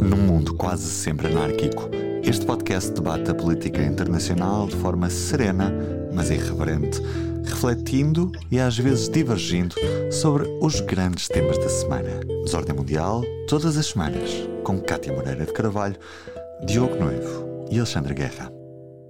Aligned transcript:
Num 0.00 0.16
mundo 0.16 0.54
quase 0.54 0.88
sempre 0.88 1.28
anárquico, 1.28 1.88
este 2.22 2.44
podcast 2.44 2.92
debate 2.92 3.30
a 3.30 3.34
política 3.34 3.82
internacional 3.82 4.66
de 4.66 4.76
forma 4.76 5.08
serena, 5.08 5.72
mas 6.12 6.30
irreverente, 6.30 7.00
refletindo 7.44 8.32
e 8.50 8.58
às 8.58 8.76
vezes 8.76 9.08
divergindo 9.08 9.74
sobre 10.10 10.48
os 10.60 10.80
grandes 10.80 11.28
temas 11.28 11.58
da 11.58 11.68
semana. 11.68 12.20
Desordem 12.44 12.74
Mundial, 12.74 13.22
todas 13.48 13.76
as 13.76 13.86
semanas, 13.86 14.30
com 14.64 14.80
Cátia 14.80 15.12
Moreira 15.12 15.44
de 15.44 15.52
Carvalho, 15.52 15.96
Diogo 16.66 16.96
Noivo 16.96 17.66
e 17.70 17.76
Alexandre 17.78 18.14
Guerra. 18.14 18.50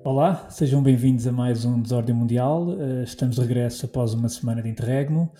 Olá, 0.04 0.46
sejam 0.50 0.82
bem-vindos 0.82 1.26
a 1.26 1.32
mais 1.32 1.64
um 1.64 1.80
Desordem 1.80 2.14
Mundial. 2.14 2.76
Eh, 2.78 3.04
estamos 3.04 3.36
de 3.36 3.40
regresso 3.40 3.86
após 3.86 4.12
uma 4.12 4.28
semana 4.28 4.62
de 4.62 4.68
interregno. 4.68 5.32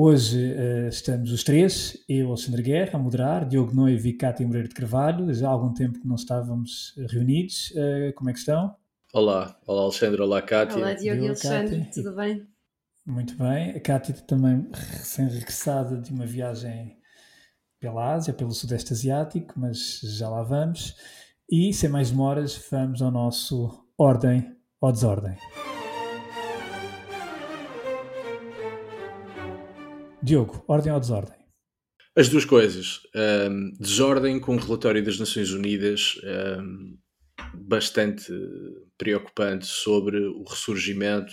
Hoje 0.00 0.52
uh, 0.52 0.86
estamos 0.86 1.32
os 1.32 1.42
três, 1.42 1.98
eu, 2.08 2.28
Alexandre 2.28 2.62
Guerra, 2.62 2.92
a 2.94 2.98
moderar, 3.02 3.48
Diogo 3.48 3.74
Noivo 3.74 4.06
e 4.06 4.12
Cátia 4.12 4.46
Moreira 4.46 4.68
de 4.68 4.74
Carvalho. 4.76 5.34
Já 5.34 5.48
há 5.48 5.50
algum 5.50 5.74
tempo 5.74 5.98
que 5.98 6.06
não 6.06 6.14
estávamos 6.14 6.94
reunidos. 7.10 7.72
Uh, 7.72 8.12
como 8.14 8.30
é 8.30 8.32
que 8.32 8.38
estão? 8.38 8.76
Olá, 9.12 9.58
olá 9.66 9.82
Alexandre, 9.82 10.22
olá 10.22 10.40
Cátia. 10.40 10.76
Olá 10.76 10.94
Diogo 10.94 11.24
e 11.24 11.26
Alexandre, 11.26 11.78
Cátia. 11.80 11.92
tudo 12.04 12.14
bem? 12.14 12.46
Muito 13.04 13.36
bem. 13.36 13.70
A 13.72 13.80
Cátia 13.80 14.14
também 14.24 14.68
recém-regressada 14.72 15.96
de 15.96 16.12
uma 16.12 16.26
viagem 16.26 16.96
pela 17.80 18.14
Ásia, 18.14 18.32
pelo 18.32 18.52
Sudeste 18.52 18.92
Asiático, 18.92 19.54
mas 19.56 19.98
já 20.16 20.28
lá 20.28 20.44
vamos. 20.44 20.94
E, 21.50 21.74
sem 21.74 21.90
mais 21.90 22.12
demoras, 22.12 22.56
vamos 22.70 23.02
ao 23.02 23.10
nosso 23.10 23.84
Ordem 23.98 24.48
ou 24.80 24.92
Desordem. 24.92 25.36
Diogo, 30.22 30.64
ordem 30.66 30.92
ou 30.92 30.98
desordem? 30.98 31.36
As 32.16 32.28
duas 32.28 32.44
coisas. 32.44 33.00
Um, 33.14 33.72
desordem 33.78 34.40
com 34.40 34.56
o 34.56 34.58
relatório 34.58 35.04
das 35.04 35.18
Nações 35.18 35.52
Unidas 35.52 36.20
um, 36.60 36.98
bastante 37.54 38.32
preocupante 38.96 39.66
sobre 39.66 40.18
o 40.18 40.42
ressurgimento 40.42 41.32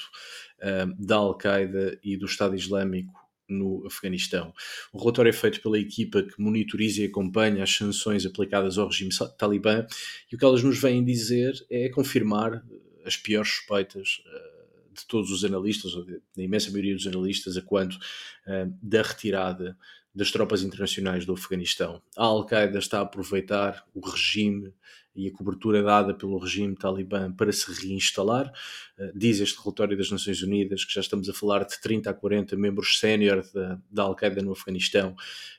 um, 0.61 1.03
da 1.03 1.15
Al-Qaeda 1.15 1.99
e 2.03 2.15
do 2.15 2.27
Estado 2.27 2.55
Islâmico 2.55 3.13
no 3.49 3.85
Afeganistão. 3.87 4.53
O 4.93 4.99
relatório 4.99 5.29
é 5.29 5.33
feito 5.33 5.61
pela 5.61 5.79
equipa 5.79 6.21
que 6.21 6.39
monitoriza 6.39 7.01
e 7.01 7.05
acompanha 7.05 7.63
as 7.63 7.75
sanções 7.75 8.25
aplicadas 8.25 8.77
ao 8.77 8.87
regime 8.87 9.11
talibã 9.37 9.85
e 10.31 10.35
o 10.35 10.37
que 10.37 10.45
elas 10.45 10.63
nos 10.63 10.79
vêm 10.79 11.03
dizer 11.03 11.53
é 11.71 11.89
confirmar 11.89 12.63
as 13.03 13.17
piores 13.17 13.49
suspeitas 13.49 14.23
uh, 14.25 14.54
de 14.95 15.05
todos 15.05 15.31
os 15.31 15.43
analistas, 15.43 15.93
ou 15.93 16.05
da 16.05 16.43
imensa 16.43 16.71
maioria 16.71 16.95
dos 16.95 17.07
analistas, 17.07 17.57
a 17.57 17.61
quanto 17.61 17.95
uh, 17.95 18.77
da 18.81 19.01
retirada 19.01 19.77
das 20.13 20.31
tropas 20.31 20.63
internacionais 20.63 21.25
do 21.25 21.33
Afeganistão. 21.33 22.01
A 22.15 22.23
Al-Qaeda 22.23 22.79
está 22.79 22.99
a 22.99 23.01
aproveitar 23.01 23.85
o 23.93 23.99
regime 23.99 24.73
e 25.15 25.27
a 25.27 25.31
cobertura 25.31 25.81
dada 25.81 26.13
pelo 26.13 26.37
regime 26.37 26.75
talibã 26.75 27.31
para 27.31 27.51
se 27.51 27.71
reinstalar. 27.71 28.51
Uh, 28.97 29.17
diz 29.17 29.39
este 29.39 29.57
relatório 29.61 29.97
das 29.97 30.11
Nações 30.11 30.41
Unidas 30.41 30.83
que 30.83 30.93
já 30.93 31.01
estamos 31.01 31.29
a 31.29 31.33
falar 31.33 31.63
de 31.63 31.79
30 31.79 32.09
a 32.09 32.13
40 32.13 32.55
membros 32.57 32.99
sénior 32.99 33.43
da, 33.53 33.79
da 33.89 34.03
Al-Qaeda 34.03 34.41
no 34.41 34.51
Afeganistão, 34.51 35.15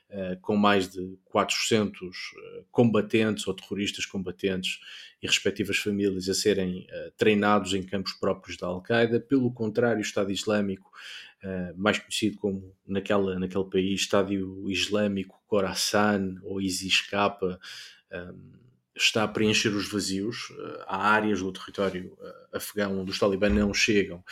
uh, 0.09 0.39
com 0.41 0.55
mais 0.55 0.87
de 0.89 1.17
400 1.25 2.01
uh, 2.01 2.65
combatentes 2.71 3.47
ou 3.47 3.53
terroristas 3.55 4.05
combatentes 4.05 4.79
e 5.21 5.25
respectivas 5.25 5.77
famílias 5.77 6.29
a 6.29 6.33
serem 6.35 6.85
treinados 7.17 7.73
em 7.73 7.81
campos 7.81 8.13
próprios 8.13 8.55
da 8.55 8.67
Al-Qaeda. 8.67 9.19
Pelo 9.19 9.51
contrário, 9.51 9.97
o 9.97 10.01
Estado 10.01 10.31
Islâmico, 10.31 10.91
mais 11.75 11.97
conhecido 11.97 12.37
como 12.37 12.71
naquela, 12.85 13.39
naquele 13.39 13.63
país, 13.63 14.01
Estado 14.01 14.31
Islâmico 14.69 15.41
Khorasan 15.47 16.35
ou 16.43 16.61
ISIS-K, 16.61 17.39
um, 18.11 18.66
está 18.97 19.23
a 19.23 19.27
preencher 19.27 19.69
os 19.69 19.89
vazios. 19.89 20.51
Eh, 20.51 20.83
há 20.87 21.11
áreas 21.11 21.39
do 21.39 21.51
território 21.51 22.17
eh, 22.21 22.57
afegão 22.57 22.99
onde 22.99 23.11
os 23.11 23.19
talibã 23.19 23.49
não 23.49 23.73
chegam 23.73 24.23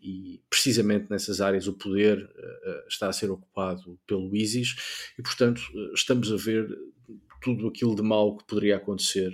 e 0.00 0.40
precisamente 0.50 1.06
nessas 1.08 1.40
áreas 1.40 1.66
o 1.66 1.72
poder 1.72 2.28
eh, 2.36 2.84
está 2.88 3.08
a 3.08 3.12
ser 3.12 3.30
ocupado 3.30 3.98
pelo 4.06 4.34
ISIS 4.34 5.12
e, 5.18 5.22
portanto, 5.22 5.62
estamos 5.94 6.32
a 6.32 6.36
ver 6.36 6.68
tudo 7.40 7.68
aquilo 7.68 7.94
de 7.94 8.02
mal 8.02 8.36
que 8.36 8.44
poderia 8.44 8.76
acontecer 8.76 9.30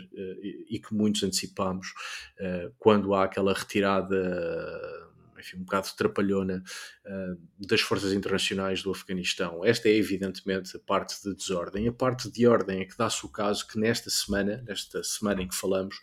e 0.69 0.79
que 0.79 0.95
muitos 0.95 1.23
antecipamos 1.23 1.95
quando 2.79 3.15
há 3.15 3.25
aquela 3.25 3.55
retirada 3.55 5.04
enfim, 5.39 5.57
um 5.57 5.65
bocado 5.65 5.89
trapalhona 5.97 6.63
uh, 7.05 7.67
das 7.67 7.81
forças 7.81 8.13
internacionais 8.13 8.83
do 8.83 8.91
Afeganistão. 8.91 9.65
Esta 9.65 9.89
é 9.89 9.97
evidentemente 9.97 10.77
a 10.77 10.81
parte 10.81 11.23
de 11.23 11.35
desordem. 11.35 11.89
A 11.89 11.93
parte 11.93 12.31
de 12.31 12.47
ordem 12.47 12.81
é 12.81 12.85
que 12.85 12.97
dá-se 12.97 13.25
o 13.25 13.29
caso 13.29 13.67
que 13.67 13.79
nesta 13.79 14.11
semana, 14.11 14.63
nesta 14.67 15.03
semana 15.03 15.43
em 15.43 15.49
que 15.49 15.57
falamos, 15.57 15.97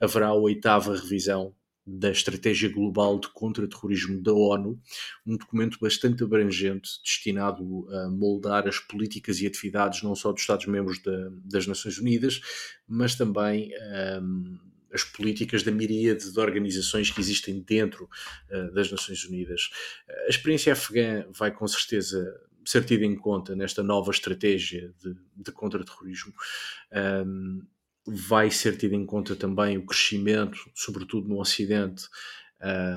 haverá 0.00 0.28
a 0.28 0.34
oitava 0.34 0.94
revisão 0.94 1.54
da 1.88 2.10
Estratégia 2.10 2.70
Global 2.70 3.18
de 3.18 3.28
Contra-Terrorismo 3.28 4.20
da 4.22 4.32
ONU, 4.32 4.78
um 5.26 5.36
documento 5.38 5.78
bastante 5.80 6.22
abrangente 6.22 6.90
destinado 7.02 7.88
a 7.90 8.10
moldar 8.10 8.68
as 8.68 8.78
políticas 8.78 9.40
e 9.40 9.46
atividades 9.46 10.02
não 10.02 10.14
só 10.14 10.30
dos 10.30 10.42
Estados-membros 10.42 11.00
das 11.44 11.66
Nações 11.66 11.98
Unidas, 11.98 12.40
mas 12.86 13.14
também 13.14 13.70
um, 14.20 14.58
ah, 14.60 14.67
as 14.92 15.04
políticas 15.04 15.62
da 15.62 15.70
miríade 15.70 16.32
de 16.32 16.40
organizações 16.40 17.10
que 17.10 17.20
existem 17.20 17.60
dentro 17.60 18.08
uh, 18.50 18.72
das 18.72 18.90
Nações 18.90 19.24
Unidas. 19.24 19.70
A 20.26 20.28
experiência 20.28 20.72
afegã 20.72 21.26
vai 21.32 21.50
com 21.50 21.66
certeza 21.66 22.34
ser 22.64 22.84
tida 22.84 23.04
em 23.04 23.16
conta 23.16 23.56
nesta 23.56 23.82
nova 23.82 24.10
estratégia 24.10 24.92
de, 25.02 25.16
de 25.36 25.52
contra-terrorismo. 25.52 26.34
Um, 27.26 27.62
vai 28.06 28.50
ser 28.50 28.76
tido 28.76 28.94
em 28.94 29.06
conta 29.06 29.34
também 29.34 29.78
o 29.78 29.86
crescimento, 29.86 30.58
sobretudo 30.74 31.28
no 31.28 31.40
Ocidente, 31.40 32.04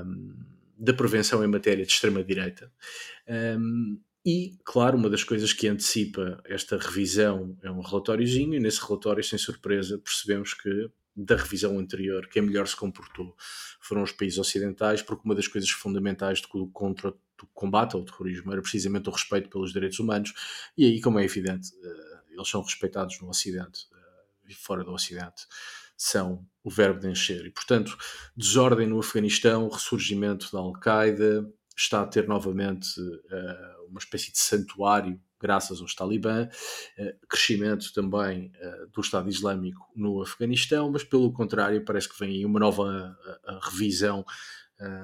um, 0.06 0.36
da 0.78 0.94
prevenção 0.94 1.44
em 1.44 1.48
matéria 1.48 1.86
de 1.86 1.92
extrema-direita. 1.92 2.72
Um, 3.58 4.00
e, 4.26 4.58
claro, 4.64 4.98
uma 4.98 5.10
das 5.10 5.24
coisas 5.24 5.54
que 5.54 5.68
antecipa 5.68 6.42
esta 6.46 6.78
revisão 6.78 7.58
é 7.64 7.72
um 7.72 7.82
relatóriozinho, 7.82 8.54
e 8.54 8.60
nesse 8.60 8.82
relatório, 8.82 9.24
sem 9.24 9.40
surpresa, 9.40 9.98
percebemos 9.98 10.54
que 10.54 10.90
da 11.16 11.36
revisão 11.36 11.78
anterior, 11.78 12.28
quem 12.30 12.42
melhor 12.42 12.68
se 12.68 12.76
comportou 12.76 13.36
foram 13.80 14.04
os 14.04 14.12
países 14.12 14.40
ocidentais, 14.40 15.02
porque 15.02 15.24
uma 15.26 15.36
das 15.36 15.48
coisas 15.48 15.70
fundamentais 15.70 16.42
do, 16.42 16.68
contra, 16.68 17.12
do 17.12 17.48
combate 17.54 17.96
ao 17.96 18.04
terrorismo 18.04 18.52
era 18.52 18.62
precisamente 18.62 19.10
o 19.10 19.12
respeito 19.12 19.50
pelos 19.50 19.74
direitos 19.74 20.00
humanos, 20.00 20.34
e 20.78 20.86
aí, 20.86 21.02
como 21.02 21.20
é 21.20 21.26
evidente, 21.26 21.72
eh, 21.84 22.34
eles 22.34 22.48
são 22.48 22.62
respeitados 22.62 23.20
no 23.20 23.30
Ocidente 23.30 23.88
eh, 23.94 24.52
e 24.52 24.54
fora 24.54 24.84
do 24.84 24.94
Ocidente 24.94 25.48
são 25.98 26.44
o 26.64 26.70
verbo 26.72 27.00
de 27.00 27.10
encher. 27.10 27.46
E, 27.46 27.52
portanto, 27.52 27.96
desordem 28.36 28.88
no 28.88 29.00
Afeganistão, 29.00 29.70
ressurgimento 29.70 30.52
da 30.52 30.58
Al-Qaeda, 30.58 31.48
está 31.78 32.02
a 32.02 32.08
ter 32.08 32.28
novamente 32.28 33.00
uh, 33.00 33.88
uma 33.88 34.00
espécie 34.00 34.32
de 34.32 34.40
santuário 34.40 35.22
graças 35.42 35.82
aos 35.82 35.96
talibã, 35.96 36.48
eh, 36.98 37.16
crescimento 37.28 37.92
também 37.94 38.52
eh, 38.56 38.86
do 38.94 39.02
Estado 39.02 39.30
Islâmico 39.30 39.92
no 39.96 40.22
Afeganistão, 40.22 40.92
mas 40.92 41.04
pelo 41.04 41.32
contrário 41.34 41.84
parece 41.84 42.08
que 42.08 42.20
vem 42.20 42.36
aí 42.36 42.46
uma 42.46 42.60
nova 42.60 43.18
eh, 43.26 43.60
revisão 43.64 44.26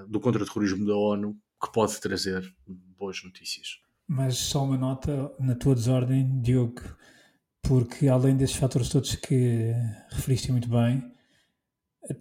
do 0.08 0.20
contra-terrorismo 0.20 0.88
da 0.88 0.96
ONU 0.96 1.38
que 1.64 1.72
pode 1.72 2.02
trazer 2.02 2.52
boas 2.98 3.24
notícias. 3.24 3.80
Mas 4.08 4.36
só 4.36 4.64
uma 4.64 4.75
nota 4.75 5.31
na 5.40 5.53
tua 5.53 5.75
desordem, 5.75 6.42
Diogo, 6.42 6.81
porque 7.62 8.08
além 8.08 8.36
desses 8.36 8.56
fatores 8.56 8.90
todos 8.90 9.14
que 9.14 9.72
referiste 10.09 10.52
muito 10.52 10.68
bem, 10.68 11.04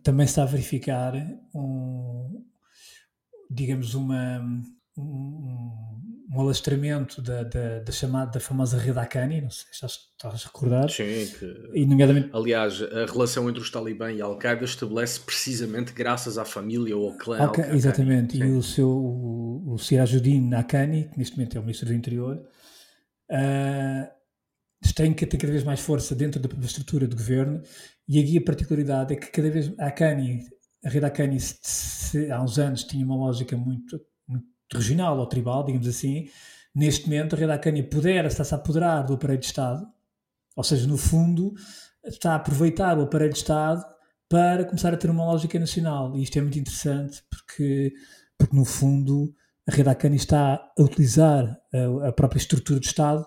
também 0.03 0.27
se 0.27 0.33
está 0.33 0.43
a 0.43 0.47
verificar 0.47 1.15
um, 1.55 2.45
digamos, 3.51 3.95
uma, 3.95 4.45
um, 4.97 5.77
um 6.33 6.41
alastramento 6.41 7.23
da, 7.23 7.43
da, 7.45 7.79
da, 7.81 7.93
chamada, 7.93 8.33
da 8.33 8.41
famosa 8.41 8.79
rede 8.79 8.99
Akani, 8.99 9.41
não 9.41 9.51
sei 9.51 9.67
se 9.73 9.87
estás 9.87 10.43
a 10.45 10.47
recordar. 10.47 10.91
Sim, 10.91 11.05
que, 11.39 11.71
e 11.75 11.87
nomeadamente... 11.87 12.31
aliás, 12.33 12.83
a 12.83 13.07
relação 13.07 13.49
entre 13.49 13.61
os 13.61 13.71
Talibã 13.71 14.13
e 14.13 14.21
a 14.21 14.25
Al-Qaeda 14.25 14.65
estabelece 14.65 15.21
precisamente 15.21 15.93
graças 15.93 16.37
à 16.39 16.45
família 16.45 16.97
ou 16.97 17.11
ao 17.11 17.17
clã 17.17 17.43
okay, 17.45 17.65
Al 17.65 17.75
Exatamente, 17.75 18.37
Sim. 18.37 18.45
e 18.45 18.53
o 18.53 18.63
seu, 18.63 18.89
o, 18.89 19.75
o 19.75 19.79
Sirajuddin 19.79 20.53
Akani, 20.55 21.09
que 21.11 21.19
neste 21.19 21.37
momento 21.37 21.57
é 21.57 21.61
o 21.61 21.63
Ministro 21.63 21.89
do 21.89 21.95
Interior, 21.95 22.37
uh, 23.31 24.17
tem, 24.95 25.13
tem 25.13 25.41
cada 25.41 25.53
vez 25.53 25.65
mais 25.65 25.81
força 25.81 26.15
dentro 26.15 26.41
da, 26.41 26.49
estrutura 26.65 27.07
do 27.07 27.17
governo 27.17 27.63
e 28.09 28.21
aqui 28.21 28.39
a 28.39 28.43
particularidade 28.43 29.15
é 29.15 29.17
que 29.17 29.31
cada 29.31 29.51
vez 29.51 29.73
a 29.79 29.87
Akani, 29.87 30.45
a 30.85 30.89
rede 30.89 31.07
Akani 31.07 31.39
há 32.33 32.43
uns 32.43 32.59
anos 32.59 32.85
tinha 32.85 33.05
uma 33.05 33.17
lógica 33.17 33.57
muito 33.57 34.01
regional 34.73 35.19
ou 35.19 35.27
tribal, 35.27 35.65
digamos 35.65 35.87
assim, 35.87 36.29
neste 36.75 37.05
momento 37.05 37.35
a 37.35 37.39
Rede 37.39 37.53
Acânia 37.53 37.85
pudera, 37.89 38.29
está-se 38.29 38.55
a 38.55 38.59
apoderar 38.59 39.05
do 39.05 39.15
aparelho 39.15 39.41
de 39.41 39.47
Estado, 39.47 39.87
ou 40.55 40.65
seja, 40.65 40.87
no 40.87 40.97
fundo, 40.97 41.55
está 42.05 42.33
a 42.33 42.37
aproveitar 42.37 42.99
o 42.99 43.03
aparelho 43.03 43.33
de 43.33 43.39
Estado 43.39 43.85
para 44.29 44.65
começar 44.65 44.93
a 44.93 44.97
ter 44.97 45.11
uma 45.11 45.25
lógica 45.25 45.59
nacional. 45.59 46.17
E 46.17 46.23
isto 46.23 46.39
é 46.39 46.43
muito 46.43 46.59
interessante 46.59 47.23
porque, 47.31 47.93
porque 48.37 48.57
no 48.57 48.65
fundo, 48.65 49.35
a 49.69 49.73
Rede 49.73 49.89
Acânia 49.89 50.17
está 50.17 50.55
a 50.79 50.83
utilizar 50.83 51.59
a, 51.73 52.09
a, 52.09 52.13
própria 52.13 52.39
estrutura 52.39 52.81
do 52.81 52.85
Estado, 52.85 53.25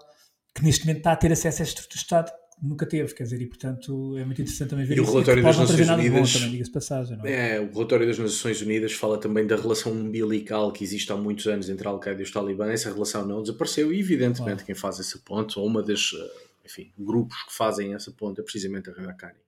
que 0.56 0.64
neste 0.64 0.86
momento 0.86 1.00
está 1.00 1.12
a 1.12 1.16
ter 1.16 1.32
acesso 1.32 1.62
essa 1.62 1.70
estrutura 1.70 1.96
do 1.96 1.98
Estado 1.98 2.32
nunca 2.62 2.86
teve, 2.86 3.14
quer 3.14 3.24
dizer, 3.24 3.42
e 3.42 3.48
portanto 3.48 4.18
é 4.18 4.26
muito 4.26 4.42
interessante 4.42 4.70
também 4.70 4.86
ver 4.86 4.98
e 4.98 5.02
isso. 5.02 5.10
O 5.10 5.14
relatório 5.14 5.44
das 5.44 5.58
Nações 5.58 5.90
Unidas, 5.90 6.34
também, 6.34 6.72
passagem, 6.72 7.18
não 7.18 7.26
é? 7.26 7.56
é? 7.56 7.60
o 7.62 7.72
relatório 7.72 8.08
das 8.08 8.20
Nações 8.20 8.62
Unidas 8.62 8.94
fala 8.94 9.18
também 9.18 9.48
da 9.48 9.56
relação 9.56 9.92
umbilical 9.92 10.72
que 10.72 10.84
existe 10.84 11.12
há 11.12 11.16
muitos 11.16 11.48
anos 11.48 11.70
entre 11.70 11.88
a 11.88 11.92
Al-Qaeda 11.92 12.20
e 12.22 12.24
os 12.24 12.32
Talibã. 12.32 12.70
Essa 12.70 12.92
relação 12.92 13.26
não 13.26 13.42
desapareceu 13.42 13.94
e, 13.94 14.00
evidentemente, 14.00 14.58
claro. 14.58 14.66
quem 14.66 14.76
faz 14.76 15.00
essa 15.00 15.18
ponte, 15.20 15.58
ou 15.58 15.66
uma 15.66 15.82
das, 15.82 16.12
eh, 16.14 16.66
enfim, 16.66 16.92
grupos 16.98 17.42
que 17.44 17.54
fazem 17.54 17.94
essa 17.94 18.12
ponte 18.12 18.40
é 18.42 18.44
precisamente 18.44 18.90
a 18.90 18.94
Radakani. 18.94 19.40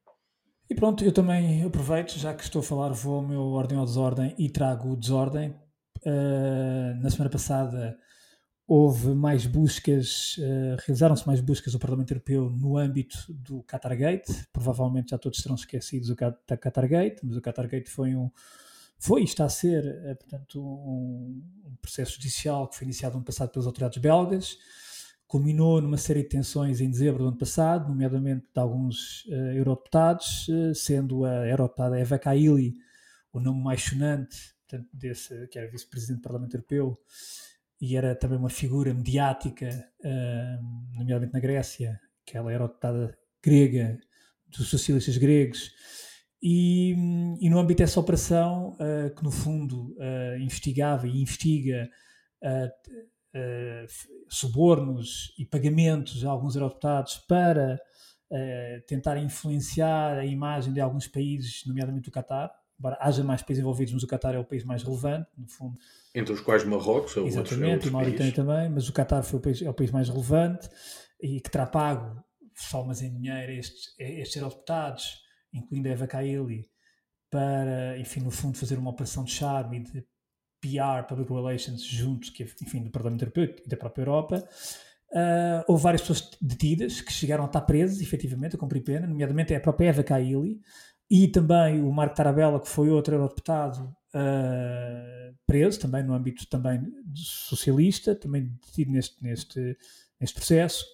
E 0.70 0.76
pronto, 0.76 1.04
eu 1.04 1.12
também 1.12 1.64
aproveito, 1.64 2.18
já 2.18 2.34
que 2.34 2.44
estou 2.44 2.62
a 2.62 2.64
falar, 2.64 2.90
vou 2.90 3.16
ao 3.16 3.28
meu 3.28 3.42
ordem 3.42 3.78
ou 3.78 3.86
desordem 3.86 4.34
e 4.38 4.50
trago 4.50 4.94
o 4.94 4.96
desordem. 4.96 5.54
Uh, 6.04 7.00
na 7.00 7.12
semana 7.12 7.30
passada 7.30 7.96
houve 8.74 9.10
mais 9.10 9.46
buscas, 9.46 10.38
uh, 10.38 10.78
realizaram-se 10.86 11.28
mais 11.28 11.42
buscas 11.42 11.74
do 11.74 11.80
Parlamento 11.80 12.12
Europeu 12.12 12.50
no 12.50 12.78
âmbito 12.78 13.18
do 13.28 13.62
Qatargate. 13.64 14.48
Provavelmente 14.54 15.10
já 15.10 15.18
todos 15.18 15.44
terão 15.44 15.56
esquecidos 15.56 16.10
o 16.10 16.16
Qatargate, 16.16 17.18
mas 17.22 17.36
o 17.36 17.42
Qatargate 17.42 17.90
foi 17.90 18.16
um 18.16 18.32
foi 18.98 19.22
e 19.22 19.24
está 19.26 19.44
a 19.44 19.50
ser, 19.50 19.84
uh, 19.84 20.16
portanto, 20.16 20.62
um, 20.64 21.44
processo 21.82 22.14
judicial 22.14 22.70
que 22.70 22.78
foi 22.78 22.86
iniciado 22.86 23.14
no 23.14 23.18
ano 23.18 23.26
passado 23.26 23.50
pelas 23.50 23.68
autoridades 23.68 23.98
belgas, 23.98 24.58
culminou 25.28 25.82
numa 25.82 25.98
série 25.98 26.22
de 26.24 26.30
tensões 26.30 26.80
em 26.80 26.90
dezembro 26.90 27.24
do 27.24 27.28
ano 27.28 27.38
passado, 27.38 27.90
nomeadamente 27.90 28.46
de 28.54 28.62
alguns 28.62 29.26
uh, 29.26 29.52
eurodeputados, 29.54 30.48
sendo 30.76 31.26
a 31.26 31.46
eurodeputada 31.46 32.00
Eva 32.00 32.18
Kaili 32.18 32.76
o 33.34 33.40
nome 33.42 33.62
mais 33.62 33.82
sonante, 33.82 34.38
portanto, 34.62 34.90
desse, 34.94 35.48
que 35.48 35.60
era 35.60 35.70
vice-presidente 35.70 36.20
do 36.20 36.24
Parlamento 36.24 36.54
Europeu, 36.54 36.98
e 37.82 37.98
era 37.98 38.16
também 38.16 38.38
uma 38.38 38.50
figura 38.50 38.94
mediática, 38.94 39.68
uh, 40.06 40.96
nomeadamente 40.96 41.34
na 41.34 41.40
Grécia, 41.40 42.00
que 42.24 42.38
ela 42.38 42.54
era 42.54 42.68
deputada 42.68 43.18
grega, 43.44 44.00
dos 44.48 44.70
socialistas 44.70 45.18
gregos, 45.18 45.72
e, 46.44 46.92
e 47.40 47.50
no 47.50 47.58
âmbito 47.58 47.80
dessa 47.80 48.00
operação, 48.00 48.74
uh, 48.74 49.16
que 49.16 49.24
no 49.24 49.32
fundo 49.32 49.96
uh, 49.98 50.38
investigava 50.40 51.08
e 51.08 51.22
investiga 51.22 51.90
subornos 54.28 55.32
e 55.38 55.46
pagamentos 55.46 56.26
a 56.26 56.30
alguns 56.30 56.56
eurodeputados 56.56 57.18
para 57.28 57.80
tentar 58.88 59.16
influenciar 59.18 60.18
a 60.18 60.26
imagem 60.26 60.74
de 60.74 60.82
alguns 60.82 61.08
países, 61.08 61.62
nomeadamente 61.68 62.10
o 62.10 62.12
Qatar, 62.12 62.52
embora 62.82 62.98
haja 63.00 63.24
mais 63.24 63.44
países 63.44 63.62
envolvidos, 63.62 63.94
mas 63.94 64.02
o 64.02 64.08
Qatar 64.08 64.34
é 64.34 64.40
o 64.40 64.44
país 64.44 64.64
mais 64.64 64.82
relevante, 64.82 65.30
no 65.38 65.48
fundo. 65.48 65.78
Entre 66.16 66.34
os 66.34 66.42
quais 66.42 66.64
Marrocos 66.64 67.16
ou 67.16 67.28
Exatamente, 67.28 67.74
outros, 67.74 67.90
e 67.90 67.94
Mauritânia 67.94 68.34
também, 68.34 68.70
mas 68.70 68.90
o 68.90 68.92
Qatar 68.92 69.22
foi 69.22 69.38
o 69.38 69.42
país, 69.42 69.62
é 69.62 69.70
o 69.70 69.74
país 69.74 69.92
mais 69.92 70.10
relevante 70.10 70.68
e 71.22 71.40
que 71.40 71.52
terá 71.52 71.68
pago 71.68 72.20
somas 72.56 73.04
em 73.04 73.14
dinheiro 73.14 73.52
estes, 73.52 73.94
estes 74.00 74.36
eurodeputados, 74.36 75.22
incluindo 75.54 75.90
a 75.90 75.92
Eva 75.92 76.08
Kaili, 76.08 76.66
para, 77.30 78.00
enfim, 78.00 78.22
no 78.22 78.32
fundo 78.32 78.58
fazer 78.58 78.80
uma 78.80 78.90
operação 78.90 79.24
de 79.24 79.32
charme 79.32 79.78
e 79.78 79.84
de 79.84 80.06
PR, 80.60 81.08
Public 81.08 81.32
Relations, 81.32 81.84
juntos, 81.84 82.32
que, 82.32 82.42
enfim, 82.42 82.84
do 82.84 82.90
Parlamento 82.90 83.22
Europeu 83.22 83.56
e 83.64 83.70
da 83.70 83.78
própria 83.78 84.02
Europa. 84.02 84.50
Uh, 85.12 85.62
houve 85.68 85.84
várias 85.84 86.02
pessoas 86.02 86.32
detidas 86.42 87.02
que 87.02 87.12
chegaram 87.12 87.44
a 87.44 87.48
estar 87.48 87.62
presas, 87.62 88.02
efetivamente, 88.02 88.56
a 88.56 88.60
cumprir 88.60 88.82
pena, 88.82 89.06
nomeadamente 89.06 89.54
a 89.54 89.60
própria 89.60 89.90
Eva 89.90 90.04
Kaili, 90.04 90.62
e 91.12 91.28
também 91.28 91.84
o 91.84 91.92
Marco 91.92 92.16
Tarabella, 92.16 92.62
que 92.62 92.70
foi 92.70 92.90
outro 92.90 93.14
eurodeputado 93.14 93.84
uh, 94.16 95.38
preso, 95.46 95.82
também 95.82 96.04
no 96.04 96.14
âmbito 96.14 96.48
também 96.48 96.82
socialista, 97.14 98.16
também 98.16 98.46
detido 98.66 98.92
neste, 98.92 99.22
neste, 99.22 99.78
neste 100.18 100.36
processo. 100.36 100.86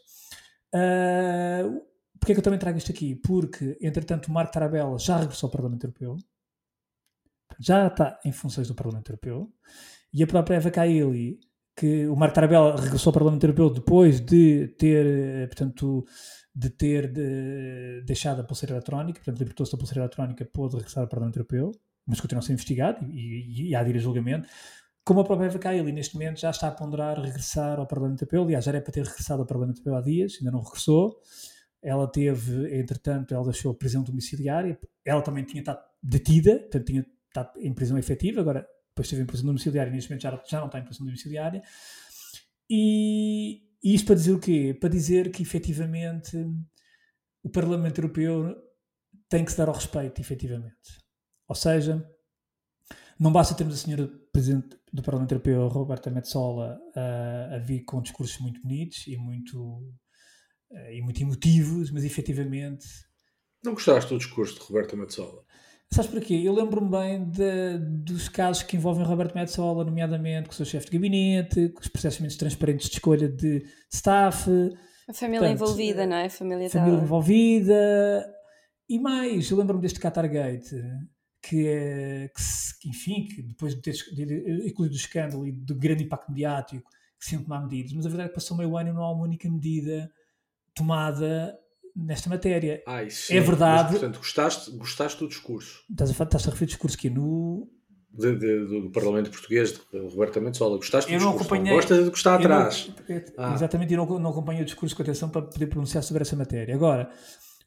Uh, 0.74 1.86
Porquê 2.20 2.32
é 2.32 2.36
que 2.36 2.40
eu 2.40 2.44
também 2.44 2.60
trago 2.60 2.80
isto 2.80 2.92
aqui? 2.92 3.16
Porque, 3.16 3.78
entretanto, 3.80 4.28
o 4.28 4.32
Marco 4.32 4.52
Tarabella 4.52 4.98
já 4.98 5.18
regressou 5.18 5.48
ao 5.48 5.52
Parlamento 5.52 5.84
Europeu, 5.84 6.18
já 7.60 7.86
está 7.88 8.20
em 8.26 8.32
funções 8.32 8.68
do 8.68 8.74
Parlamento 8.74 9.10
Europeu, 9.10 9.54
e 10.12 10.24
a 10.24 10.28
própria 10.28 10.56
Eva 10.56 10.72
Kaili, 10.72 11.40
que 11.78 12.08
o 12.08 12.16
Marco 12.16 12.34
Tarabella 12.34 12.76
regressou 12.76 13.12
ao 13.12 13.14
Parlamento 13.14 13.44
Europeu 13.44 13.70
depois 13.70 14.20
de 14.20 14.68
ter, 14.80 15.06
eh, 15.06 15.46
portanto, 15.46 16.04
de 16.54 16.72
ter 16.72 17.12
de, 17.14 18.02
deixado 18.04 18.42
a 18.42 18.44
pulseira 18.44 18.74
eletrónica, 18.74 19.20
portanto, 19.20 19.38
libertou-se 19.38 19.72
da 19.72 19.78
pulseira 19.78 20.02
eletrónica, 20.02 20.44
pôde 20.52 20.76
regressar 20.76 21.04
ao 21.04 21.08
Parlamento 21.08 21.38
Europeu, 21.38 21.72
mas 22.08 22.20
continua 22.20 22.40
a 22.40 22.42
ser 22.42 22.54
investigado 22.54 23.06
e, 23.12 23.68
e, 23.68 23.70
e 23.70 23.76
há 23.76 23.84
de 23.84 23.92
ir 23.92 23.98
a 23.98 24.00
julgamento. 24.00 24.50
Como 25.06 25.20
a 25.20 25.24
própria 25.24 25.46
Eva 25.46 25.60
Kaili, 25.60 25.92
neste 25.92 26.16
momento, 26.16 26.40
já 26.40 26.50
está 26.50 26.68
a 26.68 26.72
ponderar 26.72 27.22
regressar 27.22 27.80
ao 27.80 27.86
Parlamento 27.86 28.24
Europeu, 28.24 28.44
aliás, 28.44 28.66
já 28.66 28.72
era 28.72 28.82
para 28.82 28.92
ter 28.92 29.06
regressado 29.06 29.42
ao 29.44 29.48
Parlamento 29.48 29.78
Europeu 29.78 29.96
há 29.96 30.02
dias, 30.02 30.38
ainda 30.40 30.52
não 30.52 30.62
regressou. 30.62 31.16
Ela 31.80 32.08
teve, 32.08 32.76
entretanto, 32.76 33.36
ela 33.36 33.44
deixou 33.44 33.72
a 33.72 33.76
prisão 33.76 34.02
domiciliária, 34.02 34.80
ela 35.06 35.22
também 35.22 35.44
tinha 35.44 35.62
estado 35.62 35.80
detida, 36.02 36.58
portanto, 36.58 36.86
tinha 36.86 37.06
estado 37.28 37.52
em 37.60 37.72
prisão 37.72 38.00
efetiva, 38.00 38.42
agora 38.42 38.68
depois 38.98 39.08
esteve 39.08 39.22
em 39.22 39.26
prisão 39.26 39.46
domiciliária 39.46 39.92
neste 39.92 40.10
momento 40.10 40.24
já, 40.24 40.44
já 40.50 40.60
não 40.60 40.66
está 40.66 40.80
em 40.80 40.84
prisão 40.84 41.06
domiciliária. 41.06 41.62
E, 42.70 43.62
e 43.84 43.94
isto 43.94 44.08
para 44.08 44.16
dizer 44.16 44.34
o 44.34 44.40
quê? 44.40 44.76
Para 44.80 44.90
dizer 44.90 45.32
que 45.32 45.44
efetivamente 45.44 46.36
o 47.44 47.50
Parlamento 47.50 48.00
Europeu 48.00 48.56
tem 49.30 49.46
que 49.46 49.52
se 49.52 49.58
dar 49.58 49.68
ao 49.68 49.76
respeito, 49.76 50.20
efetivamente. 50.20 51.00
Ou 51.48 51.56
seja, 51.56 52.04
não 53.20 53.32
basta 53.32 53.56
termos 53.56 53.76
a 53.76 53.78
senhora 53.78 54.10
Presidente 54.32 54.78
do 54.92 55.02
Parlamento 55.02 55.32
Europeu, 55.32 55.68
Roberta 55.68 56.10
Metsola, 56.10 56.80
a, 56.96 57.56
a 57.56 57.60
vir 57.60 57.84
com 57.84 58.02
discursos 58.02 58.40
muito 58.40 58.62
bonitos 58.62 59.06
e 59.08 59.18
muito, 59.18 59.94
e 60.92 61.02
muito 61.02 61.22
emotivos, 61.22 61.92
mas 61.92 62.04
efetivamente. 62.04 62.86
Não 63.64 63.74
gostaste 63.74 64.10
do 64.12 64.18
discurso 64.18 64.56
de 64.56 64.62
Roberta 64.62 64.96
Metsola? 64.96 65.44
Sabes 65.94 66.12
porquê? 66.12 66.36
Eu 66.36 66.54
lembro-me 66.54 66.90
bem 66.90 67.30
de, 67.30 67.78
dos 67.80 68.28
casos 68.28 68.62
que 68.64 68.76
envolvem 68.76 69.06
Roberto 69.06 69.34
Metsola, 69.34 69.86
nomeadamente 69.86 70.48
com 70.48 70.54
o 70.54 70.56
seu 70.56 70.66
chefe 70.66 70.88
de 70.88 70.92
gabinete, 70.92 71.70
com 71.70 71.82
os 71.82 71.88
processos 71.88 72.36
transparentes 72.36 72.90
de 72.90 72.96
escolha 72.96 73.28
de 73.28 73.66
staff. 73.92 74.50
A 75.08 75.14
família 75.14 75.48
portanto, 75.48 75.64
envolvida, 75.64 76.06
não 76.06 76.18
é? 76.18 76.26
A 76.26 76.30
família, 76.30 76.70
família 76.70 77.00
envolvida. 77.00 78.34
E 78.90 79.00
mais, 79.00 79.50
eu 79.50 79.58
lembro-me 79.58 79.82
deste 79.82 80.00
Qatargate, 80.00 80.76
que, 81.42 81.68
é, 81.68 82.30
que, 82.36 82.44
que, 82.82 82.90
enfim, 82.90 83.26
que 83.26 83.42
depois 83.42 83.74
de 83.74 83.82
ter 83.82 83.96
incluído 84.68 84.94
o 84.94 84.98
escândalo 84.98 85.48
e 85.48 85.52
do 85.52 85.76
grande 85.76 86.04
impacto 86.04 86.30
mediático, 86.30 86.90
que 87.18 87.26
se 87.26 87.34
iam 87.34 87.44
tomar 87.44 87.62
medidas, 87.62 87.94
mas 87.94 88.06
a 88.06 88.10
verdade 88.10 88.28
é 88.28 88.30
que 88.30 88.36
passou 88.36 88.56
meio 88.58 88.78
ano 88.78 88.90
e 88.90 88.94
não 88.94 89.04
há 89.04 89.12
uma 89.12 89.24
única 89.24 89.50
medida 89.50 90.12
tomada 90.76 91.58
nesta 91.98 92.30
matéria. 92.30 92.84
Ah, 92.86 93.02
é 93.04 93.40
verdade. 93.40 93.92
Mas, 93.92 94.00
portanto, 94.00 94.18
gostaste, 94.20 94.72
gostaste 94.72 95.20
do 95.20 95.28
discurso? 95.28 95.84
Estás 95.90 96.10
a, 96.10 96.24
estás 96.24 96.48
a 96.48 96.52
referir 96.52 96.68
discurso 96.68 96.98
que 96.98 97.10
no. 97.10 97.68
De, 98.14 98.36
de, 98.36 98.82
do 98.82 98.92
Parlamento 98.92 99.30
Português, 99.30 99.74
de 99.74 100.00
Roberto 100.00 100.42
Metsola. 100.42 100.78
Gostaste 100.78 101.12
eu 101.12 101.20
do 101.20 101.26
não 101.26 101.32
discurso? 101.32 101.54
Acompanhei, 101.54 101.74
não 101.74 101.82
gostas 101.82 102.04
de 102.04 102.10
gostar 102.10 102.36
atrás. 102.36 102.92
Não, 103.38 103.46
ah. 103.46 103.54
Exatamente, 103.54 103.94
eu 103.94 104.06
não, 104.06 104.20
não 104.20 104.30
acompanhei 104.32 104.64
o 104.64 104.66
discurso 104.66 104.96
com 104.96 105.04
atenção 105.04 105.30
para 105.30 105.44
poder 105.44 105.68
pronunciar 105.68 106.04
sobre 106.04 106.24
essa 106.24 106.36
matéria. 106.36 106.74
Agora, 106.74 107.12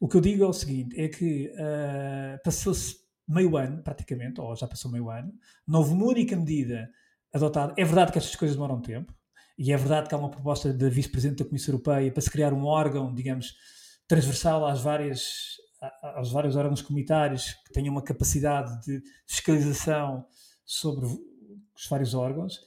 o 0.00 0.08
que 0.08 0.16
eu 0.16 0.20
digo 0.20 0.42
é 0.44 0.46
o 0.46 0.52
seguinte: 0.52 0.98
é 0.98 1.08
que 1.08 1.52
uh, 1.54 2.42
passou-se 2.42 2.96
meio 3.28 3.56
ano, 3.56 3.82
praticamente, 3.82 4.40
ou 4.40 4.56
já 4.56 4.66
passou 4.66 4.90
meio 4.90 5.08
ano, 5.08 5.32
não 5.68 5.80
houve 5.80 5.92
uma 5.92 6.06
única 6.06 6.34
medida 6.36 6.88
adotada. 7.32 7.74
É 7.76 7.84
verdade 7.84 8.10
que 8.10 8.18
estas 8.18 8.34
coisas 8.34 8.56
demoram 8.56 8.80
tempo, 8.80 9.14
e 9.56 9.72
é 9.72 9.76
verdade 9.76 10.08
que 10.08 10.14
há 10.14 10.18
uma 10.18 10.30
proposta 10.30 10.72
da 10.72 10.88
vice-presidente 10.88 11.44
da 11.44 11.48
Comissão 11.48 11.74
Europeia 11.74 12.10
para 12.10 12.22
se 12.22 12.30
criar 12.30 12.52
um 12.52 12.64
órgão, 12.64 13.14
digamos, 13.14 13.54
transversal 14.10 14.66
às 14.66 14.80
várias, 14.80 15.56
aos 16.02 16.32
vários 16.32 16.56
órgãos 16.56 16.82
comunitários 16.82 17.52
que 17.64 17.72
tenham 17.72 17.92
uma 17.92 18.02
capacidade 18.02 18.84
de 18.84 19.00
fiscalização 19.24 20.26
sobre 20.64 21.06
os 21.06 21.88
vários 21.88 22.12
órgãos, 22.12 22.58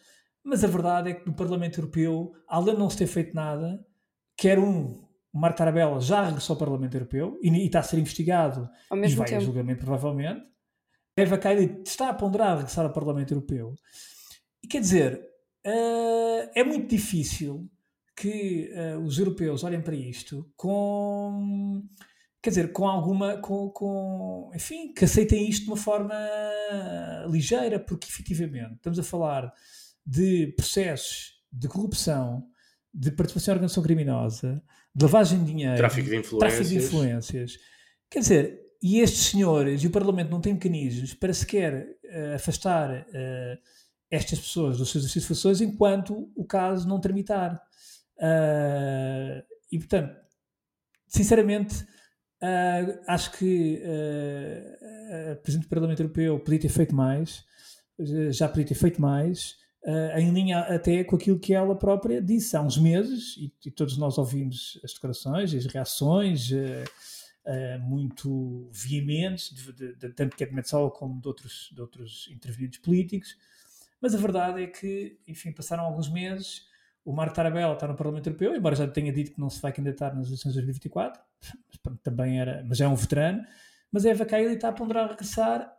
mas 0.42 0.64
a 0.64 0.68
verdade 0.68 1.10
é 1.10 1.14
que 1.14 1.28
no 1.28 1.36
Parlamento 1.36 1.82
Europeu, 1.82 2.32
além 2.48 2.76
de 2.76 2.80
não 2.80 2.90
se 2.90 2.98
ter 2.98 3.08
feito 3.08 3.36
nada, 3.36 3.78
quer 4.38 4.58
um, 4.58 5.06
o 5.34 5.38
Marco 5.38 5.58
Tarabella 5.58 6.00
já 6.00 6.24
regressou 6.24 6.54
ao 6.54 6.60
Parlamento 6.60 6.96
Europeu 6.96 7.38
e, 7.44 7.50
e 7.50 7.66
está 7.66 7.80
a 7.80 7.84
ser 7.84 8.00
investigado 8.00 8.70
e 8.94 9.16
vai 9.16 9.28
tempo. 9.28 9.42
a 9.42 9.44
julgamento 9.44 9.84
provavelmente. 9.84 10.46
Eva 11.18 11.38
Kaili 11.38 11.82
está 11.86 12.10
a 12.10 12.14
ponderar 12.14 12.56
regressar 12.56 12.86
ao 12.86 12.94
Parlamento 12.94 13.34
Europeu. 13.34 13.76
E 14.64 14.68
quer 14.68 14.80
dizer, 14.80 15.22
uh, 15.68 16.50
é 16.56 16.64
muito 16.64 16.88
difícil 16.88 17.70
que 18.24 18.72
uh, 18.74 19.00
os 19.00 19.18
europeus 19.18 19.66
olhem 19.66 19.82
para 19.82 19.96
isto 19.96 20.50
com 20.56 21.84
quer 22.42 22.50
dizer, 22.50 22.72
com 22.72 22.88
alguma 22.88 23.38
com, 23.38 23.70
com, 23.70 24.50
enfim, 24.56 24.94
que 24.94 25.04
aceitem 25.04 25.50
isto 25.50 25.66
de 25.66 25.70
uma 25.70 25.78
forma 25.78 26.16
ligeira, 27.30 27.80
porque 27.80 28.08
efetivamente 28.08 28.76
estamos 28.76 28.98
a 28.98 29.04
falar 29.04 29.54
de 30.06 30.48
processos 30.56 31.34
de 31.52 31.68
corrupção, 31.68 32.46
de 32.94 33.12
participação 33.12 33.54
em 33.54 33.56
organização 33.56 33.84
criminosa, 33.84 34.64
de 34.96 35.04
lavagem 35.04 35.40
de 35.40 35.46
dinheiro, 35.46 35.78
tráfico 35.78 36.10
de 36.10 36.16
influências. 36.16 36.40
Tráfico 36.40 36.70
de 36.70 36.78
influências. 36.78 37.60
Quer 38.10 38.20
dizer, 38.20 38.60
e 38.82 39.00
estes 39.00 39.28
senhores 39.28 39.84
e 39.84 39.88
o 39.88 39.92
Parlamento 39.92 40.30
não 40.30 40.42
têm 40.42 40.54
mecanismos 40.54 41.14
para 41.14 41.34
sequer 41.34 41.98
uh, 42.06 42.36
afastar 42.36 42.90
uh, 42.90 43.58
estas 44.10 44.40
pessoas 44.40 44.78
dos 44.78 44.92
seus 44.92 45.04
exercícios 45.04 45.24
de 45.24 45.28
funções 45.28 45.62
enquanto 45.62 46.32
o 46.36 46.46
caso 46.46 46.88
não 46.88 47.00
tramitar. 47.00 47.62
Uh, 48.18 49.44
e, 49.72 49.80
portanto, 49.80 50.16
sinceramente, 51.08 51.84
uh, 52.44 53.02
acho 53.08 53.32
que 53.38 53.82
uh, 53.84 55.32
a 55.32 55.36
Presidente 55.38 55.68
do 55.68 55.70
Parlamento 55.70 56.02
Europeu 56.02 56.40
podia 56.40 56.60
ter 56.60 56.70
feito 56.70 56.96
mais, 56.96 57.46
já 58.32 58.48
podia 58.48 58.66
ter 58.66 58.76
feito 58.76 59.02
mais, 59.02 59.56
uh, 59.86 60.18
em 60.18 60.32
linha 60.32 60.60
até 60.60 61.04
com 61.04 61.16
aquilo 61.16 61.40
que 61.40 61.54
ela 61.54 61.76
própria 61.76 62.22
disse 62.22 62.58
há 62.58 62.62
uns 62.62 62.78
meses, 62.78 63.38
e, 63.38 63.54
e 63.66 63.72
todos 63.72 63.98
nós 63.98 64.18
ouvimos 64.18 64.80
as 64.84 64.94
declarações, 64.94 65.54
as 65.54 65.66
reações 65.66 66.50
muito 67.82 68.70
veementes, 68.72 69.54
de, 69.54 69.74
de, 69.74 69.96
de, 69.96 70.10
tanto 70.14 70.38
de 70.38 70.54
Metzola 70.54 70.90
como 70.90 71.20
de 71.20 71.28
outros, 71.28 71.70
de 71.74 71.82
outros 71.82 72.30
intervenientes 72.32 72.80
políticos, 72.80 73.36
mas 74.02 74.16
a 74.16 74.18
verdade 74.18 74.64
é 74.64 74.68
que, 74.68 75.18
enfim, 75.28 75.52
passaram 75.52 75.84
alguns 75.84 76.10
meses 76.10 76.73
o 77.06 77.12
Marco 77.12 77.36
Tarabella 77.36 77.74
está 77.74 77.88
no 77.88 77.96
Parlamento 77.96 78.28
Europeu, 78.28 78.56
embora 78.56 78.76
já 78.76 78.88
tenha 78.88 79.12
dito 79.12 79.34
que 79.34 79.40
não 79.40 79.50
se 79.50 79.62
vai 79.62 79.74
candidatar 79.74 80.16
nas 80.16 80.28
eleições 80.28 80.54
de 80.54 80.62
2024, 80.62 81.22
também 82.02 82.40
era, 82.40 82.64
mas 82.68 82.80
é 82.80 82.88
um 82.88 82.96
veterano. 82.96 83.44
Mas 83.92 84.06
a 84.06 84.10
Eva 84.10 84.26
Kaili 84.26 84.56
está 84.56 84.70
a 84.70 84.74
ponderar 84.74 85.10
regressar, 85.10 85.72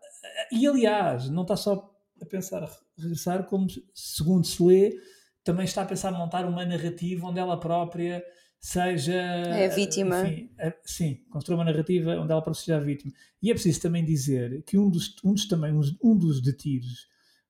e 0.52 0.66
aliás, 0.66 1.28
não 1.30 1.42
está 1.42 1.56
só 1.56 1.90
a 2.20 2.26
pensar 2.26 2.68
regressar, 2.96 3.44
como 3.44 3.66
segundo 3.94 4.46
se 4.46 4.62
lê, 4.62 4.98
também 5.42 5.64
está 5.64 5.82
a 5.82 5.86
pensar 5.86 6.12
montar 6.12 6.44
uma 6.46 6.64
narrativa 6.64 7.26
onde 7.26 7.40
ela 7.40 7.58
própria 7.58 8.24
seja. 8.60 9.12
É 9.12 9.66
a 9.66 9.74
vítima. 9.74 10.22
Enfim, 10.22 10.50
sim, 10.84 11.14
construir 11.30 11.56
uma 11.56 11.64
narrativa 11.64 12.12
onde 12.12 12.32
ela 12.32 12.42
própria 12.42 12.54
seja 12.54 12.76
a 12.76 12.80
vítima. 12.80 13.12
E 13.42 13.50
é 13.50 13.54
preciso 13.54 13.80
também 13.82 14.04
dizer 14.04 14.62
que 14.62 14.78
um 14.78 14.88
dos, 14.88 15.14
um 15.24 15.34
dos, 15.34 15.46
também, 15.46 15.72
um 16.02 16.16
dos 16.16 16.40
detidos, 16.40 17.06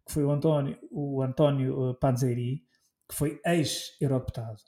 que 0.07 0.13
foi 0.13 0.25
o 0.25 0.31
António, 0.31 0.79
o 0.91 1.23
António 1.23 1.91
eh, 1.91 1.95
Panzeri, 2.01 2.65
que 3.15 3.19
foi 3.19 3.41
ex-eurodeputado. 3.47 4.59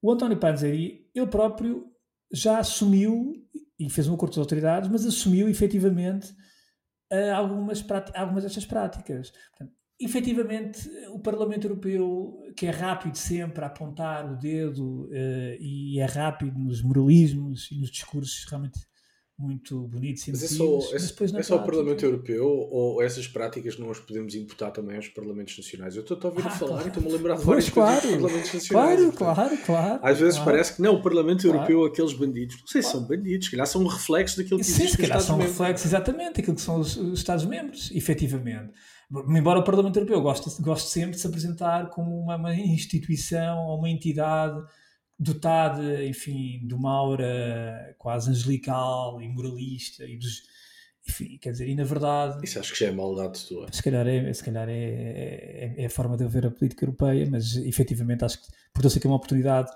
O 0.00 0.12
António 0.12 0.38
Panzeri, 0.38 1.10
ele 1.12 1.26
próprio 1.26 1.84
já 2.32 2.60
assumiu, 2.60 3.32
e 3.78 3.90
fez 3.90 4.06
um 4.06 4.14
acordo 4.14 4.32
as 4.32 4.38
autoridades, 4.38 4.88
mas 4.88 5.04
assumiu 5.04 5.48
efetivamente 5.48 6.30
uh, 7.12 7.34
algumas, 7.34 7.84
algumas 8.14 8.44
destas 8.44 8.64
práticas. 8.64 9.32
Portanto, 9.50 9.76
efetivamente, 10.00 10.88
o 11.08 11.18
Parlamento 11.18 11.66
Europeu, 11.66 12.38
que 12.56 12.66
é 12.66 12.70
rápido 12.70 13.16
sempre 13.16 13.64
a 13.64 13.66
apontar 13.66 14.30
o 14.30 14.36
dedo 14.36 15.06
uh, 15.06 15.56
e 15.58 15.98
é 15.98 16.04
rápido 16.04 16.56
nos 16.56 16.80
moralismos 16.82 17.68
e 17.72 17.80
nos 17.80 17.90
discursos 17.90 18.44
realmente 18.48 18.78
muito 19.38 19.86
bonitos 19.86 20.26
e 20.26 20.32
Mas 20.32 20.42
é 20.42 20.48
só, 20.48 20.64
mas 20.92 21.10
depois 21.10 21.32
é, 21.32 21.42
só 21.44 21.56
o 21.56 21.64
Parlamento 21.64 22.04
Europeu 22.04 22.44
ou 22.44 23.00
essas 23.00 23.28
práticas 23.28 23.78
não 23.78 23.88
as 23.88 24.00
podemos 24.00 24.34
imputar 24.34 24.72
também 24.72 24.96
aos 24.96 25.06
Parlamentos 25.08 25.56
Nacionais? 25.56 25.94
Eu 25.94 26.02
estou 26.02 26.18
a 26.20 26.26
ouvir 26.26 26.42
ah, 26.44 26.50
falar 26.50 26.70
claro. 26.70 26.84
e 26.84 26.88
estou-me 26.88 27.08
a 27.08 27.12
lembrar 27.12 27.36
de 27.36 27.44
várias 27.44 27.70
claro, 27.70 28.00
coisas 28.00 28.10
dos 28.10 28.20
Parlamentos 28.20 28.54
Nacionais. 28.54 29.12
Claro, 29.16 29.34
claro, 29.34 29.58
claro. 29.64 30.00
Às 30.02 30.18
vezes 30.18 30.34
claro. 30.34 30.50
parece 30.50 30.74
que 30.74 30.82
não, 30.82 30.94
o 30.94 31.02
Parlamento 31.02 31.46
Europeu, 31.46 31.84
aqueles 31.84 32.12
bandidos, 32.14 32.58
não 32.58 32.66
sei 32.66 32.82
se 32.82 32.90
são 32.90 33.06
bandidos, 33.06 33.46
se 33.46 33.50
calhar 33.52 33.66
são 33.68 33.82
um 33.82 33.86
reflexo 33.86 34.36
daquilo 34.36 34.58
que 34.58 34.64
Sim, 34.64 34.72
existe 34.72 34.96
se 34.96 35.02
calhar 35.02 35.20
são 35.20 35.36
um 35.36 35.42
reflexo, 35.42 35.86
exatamente, 35.86 36.34
daquilo 36.34 36.56
que 36.56 36.62
são 36.62 36.80
os, 36.80 36.96
os 36.96 37.20
Estados-membros, 37.20 37.92
efetivamente. 37.94 38.72
Embora 39.28 39.60
o 39.60 39.64
Parlamento 39.64 39.96
Europeu 39.96 40.20
goste, 40.20 40.60
goste 40.60 40.90
sempre 40.90 41.12
de 41.12 41.20
se 41.20 41.26
apresentar 41.28 41.90
como 41.90 42.18
uma, 42.18 42.36
uma 42.36 42.54
instituição 42.54 43.66
ou 43.66 43.78
uma 43.78 43.88
entidade 43.88 44.60
dotada, 45.18 46.04
enfim, 46.04 46.60
de 46.66 46.74
uma 46.74 46.92
aura 46.92 47.94
quase 47.98 48.30
angelical 48.30 49.20
e 49.20 49.28
moralista 49.28 50.04
e 50.04 50.16
dos, 50.16 50.42
enfim, 51.08 51.38
quer 51.38 51.52
dizer, 51.52 51.68
e 51.68 51.74
na 51.74 51.84
verdade... 51.84 52.44
Isso 52.44 52.58
acho 52.58 52.72
que 52.72 52.78
já 52.78 52.86
é 52.86 52.92
maldade 52.92 53.44
tua. 53.46 53.66
Se 53.72 53.82
calhar 53.82 54.06
é, 54.06 54.32
se 54.32 54.44
calhar 54.44 54.68
é, 54.68 54.74
é, 54.74 55.74
é 55.78 55.86
a 55.86 55.90
forma 55.90 56.16
de 56.16 56.26
ver 56.26 56.46
a 56.46 56.50
política 56.50 56.84
europeia, 56.84 57.28
mas 57.30 57.56
efetivamente 57.56 58.24
acho 58.24 58.40
que 58.40 58.48
portou-se 58.72 58.98
aqui 58.98 59.06
uma 59.06 59.16
oportunidade 59.16 59.70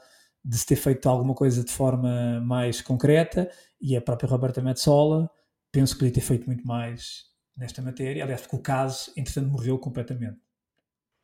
de 0.44 0.58
se 0.58 0.66
ter 0.66 0.76
feito 0.76 1.08
alguma 1.08 1.34
coisa 1.34 1.64
de 1.64 1.70
forma 1.70 2.40
mais 2.40 2.80
concreta 2.80 3.50
e 3.80 3.96
a 3.96 4.00
própria 4.00 4.28
Roberta 4.28 4.60
Metsola 4.60 5.30
penso 5.70 5.94
que 5.94 6.00
podia 6.00 6.14
ter 6.14 6.20
feito 6.20 6.46
muito 6.46 6.66
mais 6.66 7.24
nesta 7.56 7.80
matéria, 7.82 8.22
aliás, 8.22 8.42
porque 8.42 8.56
o 8.56 8.60
caso, 8.60 9.12
entretanto, 9.16 9.48
morreu 9.50 9.78
completamente. 9.78 10.38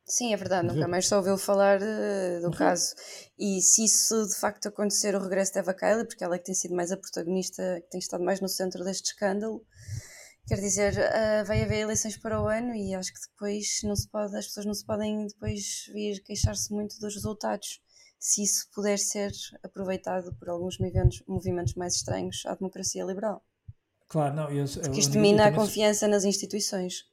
Sim, 0.09 0.33
é 0.33 0.37
verdade, 0.37 0.67
nunca 0.67 0.87
mais 0.87 1.07
só 1.07 1.17
ouviu 1.17 1.37
falar 1.37 1.79
uh, 1.79 2.41
do 2.41 2.47
uhum. 2.47 2.51
caso. 2.51 2.95
E 3.37 3.61
se 3.61 3.85
isso 3.85 4.27
de 4.27 4.35
facto 4.35 4.67
acontecer, 4.67 5.13
o 5.13 5.21
regresso 5.21 5.53
de 5.53 5.59
Eva 5.59 5.71
Kaili, 5.71 6.03
porque 6.03 6.23
ela 6.23 6.35
é 6.35 6.39
que 6.39 6.45
tem 6.45 6.55
sido 6.55 6.75
mais 6.75 6.91
a 6.91 6.97
protagonista, 6.97 7.79
que 7.81 7.91
tem 7.91 7.99
estado 7.99 8.23
mais 8.23 8.41
no 8.41 8.49
centro 8.49 8.83
deste 8.83 9.11
escândalo, 9.11 9.63
quer 10.47 10.55
dizer, 10.55 10.93
uh, 10.93 11.45
vai 11.45 11.61
haver 11.61 11.81
eleições 11.81 12.17
para 12.17 12.41
o 12.41 12.47
ano 12.47 12.73
e 12.73 12.95
acho 12.95 13.13
que 13.13 13.19
depois 13.29 13.81
não 13.83 13.95
se 13.95 14.09
pode, 14.09 14.35
as 14.35 14.47
pessoas 14.47 14.65
não 14.65 14.73
se 14.73 14.83
podem 14.83 15.27
depois 15.27 15.85
vir 15.93 16.23
queixar-se 16.23 16.73
muito 16.73 16.99
dos 16.99 17.13
resultados. 17.13 17.79
Se 18.19 18.43
isso 18.43 18.67
puder 18.73 18.97
ser 18.97 19.31
aproveitado 19.63 20.35
por 20.39 20.49
alguns 20.49 20.79
movimentos, 20.79 21.23
movimentos 21.27 21.75
mais 21.75 21.93
estranhos 21.93 22.41
à 22.47 22.55
democracia 22.55 23.05
liberal. 23.05 23.43
Claro, 24.07 24.35
não, 24.35 24.49
eu, 24.49 24.65
porque 24.67 24.99
isto 25.01 25.19
mina 25.19 25.45
a 25.45 25.53
confiança 25.53 26.07
nas 26.07 26.23
instituições. 26.25 27.08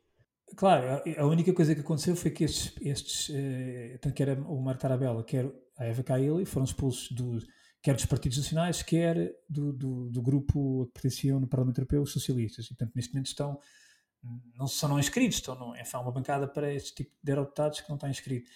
Claro, 0.54 1.02
a 1.18 1.26
única 1.26 1.52
coisa 1.52 1.74
que 1.74 1.80
aconteceu 1.80 2.14
foi 2.14 2.30
que 2.30 2.44
estes, 2.44 2.72
estes 2.80 3.30
eh, 3.34 3.98
tanto 4.00 4.14
que 4.14 4.22
era 4.22 4.40
o 4.40 4.60
Marco 4.62 4.80
Tarabella, 4.80 5.24
quer 5.24 5.50
a 5.76 5.84
Eva 5.84 6.02
Kaili, 6.02 6.46
foram 6.46 6.64
expulsos 6.64 7.10
do, 7.10 7.38
quer 7.82 7.94
dos 7.94 8.06
partidos 8.06 8.38
nacionais, 8.38 8.82
quer 8.82 9.34
do, 9.48 9.72
do, 9.72 10.10
do 10.10 10.22
grupo 10.22 10.82
a 10.82 10.86
que 10.86 10.92
pertenciam 10.92 11.40
no 11.40 11.48
Parlamento 11.48 11.78
Europeu, 11.78 12.02
os 12.02 12.12
socialistas. 12.12 12.66
E, 12.66 12.68
portanto, 12.68 12.92
neste 12.94 13.12
momento 13.12 13.26
estão, 13.26 13.60
não 14.54 14.66
são 14.66 14.88
não 14.88 14.98
inscritos, 14.98 15.38
estão 15.38 15.54
no, 15.54 15.76
enfim, 15.76 15.96
uma 15.96 16.12
bancada 16.12 16.48
para 16.48 16.72
este 16.72 16.94
tipo 16.94 17.10
de 17.22 17.34
deputados 17.34 17.80
que 17.80 17.88
não 17.88 17.96
está 17.96 18.08
inscrito. 18.08 18.50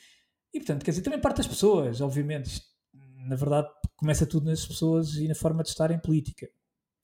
E, 0.53 0.59
portanto, 0.59 0.85
quer 0.85 0.91
dizer, 0.93 1.03
também 1.03 1.21
parte 1.21 1.39
das 1.39 1.47
pessoas, 1.47 2.01
obviamente. 2.01 2.63
na 2.93 3.37
verdade, 3.37 3.69
começa 3.97 4.27
tudo 4.27 4.47
nas 4.47 4.67
pessoas 4.67 5.15
e 5.15 5.29
na 5.29 5.35
forma 5.35 5.63
de 5.63 5.69
estar 5.69 5.91
em 5.91 5.99
política. 5.99 6.49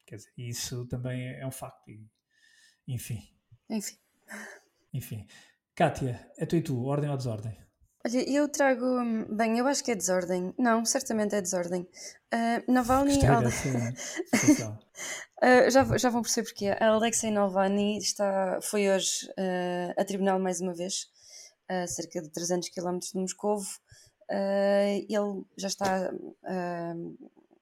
Quer 0.07 0.17
dizer, 0.17 0.33
isso 0.37 0.87
também 0.87 1.29
é 1.29 1.47
um 1.47 1.51
facto. 1.51 1.89
E, 1.89 2.09
enfim. 2.89 3.23
Enfim. 3.69 3.97
Enfim. 4.97 5.27
Kátia, 5.75 6.27
é 6.39 6.47
tu 6.47 6.57
e 6.57 6.63
tu, 6.63 6.83
ordem 6.85 7.11
ou 7.11 7.17
desordem? 7.19 7.55
Olha, 8.07 8.31
eu 8.31 8.49
trago. 8.49 8.87
Bem, 9.29 9.59
eu 9.59 9.67
acho 9.67 9.85
que 9.85 9.91
é 9.91 9.95
desordem. 9.95 10.55
Não, 10.59 10.85
certamente 10.87 11.35
é 11.35 11.43
desordem. 11.43 11.83
Uh, 12.33 12.73
Navalny. 12.73 13.19
uh, 15.43 15.71
já, 15.71 15.99
já 15.99 16.09
vão 16.09 16.23
perceber 16.23 16.47
porque 16.47 16.69
A 16.69 16.89
Alexei 16.89 17.31
Navalny 17.31 17.99
está, 17.99 18.59
foi 18.63 18.89
hoje 18.89 19.27
uh, 19.33 20.01
a 20.01 20.05
tribunal 20.05 20.39
mais 20.39 20.63
uma 20.63 20.73
vez, 20.73 21.09
a 21.69 21.87
cerca 21.87 22.23
de 22.23 22.31
300 22.31 22.71
km 22.71 22.99
de 22.99 23.21
Moscovo. 23.21 23.69
ele 24.31 25.45
já 25.59 25.69
está 25.69 26.11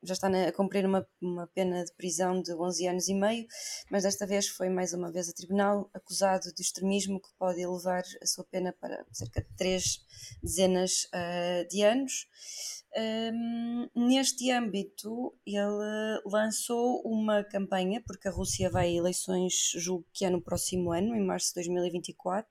já 0.04 0.12
está 0.12 0.28
a 0.28 0.52
cumprir 0.52 0.86
uma, 0.86 1.06
uma 1.20 1.46
pena 1.48 1.84
de 1.84 1.92
prisão 1.94 2.40
de 2.40 2.54
11 2.54 2.86
anos 2.86 3.08
e 3.08 3.14
meio, 3.14 3.46
mas 3.90 4.02
desta 4.02 4.26
vez 4.26 4.48
foi 4.48 4.68
mais 4.68 4.92
uma 4.92 5.10
vez 5.10 5.28
a 5.28 5.32
tribunal 5.32 5.90
acusado 5.94 6.52
de 6.54 6.62
extremismo 6.62 7.20
que 7.20 7.28
pode 7.38 7.60
elevar 7.60 8.02
a 8.22 8.26
sua 8.26 8.44
pena 8.44 8.72
para 8.80 9.04
cerca 9.12 9.42
de 9.42 9.48
três 9.56 10.00
dezenas 10.42 11.04
uh, 11.14 11.68
de 11.68 11.82
anos. 11.82 12.26
Um, 12.96 13.88
neste 13.94 14.50
âmbito, 14.50 15.34
ele 15.46 16.20
lançou 16.24 17.02
uma 17.04 17.42
campanha, 17.42 18.02
porque 18.06 18.28
a 18.28 18.30
Rússia 18.30 18.70
vai 18.70 18.86
a 18.86 18.92
eleições, 18.92 19.72
julgo 19.76 20.06
que 20.12 20.24
é 20.24 20.30
no 20.30 20.40
próximo 20.40 20.92
ano, 20.92 21.16
em 21.16 21.24
março 21.24 21.48
de 21.48 21.54
2024. 21.54 22.50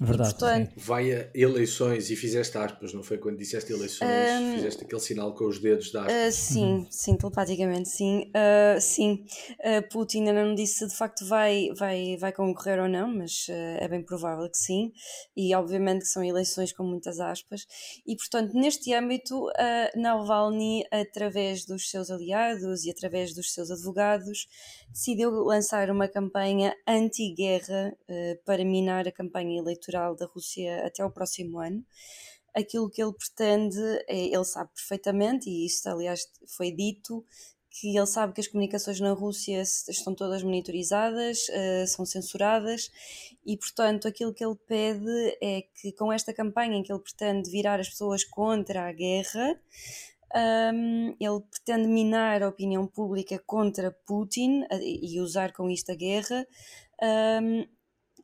Verdade. 0.00 0.30
E, 0.30 0.32
portanto, 0.32 0.72
vai 0.76 1.12
a 1.12 1.30
eleições 1.34 2.10
e 2.10 2.16
fizeste 2.16 2.58
aspas, 2.58 2.92
não 2.92 3.02
foi 3.02 3.18
quando 3.18 3.38
disseste 3.38 3.72
eleições? 3.72 4.08
Um, 4.08 4.54
fizeste 4.56 4.84
aquele 4.84 5.00
sinal 5.00 5.34
com 5.34 5.46
os 5.46 5.58
dedos 5.58 5.92
da 5.92 6.02
aspas. 6.06 6.14
Uh, 6.14 6.32
sim, 6.32 6.64
uhum. 6.64 6.86
sim, 6.90 7.16
telepaticamente, 7.16 7.88
sim. 7.88 8.30
Uh, 8.30 8.80
sim, 8.80 9.24
uh, 9.60 9.88
Putin 9.90 10.20
ainda 10.20 10.44
não 10.44 10.54
disse 10.54 10.78
se 10.78 10.88
de 10.88 10.96
facto 10.96 11.24
vai, 11.26 11.68
vai, 11.76 12.16
vai 12.16 12.32
concorrer 12.32 12.80
ou 12.80 12.88
não, 12.88 13.14
mas 13.14 13.46
é 13.48 13.86
bem 13.88 14.02
provável 14.02 14.48
que 14.48 14.56
sim. 14.56 14.92
E 15.36 15.54
obviamente 15.54 16.00
que 16.00 16.08
são 16.08 16.24
eleições 16.24 16.72
com 16.72 16.82
muitas 16.82 17.20
aspas. 17.20 17.66
E 18.06 18.16
portanto, 18.16 18.54
neste 18.54 18.92
âmbito, 18.92 19.51
uh, 19.58 20.00
Navalny, 20.00 20.84
através 20.90 21.64
dos 21.64 21.90
seus 21.90 22.10
aliados 22.10 22.84
e 22.84 22.90
através 22.90 23.34
dos 23.34 23.52
seus 23.52 23.70
advogados, 23.70 24.48
decidiu 24.88 25.30
lançar 25.44 25.90
uma 25.90 26.08
campanha 26.08 26.74
anti-guerra 26.86 27.96
uh, 28.08 28.44
para 28.44 28.64
minar 28.64 29.06
a 29.06 29.12
campanha 29.12 29.58
eleitoral 29.58 30.16
da 30.16 30.26
Rússia 30.26 30.86
até 30.86 31.02
ao 31.02 31.10
próximo 31.10 31.58
ano. 31.58 31.84
Aquilo 32.54 32.90
que 32.90 33.02
ele 33.02 33.14
pretende, 33.14 33.80
é, 34.08 34.26
ele 34.26 34.44
sabe 34.44 34.70
perfeitamente, 34.74 35.48
e 35.48 35.64
isso 35.66 35.88
aliás 35.88 36.26
foi 36.46 36.70
dito, 36.70 37.24
que 37.72 37.96
ele 37.96 38.06
sabe 38.06 38.34
que 38.34 38.40
as 38.40 38.46
comunicações 38.46 39.00
na 39.00 39.12
Rússia 39.12 39.62
estão 39.62 40.14
todas 40.14 40.42
monitorizadas, 40.42 41.48
uh, 41.48 41.86
são 41.86 42.04
censuradas 42.04 42.90
e, 43.46 43.56
portanto, 43.56 44.06
aquilo 44.06 44.34
que 44.34 44.44
ele 44.44 44.56
pede 44.66 45.38
é 45.42 45.62
que 45.74 45.90
com 45.92 46.12
esta 46.12 46.34
campanha 46.34 46.76
em 46.76 46.82
que 46.82 46.92
ele 46.92 47.00
pretende 47.00 47.50
virar 47.50 47.80
as 47.80 47.88
pessoas 47.88 48.24
contra 48.24 48.88
a 48.88 48.92
guerra, 48.92 49.58
um, 50.74 51.16
ele 51.18 51.40
pretende 51.50 51.88
minar 51.88 52.42
a 52.42 52.48
opinião 52.48 52.86
pública 52.86 53.38
contra 53.46 53.90
Putin 54.06 54.62
uh, 54.62 54.78
e 54.82 55.18
usar 55.20 55.52
com 55.52 55.70
isto 55.70 55.92
a 55.92 55.94
guerra. 55.94 56.46
Um, 57.42 57.66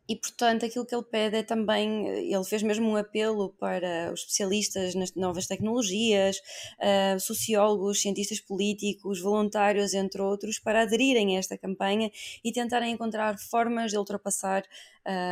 e, 0.09 0.17
portanto, 0.17 0.65
aquilo 0.65 0.87
que 0.87 0.95
ele 0.95 1.05
pede 1.05 1.37
é 1.37 1.43
também, 1.43 2.09
ele 2.09 2.45
fez 2.45 2.63
mesmo 2.63 2.89
um 2.89 2.97
apelo 2.97 3.51
para 3.61 4.11
os 4.13 4.21
especialistas 4.21 4.95
nas 4.95 5.15
novas 5.15 5.47
tecnologias, 5.47 6.39
uh, 6.79 7.21
sociólogos, 7.21 8.01
cientistas 8.01 8.41
políticos, 8.41 9.21
voluntários, 9.21 9.93
entre 9.93 10.23
outros, 10.23 10.59
para 10.59 10.83
aderirem 10.83 11.37
a 11.37 11.39
esta 11.39 11.59
campanha 11.59 12.11
e 12.43 12.51
tentarem 12.51 12.93
encontrar 12.93 13.39
formas 13.39 13.91
de 13.91 13.99
ultrapassar 13.99 14.65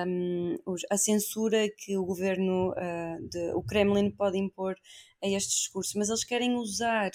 um, 0.07 0.57
a 0.91 0.99
censura 0.99 1.69
que 1.71 1.97
o 1.97 2.05
governo 2.05 2.73
uh, 2.73 3.29
de, 3.29 3.53
o 3.55 3.63
Kremlin 3.63 4.11
pode 4.11 4.37
impor 4.37 4.77
a 5.23 5.27
este 5.27 5.55
discurso. 5.55 5.99
Mas 5.99 6.11
eles 6.11 6.25
querem 6.25 6.55
usar 6.55 7.11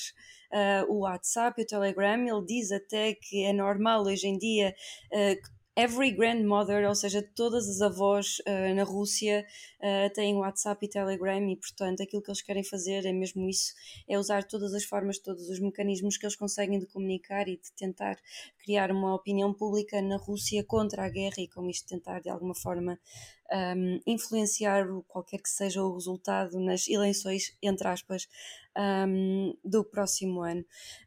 uh, 0.52 0.92
o 0.92 1.02
WhatsApp 1.02 1.60
e 1.62 1.64
o 1.64 1.68
Telegram. 1.68 2.28
Ele 2.28 2.46
diz 2.46 2.72
até 2.72 3.14
que 3.14 3.44
é 3.44 3.54
normal 3.54 4.04
hoje 4.04 4.28
em 4.28 4.38
dia 4.38 4.74
uh, 5.12 5.61
every 5.82 6.12
grandmother, 6.12 6.88
ou 6.88 6.94
seja, 6.94 7.22
todas 7.36 7.68
as 7.68 7.82
avós 7.82 8.38
uh, 8.48 8.76
na 8.76 8.84
Rússia 8.84 9.46
uh, 9.80 10.14
têm 10.14 10.36
WhatsApp 10.36 10.86
e 10.86 10.90
Telegram 10.90 11.50
e, 11.50 11.56
portanto, 11.56 12.04
aquilo 12.04 12.22
que 12.22 12.30
eles 12.30 12.42
querem 12.42 12.64
fazer 12.64 13.04
é 13.06 13.12
mesmo 13.12 13.50
isso, 13.50 13.74
é 14.08 14.18
usar 14.18 14.44
todas 14.44 14.76
as 14.76 14.84
formas, 14.84 15.18
todos 15.18 15.50
os 15.50 15.60
mecanismos 15.60 16.18
que 16.18 16.26
eles 16.26 16.36
conseguem 16.36 16.80
de 16.80 16.86
comunicar 16.86 17.48
e 17.48 17.58
de 17.58 17.72
tentar 17.76 18.18
criar 18.64 18.92
uma 18.92 19.16
opinião 19.16 19.52
pública 19.54 20.02
na 20.02 20.18
Rússia 20.18 20.64
contra 20.64 21.04
a 21.04 21.10
guerra 21.10 21.40
e 21.40 21.48
com 21.48 21.68
isto 21.68 21.88
tentar 21.88 22.20
de 22.20 22.30
alguma 22.30 22.54
forma 22.54 23.00
um, 23.52 24.00
influenciar 24.08 24.88
qualquer 25.08 25.40
que 25.40 25.50
seja 25.50 25.84
o 25.84 25.94
resultado 25.94 26.60
nas 26.60 26.88
eleições, 26.88 27.56
entre 27.62 27.88
aspas, 27.88 28.28
um, 29.08 29.54
do 29.64 29.84
próximo 29.84 30.42
ano. 30.42 30.62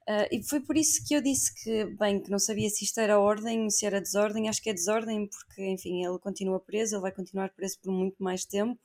Uh, 0.09 0.29
e 0.31 0.43
foi 0.43 0.61
por 0.61 0.77
isso 0.77 1.05
que 1.07 1.15
eu 1.15 1.23
disse 1.23 1.55
que, 1.63 1.85
bem, 1.97 2.21
que 2.21 2.31
não 2.31 2.39
sabia 2.39 2.69
se 2.69 2.85
isto 2.85 2.99
era 3.01 3.19
ordem, 3.19 3.71
se 3.71 3.87
era 3.87 4.01
desordem, 4.01 4.49
acho 4.49 4.63
que 4.63 4.71
é 4.71 4.75
desordem, 4.75 5.27
porque, 5.27 5.65
enfim, 5.67 6.05
ele 6.05 6.19
continua 6.19 6.61
preso, 6.61 6.97
ele 6.97 7.03
vai 7.03 7.13
continuar 7.13 7.51
preso 7.51 7.79
por 7.83 7.93
muito 7.93 8.23
mais 8.23 8.45
tempo. 8.45 8.79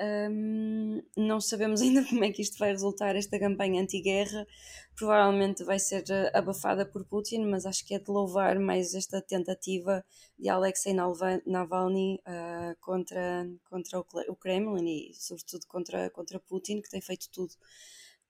Um, 0.00 1.02
não 1.16 1.40
sabemos 1.40 1.80
ainda 1.82 2.04
como 2.06 2.24
é 2.24 2.30
que 2.30 2.42
isto 2.42 2.58
vai 2.58 2.70
resultar, 2.70 3.16
esta 3.16 3.38
campanha 3.38 3.82
anti-guerra. 3.82 4.46
Provavelmente 4.94 5.64
vai 5.64 5.78
ser 5.78 6.04
eh, 6.10 6.30
abafada 6.34 6.84
por 6.86 7.04
Putin, 7.04 7.46
mas 7.46 7.66
acho 7.66 7.84
que 7.86 7.94
é 7.94 7.98
de 7.98 8.10
louvar 8.10 8.58
mais 8.58 8.94
esta 8.94 9.20
tentativa 9.20 10.04
de 10.38 10.48
Alexei 10.48 10.92
Navalny 10.92 12.20
uh, 12.26 12.76
contra, 12.80 13.48
contra 13.64 14.00
o 14.00 14.36
Kremlin 14.36 14.86
e, 14.86 15.14
sobretudo, 15.14 15.66
contra, 15.66 16.10
contra 16.10 16.40
Putin, 16.40 16.80
que 16.80 16.90
tem 16.90 17.00
feito 17.00 17.28
tudo 17.32 17.54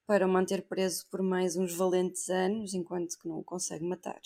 para 0.06 0.26
o 0.26 0.28
manter 0.28 0.66
preso 0.66 1.06
por 1.10 1.22
mais 1.22 1.56
uns 1.56 1.74
valentes 1.74 2.28
anos, 2.30 2.72
enquanto 2.74 3.18
que 3.18 3.28
não 3.28 3.38
o 3.38 3.44
consegue 3.44 3.84
matar. 3.84 4.20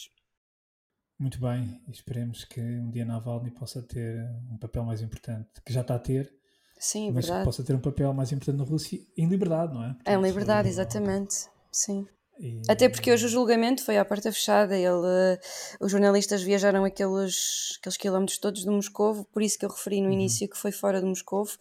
Muito 1.19 1.41
bem, 1.41 1.81
esperemos 1.89 2.45
que 2.45 2.61
um 2.61 2.91
dia 2.91 3.05
Navalny 3.05 3.51
possa 3.53 3.81
ter 3.81 4.29
um 4.51 4.59
papel 4.59 4.85
mais 4.85 5.01
importante, 5.01 5.49
que 5.65 5.73
já 5.73 5.83
está 5.83 5.95
a 5.95 5.99
ter 5.99 6.42
Sim, 6.83 7.12
mas 7.12 7.27
verdade. 7.27 7.43
que 7.43 7.45
possa 7.45 7.62
ter 7.62 7.77
um 7.77 7.81
papel 7.81 8.12
mais 8.12 8.33
importante 8.33 8.59
na 8.59 8.65
Rússia 8.65 8.99
em 9.17 9.29
liberdade, 9.29 9.73
não 9.73 9.85
é? 9.85 9.95
Portanto, 9.95 10.09
em 10.09 10.21
liberdade, 10.21 10.69
exatamente. 10.69 11.47
Sim. 11.71 12.09
E... 12.41 12.61
Até 12.69 12.89
porque 12.89 13.12
hoje 13.12 13.27
o 13.27 13.29
julgamento 13.29 13.85
foi 13.85 13.99
à 13.99 14.05
porta 14.05 14.33
fechada, 14.33 14.77
ele, 14.77 15.39
os 15.81 15.93
jornalistas 15.93 16.43
viajaram 16.43 16.85
aqueles, 16.85 17.79
aqueles 17.79 17.97
quilómetros 17.97 18.37
todos 18.39 18.62
de 18.62 18.69
Moscovo, 18.69 19.25
por 19.33 19.43
isso 19.43 19.57
que 19.57 19.65
eu 19.65 19.71
referi 19.71 20.01
no 20.01 20.09
uhum. 20.09 20.15
início 20.15 20.49
que 20.49 20.59
foi 20.59 20.73
fora 20.73 21.01
de 21.01 21.07
Moscovo. 21.07 21.53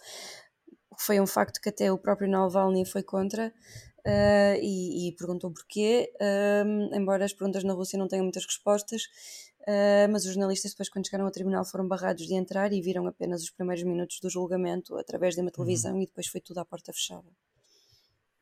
Foi 0.98 1.22
um 1.22 1.28
facto 1.28 1.62
que 1.62 1.70
até 1.70 1.92
o 1.92 2.00
próprio 2.00 2.28
Navalny 2.28 2.84
foi 2.84 3.04
contra, 3.04 3.54
Uh, 4.04 4.58
e, 4.60 5.10
e, 5.10 5.12
perguntou 5.16 5.52
porquê, 5.52 6.12
uh, 6.16 6.96
embora 6.96 7.24
as 7.24 7.34
perguntas 7.34 7.64
na 7.64 7.74
Rússia 7.74 8.00
não 8.00 8.08
tenham 8.08 8.24
muitas 8.24 8.44
respostas, 8.44 9.04
Uh, 9.62 10.12
mas 10.12 10.26
os 10.26 10.34
jornalistas 10.34 10.72
depois 10.72 10.90
quando 10.90 11.06
chegaram 11.06 11.26
ao 11.26 11.32
tribunal 11.32 11.64
foram 11.64 11.88
barrados 11.88 12.26
de 12.26 12.34
entrar 12.34 12.74
e 12.74 12.82
viram 12.82 13.06
apenas 13.06 13.44
os 13.44 13.52
primeiros 13.52 13.84
minutos 13.84 14.20
do 14.20 14.30
julgamento 14.30 14.98
através 14.98 15.36
de 15.36 15.42
uma 15.42 15.52
televisão 15.52 15.94
uhum. 15.94 16.02
e 16.02 16.06
depois 16.08 16.28
foi 16.28 16.42
tudo 16.42 16.60
à 16.60 16.66
porta 16.66 16.92
fechada. 16.92 17.28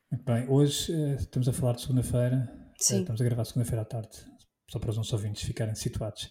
Muito 0.09 0.23
bem, 0.23 0.49
hoje 0.49 0.93
uh, 0.93 1.15
estamos 1.15 1.47
a 1.49 1.53
falar 1.53 1.73
de 1.73 1.81
segunda-feira, 1.81 2.49
uh, 2.49 2.73
estamos 2.79 3.19
a 3.19 3.23
gravar 3.23 3.43
segunda-feira 3.43 3.81
à 3.81 3.85
tarde, 3.85 4.17
só 4.69 4.79
para 4.79 4.91
os 4.91 4.97
nossos 4.97 5.11
ouvintes 5.13 5.43
ficarem 5.43 5.75
situados. 5.75 6.29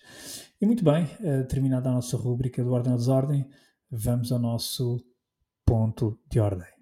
E 0.61 0.67
muito 0.67 0.83
bem, 0.83 1.07
terminada 1.49 1.89
a 1.91 1.93
nossa 1.93 2.17
rúbrica 2.17 2.65
do 2.65 2.73
Ordem 2.73 2.93
ou 2.93 2.99
Desordem, 2.99 3.49
vamos 3.91 4.33
ao 4.33 4.39
nosso 4.39 5.05
ponto 5.65 6.19
de 6.31 6.41
ordem. 6.41 6.78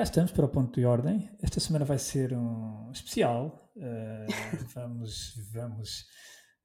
Cá 0.00 0.04
estamos 0.04 0.32
para 0.32 0.46
o 0.46 0.48
ponto 0.48 0.80
de 0.80 0.86
ordem. 0.86 1.28
Esta 1.42 1.60
semana 1.60 1.84
vai 1.84 1.98
ser 1.98 2.32
um 2.32 2.90
especial, 2.90 3.70
Uh, 3.76 4.26
vamos, 4.74 5.34
vamos 5.52 6.06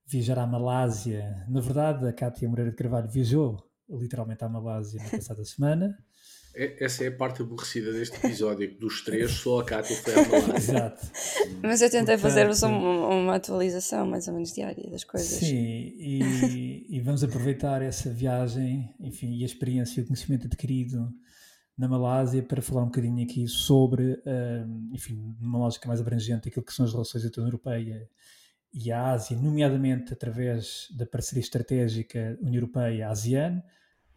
viajar 0.07 0.39
à 0.39 0.47
Malásia. 0.47 1.45
Na 1.49 1.59
verdade, 1.59 2.07
a 2.07 2.13
Cátia 2.13 2.47
Moreira 2.47 2.71
de 2.71 2.77
Carvalho 2.77 3.09
viajou 3.09 3.57
literalmente 3.89 4.41
à 4.45 4.47
Malásia 4.47 5.03
na 5.03 5.09
passada 5.09 5.43
semana. 5.43 5.97
É, 6.55 6.85
essa 6.85 7.03
é 7.03 7.07
a 7.07 7.11
parte 7.11 7.41
aborrecida 7.41 7.91
deste 7.91 8.15
episódio. 8.15 8.79
Dos 8.79 9.03
três, 9.03 9.31
só 9.31 9.59
a 9.59 9.65
Cátia 9.65 9.97
foi 9.97 10.13
à 10.13 10.27
Malásia. 10.29 10.55
Exato. 10.55 11.11
Mas 11.61 11.81
eu 11.81 11.89
tentei 11.89 12.17
fazer-vos 12.17 12.63
uma, 12.63 13.09
uma, 13.09 13.35
atualização 13.35 14.07
mais 14.07 14.29
ou 14.29 14.33
menos 14.33 14.53
diária 14.53 14.89
das 14.89 15.03
coisas. 15.03 15.27
Sim, 15.27 15.93
e, 15.97 16.85
e 16.89 17.01
vamos 17.01 17.21
aproveitar 17.21 17.81
essa 17.81 18.09
viagem, 18.09 18.95
enfim, 18.97 19.37
e 19.37 19.43
a 19.43 19.45
experiência 19.45 19.99
e 19.99 20.03
o 20.03 20.07
conhecimento 20.07 20.47
adquirido 20.47 21.13
na 21.77 21.87
Malásia 21.87 22.41
para 22.41 22.61
falar 22.61 22.83
um 22.83 22.87
bocadinho 22.87 23.23
aqui 23.23 23.47
sobre, 23.47 24.21
enfim, 24.91 25.35
numa 25.39 25.59
lógica 25.59 25.87
mais 25.87 25.99
abrangente, 25.99 26.47
aquilo 26.47 26.65
que 26.65 26.73
são 26.73 26.85
as 26.85 26.91
relações 26.91 27.25
entre 27.25 27.39
a 27.39 27.43
União 27.43 27.49
Europeia 27.49 28.09
e 28.73 28.91
a 28.91 29.11
Ásia, 29.11 29.37
nomeadamente 29.37 30.13
através 30.13 30.87
da 30.91 31.05
parceria 31.05 31.41
estratégica 31.41 32.37
União 32.41 32.55
Europeia-ASEAN. 32.55 33.61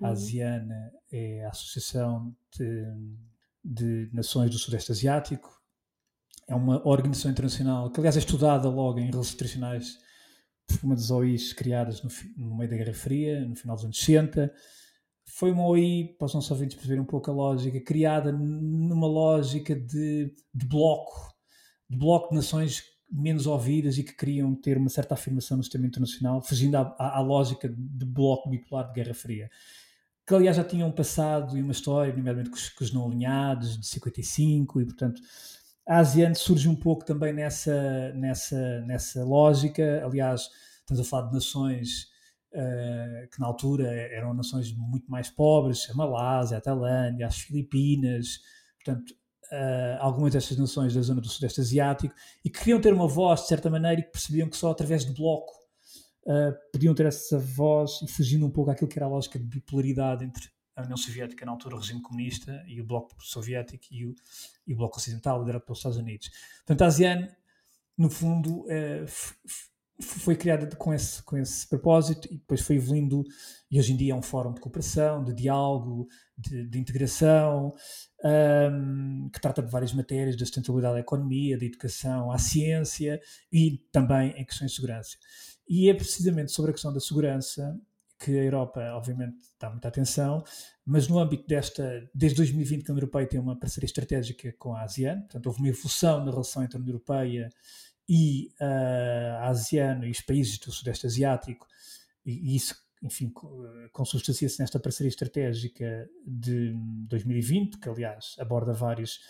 A 0.01 0.07
uhum. 0.07 0.13
ASEAN 0.13 0.69
é 1.13 1.45
a 1.45 1.51
Associação 1.51 2.35
de, 2.57 2.87
de 3.65 4.11
Nações 4.13 4.51
do 4.51 4.59
Sudeste 4.59 4.93
Asiático, 4.93 5.59
é 6.47 6.55
uma 6.55 6.87
organização 6.89 7.31
internacional 7.31 7.91
que, 7.91 8.01
aliás, 8.01 8.17
é 8.17 8.21
estudada 8.21 8.69
logo 8.69 8.99
em 8.99 9.11
relações 9.11 9.35
internacionais 9.35 9.99
por 10.67 10.79
uma 10.83 10.95
das 10.95 11.11
OIs 11.11 11.53
criadas 11.53 12.03
no, 12.03 12.11
no 12.37 12.57
meio 12.57 12.71
da 12.71 12.77
Guerra 12.77 12.95
Fria, 12.95 13.45
no 13.45 13.55
final 13.55 13.77
dos 13.77 13.85
anos 13.85 13.99
60 13.99 14.53
foi 15.29 15.51
uma 15.51 15.67
OI, 15.67 16.17
para 16.19 16.27
os 16.27 16.35
nossos 16.35 16.51
ouvintes 16.51 16.75
perceberem 16.75 17.03
um 17.03 17.07
pouco 17.07 17.31
a 17.31 17.35
lógica, 17.35 17.81
criada 17.81 18.33
numa 18.33 19.07
lógica 19.07 19.75
de, 19.75 20.35
de 20.55 20.67
bloco, 20.67 21.35
de 21.89 21.97
bloco 21.97 22.31
de 22.31 22.37
nações 22.37 22.83
menos 23.11 23.47
ouvidas 23.47 23.99
e 23.99 24.05
que 24.05 24.15
queriam 24.15 24.55
ter 24.55 24.77
uma 24.77 24.89
certa 24.89 25.15
afirmação 25.15 25.57
no 25.57 25.63
sistema 25.63 25.87
internacional, 25.87 26.43
fugindo 26.43 26.77
à, 26.77 26.95
à, 26.99 27.19
à 27.19 27.21
lógica 27.21 27.69
de 27.69 28.05
bloco 28.05 28.49
bipolar 28.49 28.89
de 28.89 28.95
Guerra 28.95 29.15
Fria. 29.15 29.51
Que, 30.27 30.35
aliás, 30.35 30.57
já 30.57 30.65
tinham 30.65 30.91
passado 30.91 31.57
e 31.57 31.63
uma 31.63 31.73
história, 31.73 32.15
nomeadamente 32.15 32.51
com 32.51 32.57
os, 32.57 32.69
com 32.71 32.85
os 32.85 32.93
não 32.93 33.07
alinhados, 33.07 33.79
de 33.79 33.87
55, 33.87 34.81
e, 34.81 34.85
portanto, 34.85 35.23
a 35.87 36.01
ASEAN 36.01 36.35
surge 36.35 36.69
um 36.69 36.77
pouco 36.77 37.05
também 37.05 37.33
nessa, 37.33 38.13
nessa, 38.15 38.81
nessa 38.83 39.25
lógica. 39.25 40.03
Aliás, 40.05 40.51
estamos 40.81 41.01
a 41.01 41.05
falar 41.05 41.29
de 41.29 41.35
nações 41.35 42.09
uh, 42.53 43.29
que 43.31 43.41
na 43.41 43.47
altura 43.47 43.89
eram 44.13 44.35
nações 44.35 44.73
muito 44.73 45.11
mais 45.11 45.29
pobres, 45.31 45.89
a 45.91 45.95
Malásia, 45.95 46.59
a 46.59 46.61
Tailândia, 46.61 47.27
as 47.27 47.39
Filipinas, 47.39 48.41
portanto, 48.83 49.11
uh, 49.53 49.99
algumas 50.01 50.33
destas 50.33 50.57
nações 50.57 50.95
da 50.95 51.03
zona 51.03 51.21
do 51.21 51.29
Sudeste 51.29 51.61
Asiático, 51.61 52.15
e 52.45 52.51
que 52.51 52.59
queriam 52.59 52.81
ter 52.81 52.93
uma 52.93 53.09
voz, 53.09 53.43
de 53.43 53.49
certa 53.49 53.71
maneira, 53.71 54.01
e 54.01 54.05
percebiam 54.05 54.49
que 54.49 54.57
só 54.57 54.71
através 54.71 55.05
de 55.05 55.13
bloco 55.13 55.53
uh, 56.27 56.53
podiam 56.73 56.95
ter 56.95 57.07
essa 57.07 57.39
voz 57.39 58.03
e 58.03 58.09
fugindo 58.09 58.47
um 58.47 58.51
pouco 58.51 58.71
àquilo 58.71 58.89
que 58.89 58.99
era 58.99 59.07
a 59.07 59.11
lógica 59.11 59.39
de 59.39 59.45
bipolaridade 59.45 60.25
entre 60.25 60.49
a 60.77 60.83
União 60.83 60.97
Soviética, 60.97 61.45
na 61.45 61.53
altura 61.53 61.75
o 61.75 61.79
regime 61.79 62.01
comunista, 62.01 62.63
e 62.69 62.81
o 62.81 62.87
Bloco 62.87 63.17
Soviético 63.19 63.85
e 63.91 64.07
o, 64.07 64.15
e 64.65 64.75
o 64.75 64.77
Bloco 64.77 64.99
Ocidental, 64.99 65.41
liderado 65.41 65.65
pelos 65.65 65.79
Estados 65.79 65.99
Unidos. 65.99 66.31
Portanto, 66.59 66.83
a 66.83 66.87
ASEAN, 66.87 67.29
no 67.97 68.09
fundo, 68.09 68.65
foi 70.01 70.37
criada 70.37 70.67
com 70.77 70.95
esse, 70.95 71.23
com 71.23 71.37
esse 71.37 71.67
propósito 71.67 72.29
e 72.31 72.37
depois 72.37 72.61
foi 72.61 72.77
evoluindo 72.77 73.25
e 73.71 73.79
hoje 73.79 73.93
em 73.93 73.97
dia 73.97 74.13
é 74.13 74.17
um 74.17 74.23
fórum 74.23 74.53
de 74.53 74.61
cooperação, 74.61 75.25
de 75.25 75.35
diálogo, 75.35 76.09
de, 76.37 76.67
de 76.67 76.79
integração, 76.79 77.75
um, 78.25 79.29
que 79.33 79.41
trata 79.41 79.61
de 79.61 79.71
várias 79.71 79.93
matérias, 79.93 80.37
da 80.37 80.45
sustentabilidade 80.45 80.95
da 80.95 81.01
economia, 81.01 81.59
da 81.59 81.65
educação 81.65 82.31
à 82.31 82.39
ciência 82.39 83.21
e 83.53 83.79
também 83.91 84.31
em 84.37 84.45
questões 84.45 84.71
de 84.71 84.77
segurança. 84.77 85.17
E 85.69 85.91
é 85.91 85.95
precisamente 85.95 86.53
sobre 86.53 86.71
a 86.71 86.75
questão 86.75 86.93
da 86.93 87.01
segurança 87.01 87.79
que 88.19 88.33
a 88.33 88.43
Europa, 88.43 88.81
obviamente, 88.95 89.37
dá 89.61 89.71
muita 89.71 89.89
atenção, 89.89 90.43
mas 90.85 91.07
no 91.07 91.19
âmbito 91.19 91.47
desta, 91.47 92.09
desde 92.13 92.37
2020 92.39 92.83
que 92.83 92.91
a 92.91 92.93
União 92.93 93.03
Europeia 93.03 93.29
tem 93.29 93.39
uma 93.39 93.57
parceria 93.57 93.87
estratégica 93.87 94.53
com 94.59 94.75
a 94.75 94.83
ASEAN, 94.83 95.21
portanto 95.21 95.47
houve 95.47 95.61
uma 95.61 95.69
evolução 95.69 96.25
na 96.25 96.31
relação 96.31 96.65
entre 96.65 96.77
a 96.77 96.81
União 96.81 96.95
Europeia 96.95 97.49
e 97.88 97.88
uh, 98.61 99.43
a 99.43 99.49
ASEAN 99.49 100.05
e 100.05 100.11
os 100.11 100.21
países 100.21 100.59
do 100.59 100.73
Sudeste 100.73 101.07
Asiático, 101.07 101.67
e, 102.25 102.53
e 102.53 102.57
isso, 102.57 102.75
enfim, 103.03 103.33
consubstancia-se 103.93 104.59
nesta 104.61 104.81
parceria 104.81 105.09
estratégica 105.09 106.09
de 106.27 106.75
2020, 107.09 107.79
que 107.79 107.89
aliás 107.89 108.35
aborda 108.39 108.73
vários, 108.73 109.21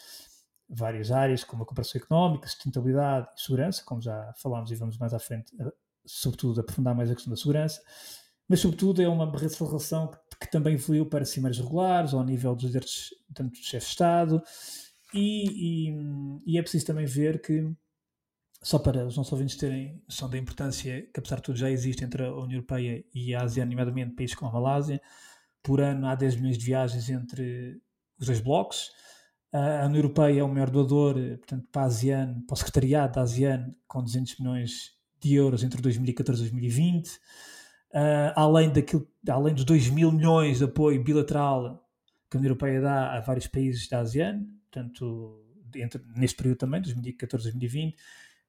várias 0.68 1.10
áreas, 1.10 1.44
como 1.44 1.62
a 1.62 1.66
cooperação 1.66 2.00
económica, 2.00 2.48
sustentabilidade 2.48 3.28
e 3.36 3.40
segurança, 3.40 3.82
como 3.84 4.00
já 4.00 4.32
falámos 4.36 4.70
e 4.70 4.74
vamos 4.74 4.96
mais 4.96 5.12
à 5.12 5.18
frente, 5.18 5.52
sobretudo 6.04 6.60
aprofundar 6.60 6.94
mais 6.94 7.10
a 7.10 7.14
questão 7.14 7.30
da 7.30 7.36
segurança, 7.36 7.82
mas 8.48 8.60
sobretudo 8.60 9.02
é 9.02 9.08
uma 9.08 9.30
relação 9.30 10.08
que, 10.08 10.18
que 10.40 10.50
também 10.50 10.74
evoluiu 10.74 11.06
para 11.06 11.24
cimeiros 11.24 11.58
regulares, 11.58 12.14
ao 12.14 12.24
nível 12.24 12.54
dos 12.54 12.70
direitos 12.70 13.10
tanto 13.34 13.50
do 13.50 13.64
chefe 13.64 13.86
de 13.86 13.92
Estado, 13.92 14.42
e, 15.12 15.88
e, 15.88 15.94
e, 16.46 16.58
é 16.58 16.62
preciso 16.62 16.86
também 16.86 17.06
ver 17.06 17.40
que, 17.40 17.70
só 18.61 18.79
para 18.79 19.07
os 19.07 19.16
nossos 19.16 19.33
ouvintes 19.33 19.57
terem 19.57 20.03
noção 20.09 20.29
da 20.29 20.37
importância 20.37 21.03
que, 21.12 21.21
apesar 21.21 21.37
de 21.37 21.42
tudo, 21.42 21.59
já 21.59 21.71
existe 21.71 22.05
entre 22.05 22.25
a 22.25 22.33
União 22.33 22.57
Europeia 22.59 23.05
e 23.14 23.35
a 23.35 23.42
Ásia, 23.42 23.64
nomeadamente 23.64 24.14
países 24.14 24.35
como 24.35 24.51
a 24.51 24.55
Malásia, 24.55 25.01
por 25.62 25.81
ano 25.81 26.07
há 26.07 26.14
10 26.14 26.37
milhões 26.37 26.59
de 26.59 26.64
viagens 26.64 27.09
entre 27.09 27.81
os 28.18 28.27
dois 28.27 28.40
blocos. 28.40 28.90
A 29.53 29.87
União 29.87 29.97
Europeia 29.97 30.40
é 30.40 30.44
o 30.44 30.49
maior 30.49 30.71
doador, 30.71 31.14
portanto, 31.38 31.66
para 31.73 31.83
a 31.83 31.87
ASEAN, 31.87 32.42
para 32.47 32.55
o 32.55 32.57
secretariado 32.57 33.14
da 33.14 33.23
ASEAN, 33.23 33.75
com 33.87 34.03
200 34.03 34.38
milhões 34.38 34.92
de 35.21 35.35
euros 35.35 35.62
entre 35.62 35.81
2014 35.81 36.40
e 36.40 36.44
2020. 36.44 37.09
Uh, 37.90 38.33
além, 38.37 38.71
daquilo, 38.71 39.09
além 39.29 39.55
dos 39.55 39.64
2 39.64 39.88
mil 39.90 40.12
milhões 40.12 40.59
de 40.59 40.64
apoio 40.64 41.03
bilateral 41.03 41.83
que 42.31 42.37
a 42.37 42.38
União 42.38 42.51
Europeia 42.51 42.83
dá 42.83 43.16
a 43.16 43.21
vários 43.21 43.47
países 43.47 43.88
da 43.88 44.01
ASEAN, 44.01 44.44
portanto, 44.71 45.42
entre, 45.75 46.03
neste 46.14 46.37
período 46.37 46.59
também, 46.59 46.83
2014 46.83 47.44
2020, 47.44 47.97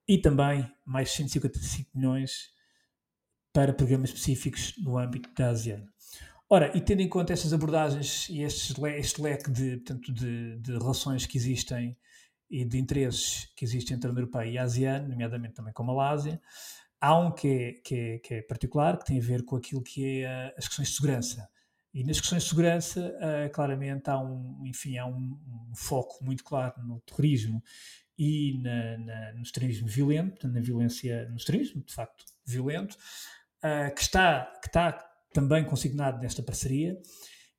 e 0.09 0.17
também 0.17 0.67
mais 0.83 1.11
155 1.11 1.91
milhões 1.93 2.49
para 3.53 3.71
programas 3.71 4.09
específicos 4.09 4.73
no 4.79 4.97
âmbito 4.97 5.29
da 5.35 5.51
ASEAN. 5.51 5.85
Ora, 6.49 6.75
e 6.75 6.81
tendo 6.81 7.01
em 7.01 7.07
conta 7.07 7.31
estas 7.31 7.53
abordagens 7.53 8.27
e 8.27 8.41
este 8.41 8.73
leque 9.21 9.51
de, 9.51 9.77
portanto, 9.77 10.11
de, 10.11 10.57
de, 10.57 10.71
relações 10.71 11.27
que 11.27 11.37
existem 11.37 11.95
e 12.49 12.65
de 12.65 12.79
interesses 12.79 13.53
que 13.55 13.63
existem 13.63 13.95
entre 13.95 14.07
a 14.07 14.11
União 14.11 14.23
Europeia 14.23 14.49
e 14.49 14.57
a 14.57 14.63
ASEAN, 14.63 15.07
nomeadamente 15.07 15.53
também 15.53 15.71
com 15.71 15.83
a 15.83 15.85
Malásia, 15.85 16.41
há 16.99 17.15
um 17.15 17.31
que 17.31 17.47
é, 17.47 17.73
que 17.73 17.95
é, 17.95 18.17
que 18.17 18.33
é 18.33 18.41
particular, 18.41 18.97
que 18.97 19.05
tem 19.05 19.19
a 19.19 19.23
ver 19.23 19.45
com 19.45 19.57
aquilo 19.57 19.83
que 19.83 20.23
é 20.23 20.55
as 20.57 20.67
questões 20.67 20.87
de 20.87 20.95
segurança. 20.95 21.47
E 21.93 22.03
nas 22.03 22.19
questões 22.19 22.43
de 22.43 22.49
segurança, 22.49 23.15
uh, 23.15 23.51
claramente 23.51 24.09
há 24.09 24.19
um, 24.19 24.65
enfim, 24.65 24.97
há 24.97 25.05
um, 25.05 25.39
um, 25.69 25.75
foco 25.75 26.23
muito 26.23 26.43
claro 26.43 26.81
no 26.83 26.99
terrorismo 27.01 27.61
e 28.19 28.59
na, 28.61 28.97
na, 28.97 29.33
no 29.33 29.41
extremismo 29.41 29.87
violento, 29.87 30.45
na 30.49 30.59
violência, 30.59 31.29
no 31.29 31.37
extremismo, 31.37 31.81
de 31.81 31.93
facto, 31.93 32.25
violento, 32.45 32.97
uh, 33.63 33.95
que, 33.95 34.01
está, 34.01 34.51
que 34.61 34.67
está 34.67 34.91
também 35.33 35.63
consignado 35.63 36.19
nesta 36.21 36.43
parceria. 36.43 37.01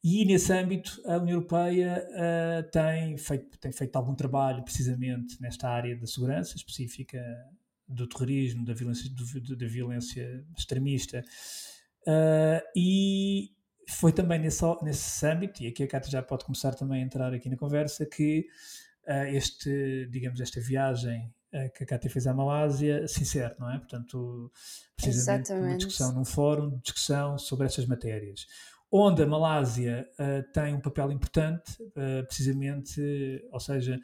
E 0.04 0.22
nesse 0.26 0.52
âmbito, 0.52 1.00
a 1.06 1.16
União 1.16 1.36
Europeia 1.36 2.06
uh, 2.10 2.70
tem, 2.70 3.16
feito, 3.16 3.58
tem 3.58 3.72
feito 3.72 3.96
algum 3.96 4.14
trabalho 4.14 4.62
precisamente 4.62 5.40
nesta 5.40 5.66
área 5.66 5.96
da 5.96 6.06
segurança 6.06 6.56
específica 6.56 7.24
do 7.88 8.06
terrorismo, 8.06 8.62
da 8.62 8.74
violência, 8.74 9.10
do, 9.10 9.56
da 9.56 9.66
violência 9.66 10.44
extremista. 10.56 11.24
Uh, 12.06 12.60
e 12.76 13.50
foi 13.88 14.12
também 14.12 14.38
nesse, 14.38 14.62
nesse 14.82 15.26
âmbito, 15.26 15.62
e 15.62 15.68
aqui 15.68 15.82
a 15.84 15.88
Cátia 15.88 16.10
já 16.10 16.22
pode 16.22 16.44
começar 16.44 16.74
também 16.74 17.02
a 17.02 17.04
entrar 17.04 17.32
aqui 17.32 17.48
na 17.48 17.56
conversa, 17.56 18.04
que 18.04 18.46
este, 19.06 20.06
digamos, 20.10 20.40
esta 20.40 20.60
viagem 20.60 21.32
uh, 21.52 21.72
que 21.74 21.84
a 21.84 21.86
Cátia 21.86 22.10
fez 22.10 22.26
à 22.26 22.34
Malásia 22.34 23.06
sincero, 23.08 23.54
não 23.58 23.70
é? 23.70 23.78
Portanto, 23.78 24.52
precisamente 24.96 25.46
Exatamente. 25.46 25.70
uma 25.70 25.76
discussão 25.76 26.12
num 26.12 26.24
fórum 26.24 26.70
de 26.70 26.82
discussão 26.82 27.38
sobre 27.38 27.66
estas 27.66 27.86
matérias. 27.86 28.46
Onde 28.92 29.22
a 29.22 29.26
Malásia 29.26 30.04
tem 30.52 30.74
um 30.74 30.80
papel 30.80 31.12
importante, 31.12 31.78
precisamente, 32.26 33.00
ou 33.52 33.60
seja, 33.60 33.96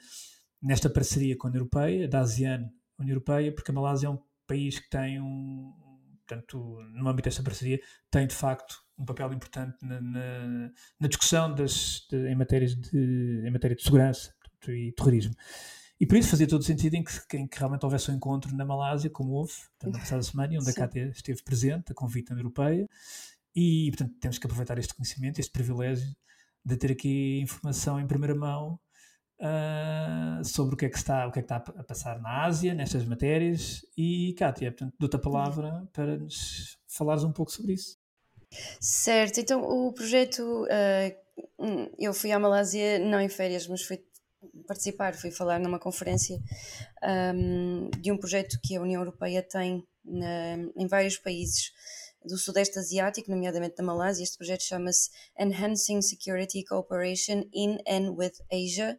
nesta 0.63 0.89
parceria 0.89 1.37
com 1.37 1.49
a 1.49 1.51
União 1.51 1.63
Europeia, 1.63 2.07
da 2.07 2.21
ASEAN 2.21 2.71
União 2.99 3.15
Europeia, 3.15 3.53
porque 3.53 3.73
a 3.73 3.75
Malásia 3.75 4.07
é 4.07 4.11
um 4.11 4.19
país 4.47 4.79
que 4.79 4.89
tem 4.89 5.21
um, 5.21 5.73
portanto, 6.27 6.81
no 6.95 7.09
âmbito 7.09 7.29
desta 7.29 7.43
parceria, 7.43 7.81
tem 8.11 8.27
de 8.27 8.35
facto 8.35 8.77
um 8.99 9.05
papel 9.05 9.33
importante 9.33 9.77
na, 9.83 10.01
na, 10.01 10.71
na 10.99 11.09
discussão 11.09 11.55
das, 11.55 12.07
de, 12.11 12.29
em, 12.29 12.35
matérias 12.35 12.75
de, 12.75 13.43
em 13.47 13.51
matéria 13.51 13.77
de 13.77 13.83
segurança 13.83 14.35
e 14.69 14.93
terrorismo. 14.93 15.35
E 15.99 16.07
por 16.07 16.17
isso 16.17 16.29
fazia 16.29 16.47
todo 16.47 16.63
sentido 16.63 16.95
em 16.95 17.03
que, 17.03 17.37
em 17.37 17.47
que 17.47 17.59
realmente 17.59 17.85
houvesse 17.85 18.11
um 18.11 18.15
encontro 18.15 18.55
na 18.55 18.65
Malásia, 18.65 19.09
como 19.09 19.33
houve, 19.33 19.53
portanto, 19.53 19.95
na 19.95 19.99
passada 19.99 20.23
semana, 20.23 20.55
onde 20.55 20.65
Sim. 20.65 20.71
a 20.71 20.75
Cátia 20.75 21.09
esteve 21.09 21.43
presente, 21.43 21.93
a 21.93 21.95
convite 21.95 22.29
da 22.29 22.35
União 22.35 22.45
Europeia, 22.45 22.87
e, 23.55 23.91
portanto, 23.91 24.15
temos 24.21 24.39
que 24.39 24.47
aproveitar 24.47 24.79
este 24.79 24.95
conhecimento, 24.95 25.39
este 25.39 25.51
privilégio 25.51 26.15
de 26.63 26.77
ter 26.77 26.93
aqui 26.93 27.41
informação 27.41 27.99
em 27.99 28.07
primeira 28.07 28.35
mão 28.35 28.79
uh, 29.41 30.45
sobre 30.45 30.75
o 30.75 30.77
que, 30.77 30.85
é 30.85 30.91
que 30.91 30.99
está, 30.99 31.27
o 31.27 31.33
que 31.33 31.39
é 31.39 31.43
que 31.43 31.47
está 31.47 31.57
a 31.57 31.85
passar 31.85 32.21
na 32.21 32.45
Ásia, 32.45 32.75
nestas 32.75 33.07
matérias. 33.07 33.81
E, 33.97 34.35
Kátia, 34.37 34.73
portanto, 34.73 34.95
dou-te 34.99 35.17
a 35.17 35.19
palavra 35.19 35.89
para 35.93 36.19
nos 36.19 36.77
falares 36.87 37.25
um 37.25 37.33
pouco 37.33 37.51
sobre 37.51 37.73
isso. 37.73 37.97
Certo, 38.81 39.41
então 39.41 39.63
o 39.63 39.93
projeto, 39.93 40.65
uh, 40.65 41.87
eu 41.99 42.13
fui 42.13 42.33
à 42.33 42.39
Malásia 42.39 42.99
não 42.99 43.21
em 43.21 43.29
férias, 43.29 43.67
mas 43.67 43.83
fui 43.83 44.05
participar, 44.67 45.15
fui 45.15 45.31
falar 45.31 45.59
numa 45.61 45.79
conferência 45.79 46.41
um, 47.35 47.91
de 48.01 48.11
um 48.11 48.19
projeto 48.19 48.59
que 48.63 48.77
a 48.77 48.81
União 48.81 49.01
Europeia 49.01 49.43
tem 49.43 49.87
na, 50.05 50.57
em 50.77 50.87
vários 50.87 51.17
países 51.17 51.73
do 52.25 52.37
Sudeste 52.37 52.79
Asiático, 52.79 53.31
nomeadamente 53.31 53.77
da 53.77 53.85
Malásia. 53.85 54.25
Este 54.25 54.37
projeto 54.37 54.63
chama-se 54.63 55.11
Enhancing 55.39 56.03
Security 56.03 56.65
Cooperation 56.65 57.45
in 57.53 57.79
and 57.89 58.13
with 58.13 58.33
Asia. 58.51 58.99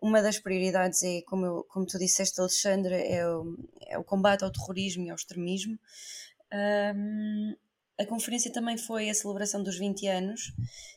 Uma 0.00 0.20
das 0.20 0.38
prioridades 0.38 1.02
é, 1.02 1.22
como, 1.22 1.46
eu, 1.46 1.64
como 1.68 1.86
tu 1.86 1.98
disseste, 1.98 2.40
Alexandre, 2.40 2.94
é 2.94 3.26
o, 3.26 3.56
é 3.86 3.98
o 3.98 4.04
combate 4.04 4.44
ao 4.44 4.50
terrorismo 4.50 5.06
e 5.06 5.10
ao 5.10 5.16
extremismo. 5.16 5.78
Um, 6.52 7.54
a 7.98 8.04
conferência 8.06 8.52
também 8.52 8.76
foi 8.76 9.08
a 9.08 9.14
celebração 9.14 9.62
dos 9.62 9.78
20 9.78 10.06
anos 10.08 10.52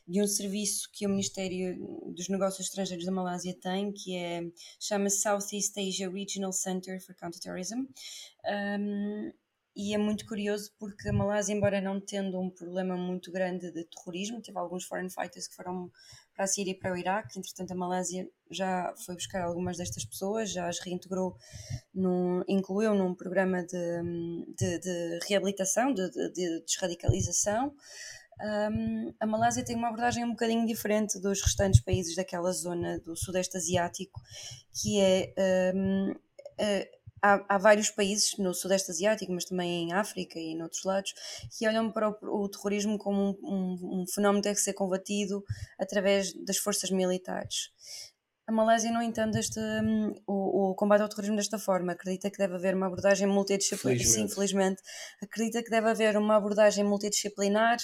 de 0.06 0.20
um 0.20 0.26
serviço 0.26 0.88
que 0.92 1.06
o 1.06 1.10
Ministério 1.10 1.78
dos 2.12 2.28
Negócios 2.28 2.66
Estrangeiros 2.66 3.04
da 3.04 3.12
Malásia 3.12 3.54
tem, 3.60 3.92
que 3.92 4.16
é 4.16 4.42
chama-se 4.80 5.22
Southeast 5.22 5.78
Asia 5.78 6.10
Regional 6.10 6.52
Center 6.52 7.00
for 7.04 7.14
Counterterrorism. 7.14 7.84
Um, 8.80 9.32
e 9.76 9.94
é 9.94 9.98
muito 9.98 10.26
curioso 10.26 10.72
porque 10.76 11.08
a 11.08 11.12
Malásia, 11.12 11.54
embora 11.54 11.80
não 11.80 12.00
tendo 12.00 12.40
um 12.40 12.50
problema 12.50 12.96
muito 12.96 13.30
grande 13.30 13.70
de 13.70 13.84
terrorismo, 13.84 14.42
teve 14.42 14.58
alguns 14.58 14.84
foreign 14.84 15.08
fighters 15.08 15.46
que 15.46 15.54
foram 15.54 15.88
para 16.34 16.46
a 16.46 16.48
Síria 16.48 16.72
e 16.72 16.74
para 16.74 16.92
o 16.92 16.96
Iraque, 16.96 17.38
entretanto 17.38 17.70
a 17.70 17.76
Malásia 17.76 18.28
já 18.50 18.94
foi 19.04 19.14
buscar 19.14 19.42
algumas 19.42 19.76
destas 19.76 20.04
pessoas, 20.04 20.50
já 20.50 20.68
as 20.68 20.78
reintegrou, 20.80 21.36
num, 21.94 22.42
incluiu 22.48 22.94
num 22.94 23.14
programa 23.14 23.62
de, 23.62 24.02
de, 24.56 24.78
de 24.78 25.18
reabilitação, 25.28 25.92
de, 25.92 26.10
de, 26.10 26.32
de 26.32 26.64
desradicalização. 26.64 27.74
Um, 28.40 29.12
a 29.18 29.26
Malásia 29.26 29.64
tem 29.64 29.74
uma 29.74 29.88
abordagem 29.88 30.24
um 30.24 30.30
bocadinho 30.30 30.64
diferente 30.64 31.18
dos 31.20 31.42
restantes 31.42 31.80
países 31.80 32.14
daquela 32.14 32.52
zona 32.52 33.00
do 33.00 33.16
Sudeste 33.16 33.56
Asiático, 33.56 34.20
que 34.72 35.00
é 35.00 35.34
um, 35.74 36.14
há, 37.22 37.44
há, 37.48 37.58
vários 37.58 37.90
países 37.90 38.36
no 38.38 38.54
Sudeste 38.54 38.90
Asiático, 38.90 39.32
mas 39.32 39.44
também 39.44 39.84
em 39.84 39.92
África 39.92 40.38
e 40.38 40.52
em 40.52 40.62
outros 40.62 40.84
lados, 40.84 41.14
que 41.56 41.66
olham 41.66 41.90
para 41.90 42.10
o, 42.10 42.44
o 42.44 42.48
terrorismo 42.48 42.98
como 42.98 43.20
um, 43.20 43.36
um, 43.42 44.00
um, 44.02 44.06
fenómeno 44.06 44.42
que 44.42 44.54
ser 44.56 44.72
combatido 44.72 45.44
através 45.78 46.32
das 46.44 46.58
forças 46.58 46.90
militares. 46.90 47.70
A 48.48 48.52
Malásia 48.52 48.90
não 48.90 49.02
entende 49.02 49.38
este, 49.38 49.60
um, 49.60 50.14
o, 50.26 50.70
o, 50.70 50.74
combate 50.74 51.02
ao 51.02 51.08
terrorismo 51.10 51.36
desta 51.36 51.58
forma. 51.58 51.92
Acredita 51.92 52.30
que 52.30 52.38
deve 52.38 52.54
haver 52.54 52.74
uma 52.74 52.86
abordagem 52.86 53.26
multidisciplinar. 53.26 54.06
Sim, 54.06 54.26
felizmente. 54.26 54.80
Acredita 55.22 55.62
que 55.62 55.68
deve 55.68 55.90
haver 55.90 56.16
uma 56.16 56.36
abordagem 56.36 56.82
multidisciplinar, 56.82 57.76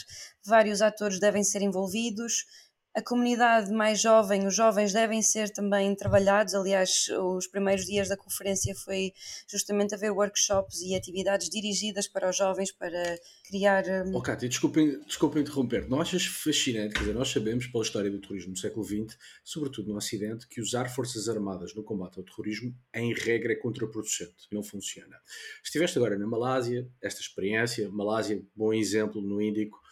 vários 0.43 0.81
atores 0.81 1.21
devem 1.21 1.45
ser 1.45 1.61
envolvidos, 1.61 2.47
a 2.95 3.03
comunidade 3.03 3.73
mais 3.73 4.01
jovem, 4.01 4.47
os 4.47 4.55
jovens 4.55 4.93
devem 4.93 5.21
ser 5.21 5.51
também 5.51 5.95
trabalhados. 5.97 6.55
Aliás, 6.55 7.09
os 7.37 7.47
primeiros 7.49 7.85
dias 7.87 8.09
da 8.09 8.17
conferência 8.17 8.75
foi 8.75 9.13
justamente 9.51 9.95
haver 9.95 10.13
workshops 10.13 10.81
e 10.81 10.95
atividades 10.95 11.49
dirigidas 11.51 12.07
para 12.07 12.31
os 12.31 12.37
jovens 12.37 12.71
para 12.71 13.19
criar. 13.49 13.83
Oh, 14.13 14.23
Cátia, 14.23 14.49
desculpem 14.49 15.01
interromper. 15.37 15.89
Não 15.89 16.01
achas 16.01 16.25
fascinante? 16.25 16.95
Quer 16.95 17.01
dizer, 17.01 17.15
nós 17.15 17.29
sabemos 17.29 17.67
pela 17.67 17.83
história 17.83 18.11
do 18.11 18.21
terrorismo 18.21 18.53
no 18.53 18.57
século 18.57 18.85
XX, 18.85 19.19
sobretudo 19.43 19.91
no 19.91 19.97
Ocidente, 19.97 20.47
que 20.47 20.61
usar 20.61 20.89
forças 20.89 21.29
armadas 21.29 21.75
no 21.75 21.83
combate 21.83 22.19
ao 22.19 22.25
terrorismo, 22.25 22.73
em 22.95 23.13
regra, 23.13 23.53
é 23.53 23.57
contraproducente, 23.57 24.47
não 24.53 24.63
funciona. 24.63 25.17
Estiveste 25.65 25.99
agora 25.99 26.17
na 26.17 26.27
Malásia, 26.27 26.89
esta 27.03 27.21
experiência, 27.21 27.89
Malásia, 27.91 28.41
bom 28.55 28.73
exemplo 28.73 29.21
no 29.21 29.43
Índico 29.43 29.83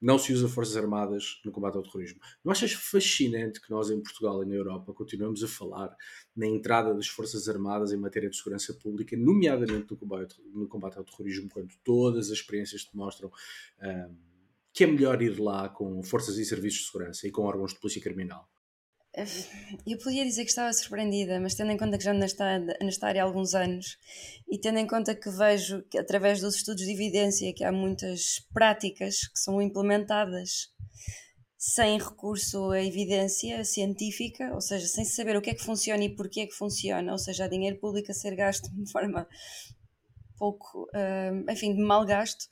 não 0.00 0.18
se 0.18 0.32
usa 0.32 0.48
forças 0.48 0.76
armadas 0.76 1.40
no 1.44 1.50
combate 1.50 1.76
ao 1.76 1.82
terrorismo. 1.82 2.20
Não 2.44 2.52
achas 2.52 2.72
fascinante 2.72 3.60
que 3.60 3.70
nós 3.70 3.90
em 3.90 4.00
Portugal 4.00 4.42
e 4.42 4.46
na 4.46 4.54
Europa 4.54 4.92
continuamos 4.92 5.42
a 5.42 5.48
falar 5.48 5.96
na 6.34 6.46
entrada 6.46 6.94
das 6.94 7.06
forças 7.06 7.48
armadas 7.48 7.92
em 7.92 7.96
matéria 7.96 8.28
de 8.28 8.36
segurança 8.36 8.74
pública, 8.74 9.16
nomeadamente 9.16 9.90
no 9.90 9.96
combate, 9.96 10.36
no 10.52 10.68
combate 10.68 10.98
ao 10.98 11.04
terrorismo, 11.04 11.48
quando 11.48 11.72
todas 11.82 12.26
as 12.26 12.38
experiências 12.38 12.88
demonstram 12.92 13.30
um, 13.82 14.16
que 14.72 14.84
é 14.84 14.86
melhor 14.86 15.22
ir 15.22 15.40
lá 15.40 15.68
com 15.70 16.02
forças 16.02 16.36
e 16.36 16.44
serviços 16.44 16.80
de 16.80 16.86
segurança 16.86 17.26
e 17.26 17.30
com 17.30 17.42
órgãos 17.42 17.72
de 17.72 17.80
polícia 17.80 18.02
criminal? 18.02 18.46
Eu 19.86 19.98
podia 19.98 20.24
dizer 20.24 20.44
que 20.44 20.50
estava 20.50 20.72
surpreendida, 20.72 21.40
mas 21.40 21.54
tendo 21.54 21.72
em 21.72 21.78
conta 21.78 21.96
que 21.96 22.04
já 22.04 22.12
nesta, 22.12 22.58
nesta 22.58 23.06
área 23.06 23.22
há 23.22 23.24
alguns 23.24 23.54
anos 23.54 23.96
e 24.46 24.58
tendo 24.58 24.78
em 24.78 24.86
conta 24.86 25.14
que 25.14 25.30
vejo 25.30 25.82
que 25.90 25.98
através 25.98 26.40
dos 26.40 26.56
estudos 26.56 26.84
de 26.84 26.92
evidência 26.92 27.52
que 27.54 27.64
há 27.64 27.72
muitas 27.72 28.40
práticas 28.52 29.26
que 29.28 29.38
são 29.38 29.62
implementadas 29.62 30.70
sem 31.56 31.98
recurso 31.98 32.70
à 32.70 32.82
evidência 32.82 33.64
científica, 33.64 34.52
ou 34.54 34.60
seja, 34.60 34.86
sem 34.86 35.04
saber 35.04 35.36
o 35.36 35.40
que 35.40 35.50
é 35.50 35.54
que 35.54 35.64
funciona 35.64 36.04
e 36.04 36.14
porquê 36.14 36.40
é 36.40 36.46
que 36.46 36.54
funciona, 36.54 37.10
ou 37.10 37.18
seja, 37.18 37.46
há 37.46 37.48
dinheiro 37.48 37.78
público 37.80 38.10
a 38.10 38.14
ser 38.14 38.36
gasto 38.36 38.68
de 38.70 38.90
forma 38.92 39.26
pouco, 40.38 40.84
uh, 40.94 41.50
enfim, 41.50 41.74
de 41.74 41.82
mal 41.82 42.04
gasto, 42.04 42.46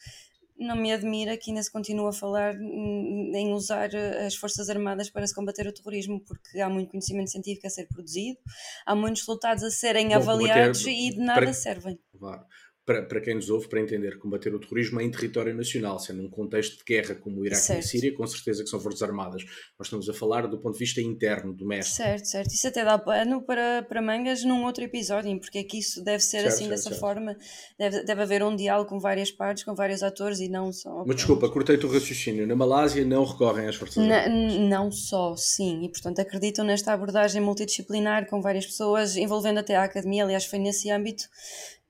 não 0.57 0.77
me 0.77 0.93
admira 0.93 1.37
que 1.37 1.51
ainda 1.51 1.63
se 1.63 1.71
continue 1.71 2.09
a 2.09 2.13
falar 2.13 2.55
em 2.55 3.53
usar 3.53 3.93
eh, 3.93 4.27
as 4.27 4.35
Forças 4.35 4.71
Armadas 4.71 5.11
para 5.11 5.27
se 5.27 5.35
combater 5.35 5.67
o 5.67 5.73
terrorismo, 5.73 6.21
porque 6.21 6.61
há 6.61 6.69
muito 6.69 6.91
conhecimento 6.91 7.31
científico 7.31 7.67
a 7.67 7.71
ser 7.71 7.87
produzido, 7.89 8.39
há 8.87 8.95
muitos 8.95 9.23
resultados 9.23 9.65
a 9.65 9.71
serem 9.71 10.09
Bom, 10.09 10.17
avaliados 10.17 10.81
combater, 10.81 10.99
e 10.99 11.11
de 11.11 11.19
nada 11.19 11.41
para, 11.41 11.53
servem. 11.53 11.99
Claro 12.19 12.45
para, 12.85 13.03
para 13.03 13.21
quem 13.21 13.35
nos 13.35 13.49
ouve, 13.49 13.69
para 13.69 13.81
entender, 13.81 14.19
combater 14.19 14.55
o 14.55 14.59
terrorismo 14.59 15.01
é 15.01 15.05
em 15.05 15.11
território 15.11 15.55
nacional, 15.55 15.99
sendo 15.99 16.23
um 16.23 16.29
contexto 16.29 16.79
de 16.79 16.85
guerra 16.85 17.15
como 17.15 17.41
o 17.41 17.47
Iraque 17.47 17.63
certo. 17.63 17.79
e 17.79 17.81
a 17.81 17.83
Síria, 17.83 18.15
com 18.15 18.27
certeza 18.27 18.63
que 18.63 18.69
são 18.69 18.79
forças 18.79 19.03
armadas. 19.03 19.43
Nós 19.79 19.87
estamos 19.87 20.09
a 20.09 20.13
falar 20.13 20.47
do 20.47 20.61
ponto 20.61 20.75
de 20.75 20.81
vista 20.81 21.01
interno, 21.01 21.55
doméstico. 21.55 21.97
Certo, 21.97 22.27
certo. 22.27 22.53
Isso 22.53 22.69
até 22.69 22.85
dá 22.85 22.99
pano 22.99 23.43
para, 23.43 23.83
para 23.85 24.03
mangas 24.03 24.45
num 24.45 24.65
outro 24.65 24.85
episódio, 24.85 25.39
porque 25.41 25.59
é 25.59 25.65
que 25.65 25.79
isso 25.79 26.05
deve 26.05 26.23
ser 26.23 26.43
certo, 26.43 26.49
assim, 26.49 26.69
certo, 26.69 26.71
dessa 26.71 26.95
forma. 26.95 27.37
Deve, 27.79 28.05
deve 28.05 28.23
haver 28.23 28.43
um 28.43 28.55
diálogo 28.55 28.91
com 28.91 28.99
várias 28.99 29.31
partes, 29.31 29.65
com 29.65 29.75
vários 29.75 30.03
atores 30.03 30.41
e 30.41 30.49
não 30.49 30.71
só. 30.73 31.05
Mas 31.07 31.17
desculpa, 31.17 31.49
cortei-te 31.49 31.87
o 31.87 31.91
raciocínio. 31.91 32.47
Na 32.47 32.55
Malásia 32.55 33.05
não 33.05 33.25
recorrem 33.25 33.67
às 33.67 33.77
forças 33.77 33.99
armadas? 33.99 34.59
Não 34.69 34.91
só, 34.93 35.35
sim. 35.37 35.85
E 35.85 35.89
portanto 35.89 36.21
acreditam 36.21 36.65
nesta 36.65 36.93
abordagem 36.93 37.41
multidisciplinar 37.41 38.29
com 38.29 38.43
várias 38.43 38.67
pessoas, 38.67 39.17
envolvendo 39.17 39.61
até 39.61 39.75
a 39.75 39.85
academia. 39.85 40.25
Aliás, 40.25 40.45
foi 40.45 40.59
nesse 40.59 40.91
âmbito 40.91 41.25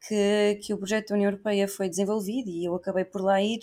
que, 0.06 0.60
que 0.62 0.74
o 0.74 0.78
projeto 0.78 1.08
da 1.08 1.14
União 1.14 1.30
Europeia 1.30 1.66
foi 1.66 1.88
desenvolvido 1.88 2.50
e 2.50 2.64
eu 2.64 2.74
acabei 2.74 3.04
por 3.04 3.22
lá 3.22 3.40
ir. 3.40 3.60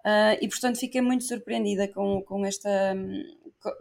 Uh, 0.00 0.36
e 0.40 0.48
portanto 0.48 0.78
fiquei 0.78 1.00
muito 1.00 1.24
surpreendida 1.24 1.88
com, 1.88 2.22
com, 2.22 2.44
esta, 2.44 2.94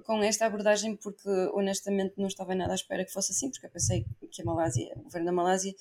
com 0.06 0.24
esta 0.24 0.46
abordagem 0.46 0.96
porque 0.96 1.30
honestamente 1.54 2.14
não 2.18 2.28
estava 2.28 2.56
nada 2.56 2.72
à 2.72 2.76
espera 2.76 3.04
que 3.04 3.12
fosse 3.12 3.34
assim, 3.34 3.52
porque 3.52 3.66
eu 3.66 3.70
pensei 3.70 4.06
que 4.32 4.42
a 4.42 4.46
Malásia, 4.46 4.94
o 4.96 5.04
governo 5.04 5.26
da 5.26 5.34
Malásia 5.34 5.74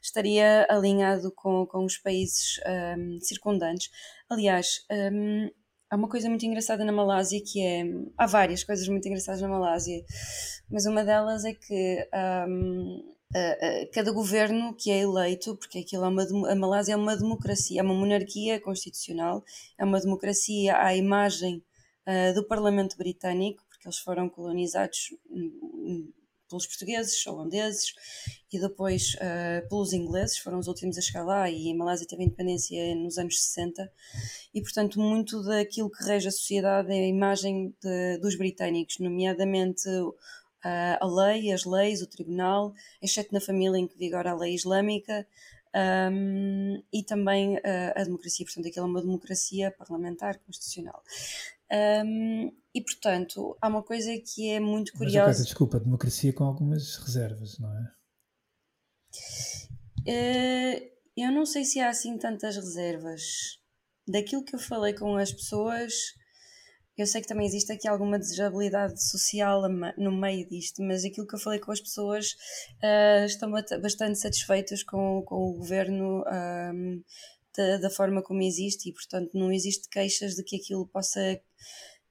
estaria 0.00 0.66
alinhado 0.70 1.32
com, 1.32 1.66
com 1.66 1.84
os 1.84 1.98
países 1.98 2.60
um, 2.96 3.18
circundantes. 3.20 3.90
Aliás, 4.28 4.84
um, 5.12 5.50
há 5.90 5.96
uma 5.96 6.08
coisa 6.08 6.28
muito 6.28 6.46
engraçada 6.46 6.84
na 6.84 6.92
Malásia 6.92 7.40
que 7.44 7.60
é. 7.60 7.84
Há 8.16 8.26
várias 8.26 8.64
coisas 8.64 8.86
muito 8.88 9.06
engraçadas 9.06 9.40
na 9.40 9.48
Malásia, 9.48 10.02
mas 10.70 10.86
uma 10.86 11.04
delas 11.04 11.44
é 11.44 11.52
que 11.52 12.08
um, 12.48 13.14
Cada 13.92 14.10
governo 14.10 14.74
que 14.74 14.90
é 14.90 15.00
eleito, 15.02 15.56
porque 15.56 15.78
aquilo 15.78 16.04
é 16.04 16.08
uma, 16.08 16.50
a 16.50 16.54
Malásia 16.56 16.94
é 16.94 16.96
uma 16.96 17.16
democracia, 17.16 17.80
é 17.80 17.82
uma 17.82 17.94
monarquia 17.94 18.60
constitucional, 18.60 19.44
é 19.78 19.84
uma 19.84 20.00
democracia 20.00 20.76
à 20.76 20.96
imagem 20.96 21.62
uh, 22.06 22.34
do 22.34 22.44
Parlamento 22.44 22.96
Britânico, 22.96 23.64
porque 23.68 23.86
eles 23.86 23.98
foram 23.98 24.28
colonizados 24.28 25.14
um, 25.30 26.12
pelos 26.50 26.66
portugueses, 26.66 27.24
holandeses 27.24 27.94
e 28.52 28.58
depois 28.58 29.14
pelos 29.68 29.92
ingleses, 29.92 30.38
foram 30.38 30.58
os 30.58 30.66
últimos 30.66 30.98
a 30.98 31.00
chegar 31.00 31.22
lá 31.22 31.48
e 31.48 31.70
a 31.70 31.74
Malásia 31.76 32.06
teve 32.08 32.24
independência 32.24 32.94
nos 32.96 33.16
anos 33.16 33.40
60 33.40 33.90
e 34.52 34.60
portanto 34.60 34.98
muito 34.98 35.40
daquilo 35.44 35.88
que 35.88 36.02
rege 36.02 36.26
a 36.26 36.32
sociedade 36.32 36.90
é 36.90 37.04
a 37.04 37.06
imagem 37.06 37.72
de, 37.80 38.18
dos 38.18 38.34
britânicos, 38.34 38.98
nomeadamente 38.98 39.88
a 40.62 41.06
lei, 41.06 41.52
as 41.52 41.64
leis, 41.64 42.02
o 42.02 42.06
tribunal, 42.06 42.74
exceto 43.00 43.32
na 43.32 43.40
família 43.40 43.78
em 43.78 43.86
que 43.86 43.96
vigora 43.96 44.30
a 44.30 44.36
lei 44.36 44.54
islâmica, 44.54 45.26
um, 45.74 46.82
e 46.92 47.02
também 47.04 47.56
uh, 47.56 47.92
a 47.94 48.04
democracia. 48.04 48.44
Portanto, 48.44 48.68
aquilo 48.68 48.86
é 48.86 48.88
uma 48.88 49.02
democracia 49.02 49.70
parlamentar 49.70 50.38
constitucional. 50.40 51.02
Um, 52.04 52.52
e 52.74 52.82
portanto, 52.82 53.56
há 53.60 53.68
uma 53.68 53.82
coisa 53.82 54.10
que 54.18 54.50
é 54.50 54.60
muito 54.60 54.92
curiosa. 54.92 55.28
Mas, 55.28 55.44
desculpa, 55.44 55.78
democracia 55.78 56.32
com 56.32 56.44
algumas 56.44 56.96
reservas, 56.96 57.58
não 57.58 57.70
é? 57.76 57.92
Uh, 60.00 60.90
eu 61.16 61.30
não 61.30 61.46
sei 61.46 61.64
se 61.64 61.80
há 61.80 61.88
assim 61.88 62.18
tantas 62.18 62.56
reservas. 62.56 63.22
Daquilo 64.08 64.44
que 64.44 64.56
eu 64.56 64.58
falei 64.58 64.92
com 64.94 65.16
as 65.16 65.32
pessoas, 65.32 65.92
eu 67.02 67.06
sei 67.06 67.20
que 67.20 67.28
também 67.28 67.46
existe 67.46 67.72
aqui 67.72 67.88
alguma 67.88 68.18
desejabilidade 68.18 69.02
social 69.02 69.62
no 69.96 70.12
meio 70.12 70.48
disto, 70.48 70.82
mas 70.82 71.04
aquilo 71.04 71.26
que 71.26 71.34
eu 71.34 71.38
falei 71.38 71.58
com 71.58 71.72
as 71.72 71.80
pessoas 71.80 72.32
uh, 72.82 73.24
estão 73.24 73.50
bastante 73.50 74.18
satisfeitas 74.18 74.82
com, 74.82 75.22
com 75.22 75.36
o 75.36 75.54
governo 75.54 76.22
um, 76.26 77.02
da, 77.56 77.78
da, 77.78 77.90
forma 77.90 78.22
como 78.22 78.42
existe 78.42 78.88
e, 78.88 78.92
portanto, 78.92 79.30
não 79.34 79.52
existe 79.52 79.88
queixas 79.88 80.34
de 80.34 80.44
que 80.44 80.56
aquilo 80.56 80.86
possa 80.86 81.40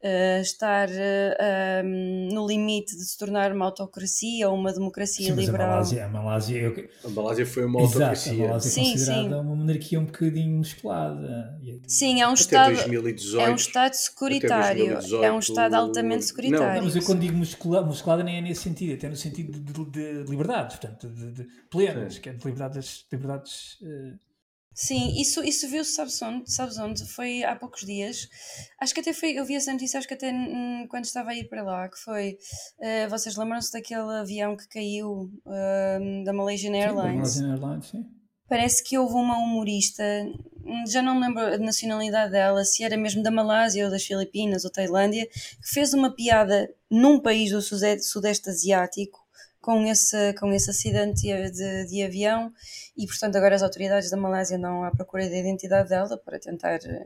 uh, 0.04 0.42
estar 0.42 0.90
uh, 0.90 1.86
um, 1.86 2.30
no 2.34 2.48
limite 2.48 2.96
de 2.96 3.04
se 3.04 3.18
tornar 3.18 3.52
uma 3.52 3.66
autocracia 3.66 4.50
ou 4.50 4.56
uma 4.56 4.74
democracia 4.74 5.28
sim, 5.28 5.34
liberal. 5.34 5.68
A 5.68 5.72
Malásia, 5.72 6.06
a, 6.06 6.10
Malásia, 6.10 6.58
eu... 6.58 6.90
a 7.04 7.10
Malásia 7.10 7.46
foi 7.46 7.66
uma 7.66 7.82
Exato, 7.82 7.96
autocracia. 7.96 8.34
A 8.34 8.48
Malásia 8.48 8.68
é 8.68 8.72
sim, 8.72 8.92
considerada 8.92 9.22
sim. 9.22 9.34
uma 9.34 9.56
monarquia 9.56 10.00
um 10.00 10.06
bocadinho 10.06 10.58
musculada. 10.58 11.60
Sim, 11.88 12.22
é 12.22 12.28
um 12.28 12.34
Estado. 12.34 12.76
2018, 12.76 13.42
é 13.42 13.52
um 13.52 13.56
Estado 13.56 13.94
securitário. 13.94 14.86
2018, 14.86 15.24
é 15.24 15.32
um 15.32 15.40
Estado 15.40 15.74
altamente 15.76 16.26
securitário. 16.26 16.78
Não, 16.78 16.86
mas 16.86 16.96
eu 16.96 17.04
quando 17.04 17.20
digo 17.20 17.38
musculada, 17.38 17.86
musculada 17.86 18.24
nem 18.24 18.38
é 18.38 18.42
nesse 18.42 18.62
sentido, 18.62 18.94
até 18.94 19.10
no 19.10 19.16
sentido 19.16 19.52
de, 19.52 19.92
de, 19.92 20.24
de 20.24 20.30
liberdades, 20.30 20.78
portanto, 20.78 21.08
de, 21.10 21.32
de 21.32 21.48
plenas, 21.70 22.18
que 22.18 22.30
é 22.30 22.34
de 22.34 22.46
liberdades. 22.46 23.06
liberdades 23.12 23.78
uh, 23.82 24.29
Sim, 24.80 25.20
isso, 25.20 25.44
isso 25.44 25.68
viu-se, 25.68 25.92
sabes 25.92 26.22
onde? 26.22 26.50
Sabes 26.50 26.78
onde? 26.78 27.06
Foi 27.06 27.44
há 27.44 27.54
poucos 27.54 27.82
dias. 27.82 28.30
Acho 28.80 28.94
que 28.94 29.02
até 29.02 29.12
foi, 29.12 29.32
eu 29.34 29.44
vi 29.44 29.56
essa 29.56 29.74
notícia, 29.74 29.98
acho 29.98 30.08
que 30.08 30.14
até 30.14 30.32
hum, 30.32 30.88
quando 30.90 31.04
estava 31.04 31.32
a 31.32 31.36
ir 31.36 31.50
para 31.50 31.62
lá, 31.62 31.90
que 31.90 32.00
foi, 32.00 32.38
uh, 32.80 33.10
vocês 33.10 33.36
lembram-se 33.36 33.74
daquele 33.74 34.10
avião 34.14 34.56
que 34.56 34.70
caiu 34.70 35.30
uh, 35.46 36.24
da 36.24 36.32
Malaysian 36.32 36.74
Airlines? 36.74 37.32
Sim, 37.32 37.42
da 37.42 37.48
Malaysian 37.48 37.68
Airlines, 37.68 37.88
sim. 37.88 38.06
Parece 38.48 38.82
que 38.82 38.98
houve 38.98 39.16
uma 39.16 39.38
humorista, 39.38 40.02
hum, 40.64 40.86
já 40.88 41.02
não 41.02 41.16
me 41.16 41.28
lembro 41.28 41.42
a 41.42 41.58
nacionalidade 41.58 42.32
dela, 42.32 42.64
se 42.64 42.82
era 42.82 42.96
mesmo 42.96 43.22
da 43.22 43.30
Malásia 43.30 43.84
ou 43.84 43.92
das 43.92 44.06
Filipinas 44.06 44.64
ou 44.64 44.72
Tailândia, 44.72 45.28
que 45.28 45.74
fez 45.74 45.94
uma 45.94 46.16
piada 46.16 46.74
num 46.90 47.20
país 47.20 47.52
do 47.52 47.62
Sudeste 47.62 48.50
Asiático 48.50 49.19
com 49.62 49.86
esse, 49.86 50.34
com 50.34 50.52
esse 50.54 50.70
acidente 50.70 51.22
de, 51.22 51.86
de 51.86 52.04
avião 52.04 52.52
e, 52.98 53.06
portanto, 53.06 53.36
agora 53.36 53.56
as 53.56 53.64
autoridades 53.64 54.10
da 54.10 54.18
Malásia 54.18 54.58
andam 54.58 54.84
à 54.84 54.92
procura 54.92 55.30
da 55.30 55.38
identidade 55.38 55.90
dela 55.90 56.18
para 56.18 56.40
tentar, 56.40 56.80
de 56.80 57.06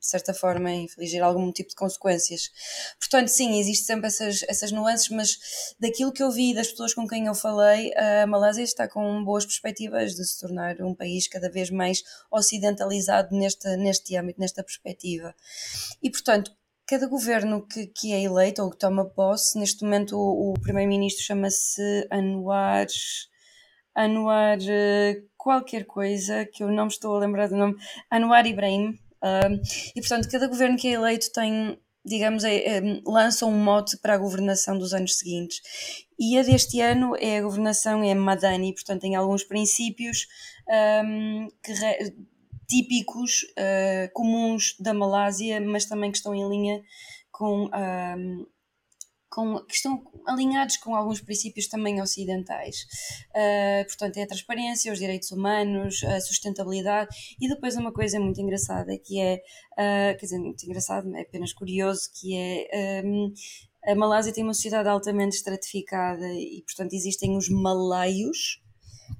certa 0.00 0.34
forma, 0.34 0.70
infligir 0.70 1.22
algum 1.22 1.50
tipo 1.50 1.70
de 1.70 1.76
consequências. 1.76 2.50
Portanto, 2.98 3.28
sim, 3.28 3.58
existem 3.58 3.86
sempre 3.86 4.06
essas, 4.08 4.42
essas 4.48 4.70
nuances, 4.70 5.08
mas 5.08 5.38
daquilo 5.80 6.12
que 6.12 6.22
eu 6.22 6.30
vi 6.30 6.54
das 6.54 6.68
pessoas 6.68 6.92
com 6.92 7.08
quem 7.08 7.26
eu 7.26 7.34
falei, 7.34 7.92
a 7.96 8.26
Malásia 8.26 8.62
está 8.62 8.86
com 8.86 9.24
boas 9.24 9.46
perspectivas 9.46 10.14
de 10.14 10.26
se 10.26 10.38
tornar 10.38 10.80
um 10.82 10.94
país 10.94 11.26
cada 11.26 11.50
vez 11.50 11.70
mais 11.70 12.02
ocidentalizado 12.30 13.34
neste, 13.34 13.76
neste 13.76 14.16
âmbito, 14.16 14.40
nesta 14.40 14.62
perspectiva. 14.62 15.34
E, 16.02 16.10
portanto, 16.10 16.54
cada 16.86 17.06
governo 17.06 17.66
que, 17.66 17.86
que 17.86 18.12
é 18.12 18.22
eleito 18.22 18.62
ou 18.62 18.70
que 18.70 18.78
toma 18.78 19.04
posse, 19.04 19.58
neste 19.58 19.84
momento 19.84 20.16
o, 20.16 20.52
o 20.52 20.60
primeiro-ministro 20.60 21.24
chama-se 21.24 22.06
Anwar, 22.12 22.86
Anwar 23.96 24.58
eh, 24.68 25.22
qualquer 25.36 25.84
coisa, 25.84 26.44
que 26.46 26.62
eu 26.62 26.70
não 26.70 26.84
me 26.84 26.90
estou 26.90 27.14
a 27.14 27.18
lembrar 27.18 27.48
do 27.48 27.56
nome, 27.56 27.76
Anwar 28.10 28.46
Ibrahim, 28.46 28.98
uh, 29.22 29.60
e 29.94 30.00
portanto 30.00 30.28
cada 30.30 30.48
governo 30.48 30.76
que 30.76 30.88
é 30.88 30.92
eleito 30.92 31.30
tem, 31.32 31.78
digamos, 32.04 32.44
é, 32.44 32.78
é, 32.78 32.80
lança 33.06 33.46
um 33.46 33.56
mote 33.56 33.96
para 33.98 34.14
a 34.14 34.18
governação 34.18 34.78
dos 34.78 34.92
anos 34.92 35.18
seguintes. 35.18 35.60
E 36.18 36.38
a 36.38 36.42
deste 36.42 36.80
ano 36.80 37.14
é 37.18 37.38
a 37.38 37.42
governação 37.42 38.02
é 38.02 38.14
Madani, 38.14 38.72
portanto 38.74 39.02
tem 39.02 39.14
alguns 39.14 39.44
princípios 39.44 40.26
um, 41.04 41.48
que 41.62 41.72
re, 41.72 42.14
típicos, 42.68 43.42
uh, 43.58 44.12
comuns 44.12 44.76
da 44.78 44.94
Malásia, 44.94 45.60
mas 45.60 45.86
também 45.86 46.10
que 46.10 46.18
estão 46.18 46.34
em 46.34 46.48
linha 46.48 46.82
com, 47.30 47.68
com 49.28 49.58
que 49.64 49.74
estão 49.74 50.00
alinhados 50.26 50.76
com 50.76 50.94
alguns 50.94 51.20
princípios 51.20 51.66
também 51.66 52.00
ocidentais. 52.00 52.76
Uh, 53.30 53.84
portanto, 53.86 54.16
é 54.18 54.22
a 54.22 54.26
transparência, 54.28 54.92
os 54.92 54.98
direitos 54.98 55.32
humanos, 55.32 56.04
a 56.04 56.20
sustentabilidade 56.20 57.14
e 57.40 57.48
depois 57.48 57.76
uma 57.76 57.92
coisa 57.92 58.20
muito 58.20 58.40
engraçada 58.40 58.96
que 58.98 59.20
é, 59.20 59.36
uh, 59.72 60.16
quer 60.18 60.24
dizer, 60.24 60.38
muito 60.38 60.64
engraçado, 60.64 61.14
é 61.16 61.22
apenas 61.22 61.52
curioso, 61.52 62.08
que 62.14 62.36
é 62.36 63.02
um, 63.04 63.32
a 63.86 63.94
Malásia 63.94 64.32
tem 64.32 64.42
uma 64.42 64.54
sociedade 64.54 64.88
altamente 64.88 65.36
estratificada 65.36 66.26
e, 66.32 66.62
portanto, 66.64 66.94
existem 66.94 67.36
os 67.36 67.48
malaios, 67.50 68.62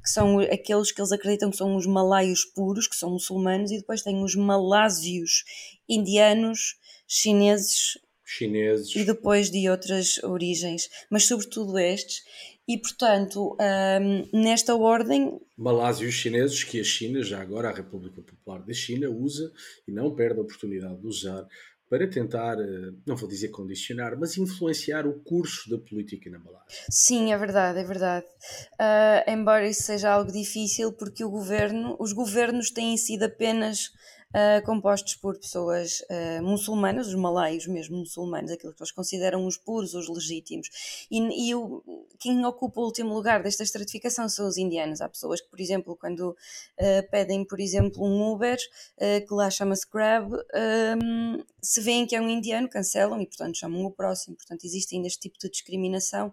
que 0.02 0.10
são 0.10 0.38
aqueles 0.40 0.92
que 0.92 1.00
eles 1.00 1.12
acreditam 1.12 1.50
que 1.50 1.56
são 1.56 1.76
os 1.76 1.86
malaios 1.86 2.44
puros, 2.44 2.86
que 2.86 2.96
são 2.96 3.10
muçulmanos, 3.10 3.70
e 3.70 3.78
depois 3.78 4.02
tem 4.02 4.22
os 4.22 4.34
malásios 4.34 5.44
indianos, 5.88 6.76
chineses, 7.06 7.98
chineses 8.24 8.94
e 8.96 9.04
depois 9.04 9.50
de 9.50 9.68
outras 9.68 10.18
origens, 10.22 10.88
mas 11.10 11.24
sobretudo 11.26 11.78
estes. 11.78 12.22
E 12.66 12.78
portanto, 12.78 13.56
um, 13.60 14.40
nesta 14.40 14.74
ordem. 14.74 15.38
Malásia 15.56 16.06
e 16.06 16.08
os 16.08 16.14
chineses, 16.14 16.64
que 16.64 16.80
a 16.80 16.84
China, 16.84 17.22
já 17.22 17.40
agora 17.40 17.68
a 17.68 17.74
República 17.74 18.22
Popular 18.22 18.62
da 18.62 18.72
China, 18.72 19.10
usa 19.10 19.52
e 19.86 19.92
não 19.92 20.14
perde 20.14 20.38
a 20.38 20.42
oportunidade 20.42 20.98
de 20.98 21.06
usar 21.06 21.46
para 21.88 22.08
tentar, 22.08 22.58
eh, 22.58 22.92
não 23.06 23.16
vou 23.16 23.28
dizer 23.28 23.48
condicionar, 23.48 24.18
mas 24.18 24.36
influenciar 24.36 25.06
o 25.06 25.20
curso 25.20 25.68
da 25.70 25.78
política 25.78 26.30
na 26.30 26.38
Malásia. 26.38 26.84
Sim, 26.90 27.32
é 27.32 27.38
verdade, 27.38 27.78
é 27.78 27.84
verdade. 27.84 28.26
Uh, 28.74 29.30
embora 29.30 29.68
isso 29.68 29.82
seja 29.82 30.10
algo 30.10 30.32
difícil, 30.32 30.92
porque 30.92 31.24
o 31.24 31.30
governo, 31.30 31.96
os 32.00 32.12
governos 32.12 32.70
têm 32.70 32.96
sido 32.96 33.24
apenas 33.24 33.90
uh, 34.34 34.64
compostos 34.64 35.14
por 35.14 35.38
pessoas 35.38 36.00
uh, 36.00 36.42
muçulmanas, 36.42 37.06
os 37.06 37.14
malaios 37.14 37.66
mesmo 37.66 37.98
muçulmanos, 37.98 38.50
aquilo 38.50 38.74
que 38.74 38.82
eles 38.82 38.90
consideram 38.90 39.46
os 39.46 39.56
puros, 39.56 39.94
os 39.94 40.08
legítimos. 40.08 41.06
E, 41.10 41.48
e 41.48 41.54
o, 41.54 41.82
quem 42.18 42.44
ocupa 42.44 42.80
o 42.80 42.84
último 42.84 43.14
lugar 43.14 43.42
desta 43.42 43.62
estratificação 43.62 44.28
são 44.28 44.48
os 44.48 44.58
indianos. 44.58 45.00
Há 45.00 45.08
pessoas 45.08 45.40
que, 45.40 45.48
por 45.48 45.60
exemplo, 45.60 45.96
quando 45.96 46.30
uh, 46.30 47.10
pedem, 47.10 47.44
por 47.44 47.60
exemplo, 47.60 48.04
um 48.04 48.32
Uber, 48.32 48.58
que 48.98 49.34
lá 49.34 49.50
chama-se 49.50 49.88
Grab, 49.90 50.32
um, 50.32 51.42
se 51.62 51.80
veem 51.80 52.06
que 52.06 52.16
é 52.16 52.20
um 52.20 52.28
indiano, 52.28 52.68
cancelam 52.68 53.20
e, 53.20 53.26
portanto, 53.26 53.58
chamam 53.58 53.84
o 53.84 53.90
próximo. 53.90 54.36
Portanto, 54.36 54.64
existe 54.64 54.96
ainda 54.96 55.06
este 55.06 55.20
tipo 55.20 55.38
de 55.38 55.50
discriminação 55.50 56.32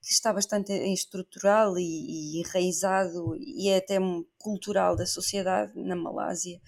que 0.00 0.12
está 0.12 0.32
bastante 0.32 0.72
estrutural 0.72 1.78
e, 1.78 1.82
e 1.82 2.40
enraizado 2.40 3.36
e 3.36 3.68
é 3.68 3.76
até 3.76 3.98
cultural 4.38 4.96
da 4.96 5.04
sociedade 5.04 5.72
na 5.76 5.96
Malásia. 5.96 6.60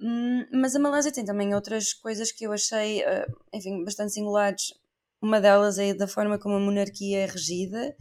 Hum, 0.00 0.46
mas 0.52 0.76
a 0.76 0.78
Malásia 0.78 1.12
tem 1.12 1.24
também 1.24 1.54
outras 1.54 1.92
coisas 1.92 2.30
que 2.30 2.44
eu 2.46 2.52
achei, 2.52 3.02
eh, 3.02 3.26
enfim, 3.52 3.84
bastante 3.84 4.12
singulares. 4.12 4.72
Uma 5.20 5.40
delas 5.40 5.78
é 5.78 5.92
da 5.94 6.06
forma 6.06 6.38
como 6.38 6.54
a 6.54 6.60
monarquia 6.60 7.20
é 7.20 7.26
regida, 7.26 7.96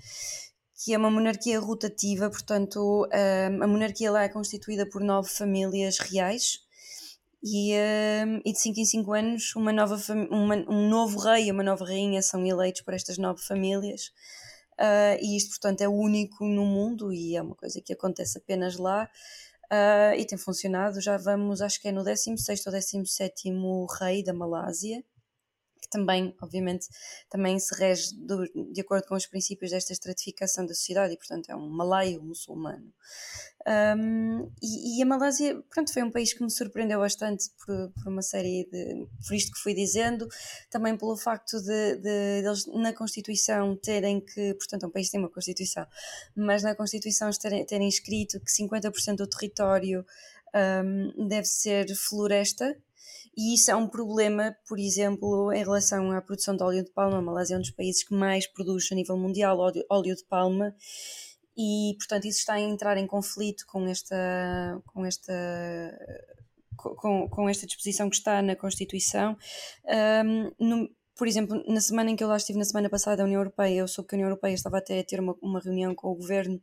que 0.75 0.93
é 0.93 0.97
uma 0.97 1.10
monarquia 1.12 1.60
rotativa, 1.60 2.29
portanto, 2.29 3.07
eh, 3.12 3.47
a 3.47 3.67
monarquia 3.67 4.12
lá 4.12 4.23
é 4.23 4.29
constituída 4.29 4.88
por 4.88 5.01
nove 5.03 5.29
famílias 5.29 5.97
reais. 5.99 6.60
E, 7.43 7.73
eh, 7.73 8.25
e 8.45 8.51
de 8.53 8.60
5 8.60 8.79
em 8.79 8.86
5 8.86 9.13
anos, 9.13 9.55
uma 9.55 9.71
nova 9.73 9.95
uma, 10.31 10.55
um 10.69 10.89
novo 10.89 11.19
rei 11.19 11.47
e 11.47 11.51
uma 11.51 11.63
nova 11.63 11.86
rainha 11.86 12.21
são 12.21 12.45
eleitos 12.45 12.81
por 12.81 12.93
estas 12.93 13.17
nove 13.17 13.41
famílias. 13.43 14.12
Uh, 14.79 15.17
e 15.21 15.36
isto, 15.36 15.49
portanto, 15.51 15.81
é 15.81 15.88
único 15.89 16.45
no 16.45 16.63
mundo 16.65 17.12
e 17.12 17.36
é 17.36 17.41
uma 17.41 17.55
coisa 17.55 17.81
que 17.81 17.93
acontece 17.93 18.38
apenas 18.38 18.77
lá. 18.77 19.10
Uh, 19.71 20.15
e 20.17 20.25
tem 20.25 20.38
funcionado. 20.38 21.01
Já 21.01 21.17
vamos, 21.17 21.62
acho 21.62 21.82
que 21.82 21.88
é 21.89 21.91
no 21.91 22.03
16 22.03 22.65
ou 22.65 22.71
17 22.71 23.51
rei 23.99 24.23
da 24.23 24.34
Malásia, 24.34 25.03
que 25.88 25.89
também, 25.89 26.36
obviamente, 26.41 26.88
também 27.30 27.58
se 27.60 27.73
rege 27.76 28.13
do, 28.15 28.45
de 28.73 28.82
acordo 28.82 29.08
com 29.08 29.15
os 29.15 29.26
princípios 29.26 29.71
desta 29.71 29.93
estratificação 29.93 30.65
da 30.65 30.73
sociedade 30.73 31.13
e, 31.13 31.17
portanto, 31.17 31.50
é 31.50 31.56
um 31.56 31.69
malaio 31.69 32.21
muçulmano. 32.21 32.93
Um, 33.67 34.50
e, 34.62 35.00
e, 35.00 35.04
a 35.04 35.06
Malásia, 35.06 35.62
pronto, 35.69 35.91
foi 35.91 36.02
um 36.02 36.12
país 36.12 36.34
que 36.34 36.41
me 36.41 36.50
surpreendeu 36.50 37.00
bastante 37.00 37.50
por, 37.65 37.91
por, 37.91 38.08
uma 38.10 38.21
série 38.21 38.65
de. 38.71 39.06
por 39.26 39.36
isto 39.36 39.52
que 39.52 39.60
fui 39.60 39.73
dizendo, 39.73 40.26
também 40.69 40.95
pelo 40.97 41.17
facto 41.17 41.60
de, 41.62 41.95
de, 41.95 42.41
de 42.41 42.47
eles 42.47 42.65
na 42.67 42.93
Constituição 42.93 43.76
terem 43.76 44.21
que. 44.21 44.54
portanto, 44.54 44.84
é 44.84 44.88
um 44.88 44.91
país 44.91 45.08
que 45.08 45.12
tem 45.12 45.19
uma 45.19 45.30
Constituição, 45.30 45.86
mas 46.34 46.63
na 46.63 46.76
Constituição 46.76 47.30
terem, 47.32 47.65
terem 47.65 47.89
escrito 47.89 48.39
que 48.39 48.52
50% 48.52 49.17
do 49.17 49.28
território 49.28 50.06
um, 50.56 51.28
deve 51.28 51.45
ser 51.45 51.93
floresta. 51.95 52.78
E 53.38 53.54
isso 53.54 53.69
é 53.69 53.76
um 53.76 53.88
problema, 53.88 54.58
por 54.67 54.80
exemplo, 54.80 55.54
em 55.54 55.63
relação 55.63 56.12
à 56.12 56.19
produção 56.21 56.58
de 56.58 56.63
óleo 56.63 56.84
de 56.84 56.91
palma. 56.91 57.19
A 57.19 57.21
Malásia 57.21 57.54
é 57.54 57.58
um 57.58 57.62
dos 57.62 57.71
países 57.71 58.04
que 58.04 58.15
mais 58.15 58.47
produz 58.47 58.91
a 58.91 58.95
nível 58.95 59.15
mundial 59.15 59.60
óleo, 59.60 60.15
de 60.15 60.26
palma 60.26 60.76
e 61.56 61.95
portanto 61.97 62.26
isso 62.26 62.39
está 62.39 62.54
a 62.54 62.60
entrar 62.60 62.97
em 62.97 63.08
conflito 63.08 63.65
com 63.67 63.88
esta 63.88 64.80
com 64.86 65.04
esta 65.06 65.34
com, 66.76 67.28
com 67.28 67.50
esta 67.50 67.65
disposição 67.65 68.10
que 68.10 68.15
está 68.15 68.41
na 68.43 68.56
Constituição 68.56 69.36
um, 70.23 70.52
no, 70.60 70.89
por 71.17 71.28
exemplo, 71.28 71.63
na 71.67 71.82
semana 71.82 72.12
em 72.12 72.15
que 72.15 72.23
eu 72.23 72.28
lá 72.28 72.38
estive, 72.38 72.60
na 72.60 72.65
semana 72.65 72.89
passada, 72.89 73.23
a 73.23 73.26
União 73.26 73.41
Europeia, 73.41 73.80
eu 73.80 73.88
soube 73.88 74.08
que 74.08 74.15
a 74.15 74.17
União 74.17 74.30
Europeia 74.30 74.54
estava 74.54 74.78
até 74.78 75.00
a 75.00 75.04
ter 75.04 75.19
uma, 75.19 75.36
uma 75.41 75.60
reunião 75.60 75.95
com 75.95 76.10
o 76.10 76.15
governo 76.15 76.62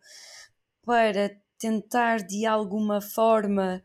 para 0.85 1.31
tentar 1.59 2.19
de 2.19 2.47
alguma 2.47 3.01
forma 3.01 3.83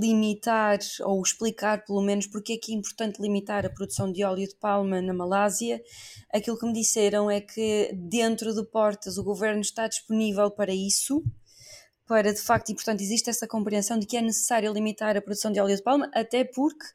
limitar 0.00 0.78
ou 1.02 1.22
explicar 1.22 1.84
pelo 1.84 2.02
menos 2.02 2.26
porque 2.26 2.54
é 2.54 2.56
que 2.56 2.72
é 2.72 2.74
importante 2.74 3.20
limitar 3.20 3.64
a 3.64 3.70
produção 3.70 4.10
de 4.10 4.24
óleo 4.24 4.46
de 4.46 4.56
palma 4.56 5.00
na 5.00 5.14
Malásia. 5.14 5.82
Aquilo 6.32 6.58
que 6.58 6.66
me 6.66 6.72
disseram 6.72 7.30
é 7.30 7.40
que 7.40 7.90
dentro 7.94 8.54
de 8.54 8.64
portas 8.64 9.18
o 9.18 9.24
governo 9.24 9.60
está 9.60 9.88
disponível 9.88 10.50
para 10.50 10.74
isso, 10.74 11.22
para 12.08 12.32
de 12.32 12.40
facto, 12.40 12.70
e 12.70 12.74
portanto 12.74 13.00
existe 13.00 13.30
essa 13.30 13.46
compreensão 13.46 13.98
de 13.98 14.06
que 14.06 14.16
é 14.16 14.22
necessário 14.22 14.72
limitar 14.72 15.16
a 15.16 15.20
produção 15.20 15.52
de 15.52 15.60
óleo 15.60 15.76
de 15.76 15.82
palma, 15.82 16.10
até 16.14 16.42
porque 16.42 16.86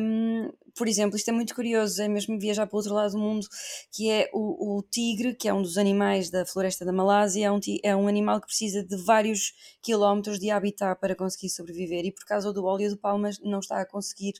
um, 0.00 0.50
por 0.76 0.88
exemplo, 0.88 1.16
isto 1.16 1.28
é 1.28 1.32
muito 1.32 1.54
curioso, 1.54 2.00
é 2.00 2.08
mesmo 2.08 2.38
viajar 2.38 2.66
para 2.66 2.74
o 2.74 2.78
outro 2.78 2.94
lado 2.94 3.12
do 3.12 3.18
mundo, 3.18 3.46
que 3.92 4.10
é 4.10 4.30
o, 4.32 4.78
o 4.78 4.82
tigre, 4.82 5.34
que 5.34 5.48
é 5.48 5.54
um 5.54 5.62
dos 5.62 5.76
animais 5.76 6.30
da 6.30 6.46
floresta 6.46 6.84
da 6.84 6.92
Malásia, 6.92 7.46
é 7.46 7.50
um, 7.50 7.60
é 7.82 7.96
um 7.96 8.08
animal 8.08 8.40
que 8.40 8.46
precisa 8.46 8.82
de 8.82 8.96
vários 8.96 9.52
quilómetros 9.82 10.38
de 10.38 10.50
habitat 10.50 10.98
para 11.00 11.14
conseguir 11.14 11.50
sobreviver. 11.50 12.04
E 12.04 12.12
por 12.12 12.24
causa 12.24 12.52
do 12.52 12.64
óleo 12.64 12.88
de 12.88 12.96
palmas 12.96 13.38
não 13.40 13.60
está 13.60 13.80
a 13.80 13.86
conseguir 13.86 14.34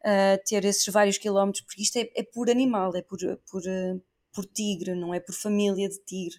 uh, 0.00 0.40
ter 0.46 0.64
esses 0.64 0.86
vários 0.92 1.18
quilómetros, 1.18 1.64
porque 1.64 1.82
isto 1.82 1.96
é, 1.96 2.10
é 2.14 2.22
por 2.22 2.50
animal, 2.50 2.94
é 2.94 3.02
por, 3.02 3.18
por, 3.50 3.62
uh, 3.62 4.00
por 4.32 4.44
tigre, 4.46 4.94
não 4.94 5.12
é 5.12 5.20
por 5.20 5.34
família 5.34 5.88
de 5.88 5.98
tigre. 6.04 6.36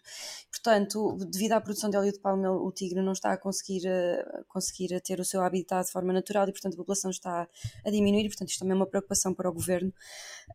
Portanto, 0.50 1.18
devido 1.30 1.54
à 1.54 1.62
produção 1.62 1.90
de 1.90 1.98
óleo 1.98 2.12
de 2.12 2.20
palma, 2.20 2.52
o 2.52 2.72
tigre 2.72 3.02
não 3.02 3.14
está 3.14 3.34
a 3.34 3.38
conseguir, 3.38 3.88
a, 3.88 4.44
conseguir 4.48 5.00
ter 5.02 5.20
o 5.20 5.26
seu 5.26 5.42
habitat 5.42 5.86
de 5.86 5.92
forma 5.92 6.14
natural 6.14 6.48
e, 6.48 6.52
portanto, 6.52 6.74
a 6.74 6.78
população 6.78 7.12
está 7.12 7.48
a 7.86 7.92
diminuir. 7.92 8.28
Portanto, 8.28 8.50
isto 8.50 8.60
também 8.60 8.74
é 8.74 8.76
uma 8.76 8.88
preocupação 8.88 9.34
para 9.34 9.50
o 9.50 9.54
governo. 9.54 9.94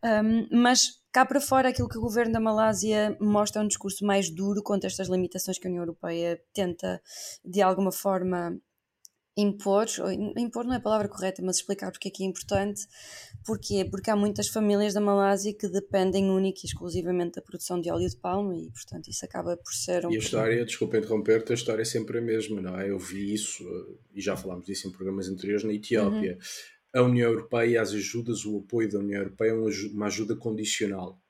Um, 0.05 0.61
mas 0.63 1.03
cá 1.13 1.25
para 1.25 1.41
fora, 1.41 1.69
aquilo 1.69 1.89
que 1.89 1.99
o 1.99 2.03
governo 2.03 2.33
da 2.33 2.41
Malásia 2.41 3.17
mostra 3.21 3.61
é 3.61 3.65
um 3.65 3.69
discurso 3.69 4.05
mais 4.05 4.31
duro 4.31 4.63
contra 4.63 4.89
estas 4.89 5.09
limitações 5.09 5.59
que 5.59 5.67
a 5.67 5.71
União 5.71 5.83
Europeia 5.83 6.41
tenta, 6.53 7.01
de 7.45 7.63
alguma 7.63 7.93
forma, 7.93 8.59
impor, 9.37 9.87
impor 10.37 10.65
não 10.65 10.73
é 10.73 10.77
a 10.77 10.81
palavra 10.81 11.09
correta, 11.09 11.43
mas 11.43 11.57
explicar 11.57 11.91
porque 11.91 12.09
é 12.09 12.11
que 12.11 12.25
é 12.25 12.27
importante. 12.27 12.81
Porquê? 13.45 13.85
Porque 13.85 14.11
há 14.11 14.17
muitas 14.17 14.49
famílias 14.49 14.95
da 14.95 15.01
Malásia 15.01 15.53
que 15.53 15.69
dependem 15.69 16.31
única 16.31 16.61
e 16.65 16.67
exclusivamente 16.67 17.37
da 17.37 17.43
produção 17.43 17.81
de 17.81 17.91
óleo 17.91 18.09
de 18.09 18.17
palma 18.17 18.57
e, 18.57 18.71
portanto, 18.71 19.09
isso 19.09 19.25
acaba 19.25 19.57
por 19.57 19.73
ser 19.73 20.07
um. 20.07 20.11
E 20.11 20.17
a 20.17 20.19
história, 20.19 20.65
desculpa 20.65 20.97
interromper-te, 20.97 21.53
a 21.53 21.55
história 21.55 21.83
é 21.83 21.85
sempre 21.85 22.19
a 22.19 22.23
mesma, 22.23 22.61
não 22.61 22.79
é? 22.79 22.91
Eu 22.91 22.99
vi 22.99 23.35
isso, 23.35 23.65
e 24.15 24.21
já 24.21 24.37
falámos 24.37 24.65
disso 24.65 24.89
em 24.89 24.93
programas 24.93 25.29
anteriores, 25.29 25.65
na 25.65 25.75
Etiópia. 25.75 26.39
Uhum. 26.95 27.01
A 27.01 27.03
União 27.03 27.31
Europeia, 27.31 27.83
as 27.83 27.93
ajudas, 27.93 28.47
o 28.47 28.59
apoio 28.59 28.91
da 28.91 28.99
União 28.99 29.21
Europeia 29.21 29.51
é 29.51 29.55
uma 29.93 30.07
ajuda 30.07 30.35
condicional 30.35 31.21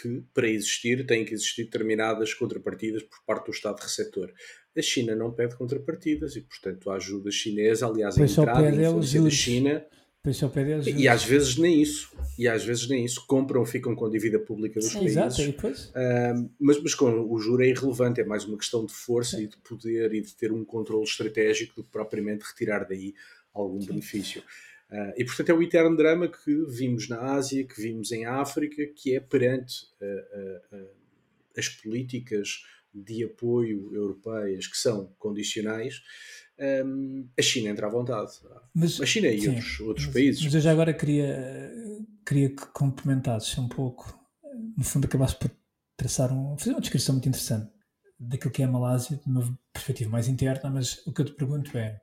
que, 0.00 0.24
para 0.32 0.48
existir, 0.48 1.06
têm 1.06 1.24
que 1.24 1.34
existir 1.34 1.64
determinadas 1.64 2.34
contrapartidas 2.34 3.02
por 3.02 3.18
parte 3.26 3.46
do 3.46 3.52
Estado 3.52 3.80
receptor. 3.80 4.32
A 4.76 4.82
China 4.82 5.14
não 5.14 5.32
pede 5.32 5.56
contrapartidas 5.56 6.34
e, 6.36 6.40
portanto, 6.40 6.90
a 6.90 6.96
ajuda 6.96 7.30
chinesa, 7.30 7.86
aliás, 7.86 8.18
a 8.18 8.24
entrada 8.24 8.70
e 8.70 8.84
influência 8.84 9.22
da 9.22 9.30
China. 9.30 9.86
E 10.96 11.08
às 11.08 11.24
vezes 11.24 11.56
nem 11.56 11.82
isso. 11.82 12.12
E 12.38 12.46
às 12.46 12.64
vezes 12.64 12.88
nem 12.88 13.04
isso. 13.04 13.26
Compram, 13.26 13.66
ficam 13.66 13.94
com 13.94 14.06
a 14.06 14.08
dívida 14.08 14.38
pública 14.38 14.78
dos 14.78 14.90
Sim, 14.90 15.00
países. 15.00 15.16
Exato, 15.16 15.42
depois? 15.42 15.86
Uh, 15.86 16.50
mas, 16.60 16.80
mas 16.80 16.94
com 16.94 17.28
o 17.28 17.38
juro 17.40 17.62
é 17.62 17.68
irrelevante, 17.68 18.20
é 18.20 18.24
mais 18.24 18.44
uma 18.44 18.56
questão 18.56 18.86
de 18.86 18.92
força 18.92 19.36
Sim. 19.36 19.44
e 19.44 19.46
de 19.48 19.56
poder 19.58 20.14
e 20.14 20.20
de 20.20 20.34
ter 20.36 20.52
um 20.52 20.64
controle 20.64 21.02
estratégico 21.02 21.74
do 21.74 21.84
que 21.84 21.90
propriamente 21.90 22.44
retirar 22.44 22.86
daí 22.86 23.14
algum 23.52 23.80
Sim. 23.80 23.88
benefício. 23.88 24.42
Uh, 24.92 25.12
e 25.16 25.24
portanto 25.24 25.48
é 25.48 25.54
o 25.54 25.62
eterno 25.62 25.96
drama 25.96 26.28
que 26.28 26.66
vimos 26.68 27.08
na 27.08 27.32
Ásia, 27.32 27.64
que 27.64 27.80
vimos 27.80 28.12
em 28.12 28.26
África, 28.26 28.86
que 28.94 29.16
é 29.16 29.20
perante 29.20 29.86
uh, 30.02 30.86
as 31.56 31.68
políticas 31.68 32.62
de 32.94 33.24
apoio 33.24 33.90
europeias 33.94 34.66
que 34.66 34.76
são 34.76 35.14
condicionais, 35.18 36.02
um, 36.84 37.26
a 37.38 37.42
China 37.42 37.70
entra 37.70 37.86
à 37.86 37.90
vontade. 37.90 38.32
Mas, 38.74 39.00
a 39.00 39.06
China 39.06 39.28
e 39.28 39.40
sim, 39.40 39.48
outros, 39.48 39.80
outros 39.80 40.06
mas, 40.06 40.14
países. 40.14 40.44
Mas 40.44 40.54
eu 40.54 40.60
já 40.60 40.70
agora 40.70 40.92
queria, 40.92 41.72
queria 42.26 42.50
que 42.50 42.66
complementasses 42.66 43.56
um 43.58 43.68
pouco, 43.68 44.14
no 44.76 44.84
fundo 44.84 45.06
acabaste 45.06 45.38
por 45.38 45.50
traçar 45.96 46.32
um, 46.32 46.56
fazer 46.58 46.72
uma 46.72 46.80
descrição 46.80 47.14
muito 47.14 47.28
interessante 47.28 47.70
daquilo 48.18 48.52
que 48.52 48.62
é 48.62 48.66
a 48.66 48.68
Malásia, 48.68 49.16
de 49.16 49.26
uma 49.26 49.58
perspectiva 49.72 50.10
mais 50.10 50.28
interna, 50.28 50.70
mas 50.70 51.04
o 51.06 51.12
que 51.12 51.22
eu 51.22 51.26
te 51.26 51.32
pergunto 51.32 51.76
é 51.76 52.00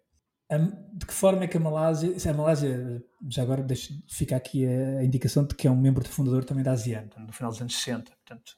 de 0.57 1.05
que 1.05 1.13
forma 1.13 1.43
é 1.43 1.47
que 1.47 1.57
a 1.57 1.59
Malásia, 1.59 2.15
a 2.29 2.33
Malásia, 2.33 3.03
já 3.29 3.43
agora 3.43 3.61
deixa, 3.61 3.93
fica 4.07 4.35
aqui 4.35 4.65
a, 4.65 5.03
indicação 5.03 5.45
de 5.45 5.53
que 5.53 5.67
é 5.67 5.71
um 5.71 5.75
membro 5.79 6.07
fundador 6.07 6.43
também 6.43 6.63
da 6.63 6.71
ASEAN, 6.71 7.07
no 7.19 7.31
final 7.31 7.51
dos 7.51 7.61
anos 7.61 7.75
60, 7.75 8.11
portanto, 8.11 8.57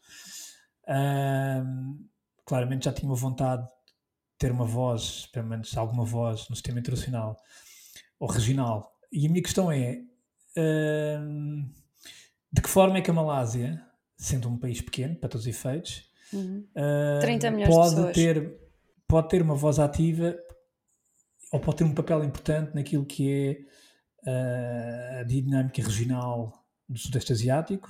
claramente 2.45 2.85
já 2.85 2.93
tinha 2.93 3.09
uma 3.09 3.15
vontade 3.15 3.63
de 3.63 3.69
ter 4.37 4.51
uma 4.51 4.65
voz, 4.65 5.27
pelo 5.33 5.47
menos 5.47 5.75
alguma 5.75 6.05
voz 6.05 6.47
no 6.49 6.55
sistema 6.55 6.79
internacional 6.79 7.35
ou 8.17 8.29
regional. 8.29 8.97
E 9.11 9.25
a 9.27 9.29
minha 9.29 9.43
questão 9.43 9.69
é: 9.69 10.01
de 12.53 12.61
que 12.61 12.69
forma 12.69 12.99
é 12.99 13.01
que 13.01 13.11
a 13.11 13.13
Malásia, 13.13 13.85
sendo 14.15 14.47
um 14.47 14.57
país 14.57 14.79
pequeno, 14.79 15.15
para 15.17 15.27
todos 15.27 15.45
os 15.45 15.53
efeitos, 15.53 16.09
Uhum. 16.33 16.65
uh, 16.77 17.19
30 17.19 17.51
milhões 17.51 17.69
de 17.69 17.75
pode 17.75 18.13
ter, 18.13 18.57
pode 19.05 19.27
ter 19.27 19.41
uma 19.41 19.53
voz 19.53 19.79
ativa 19.79 20.33
ou 21.51 21.59
pode 21.59 21.77
ter 21.77 21.83
um 21.83 21.93
papel 21.93 22.23
importante 22.23 22.73
naquilo 22.73 23.05
que 23.05 23.67
é 24.25 24.29
uh, 24.29 25.19
a 25.19 25.23
dinâmica 25.23 25.81
regional 25.81 26.53
do 26.87 26.97
Sudeste 26.97 27.33
Asiático 27.33 27.89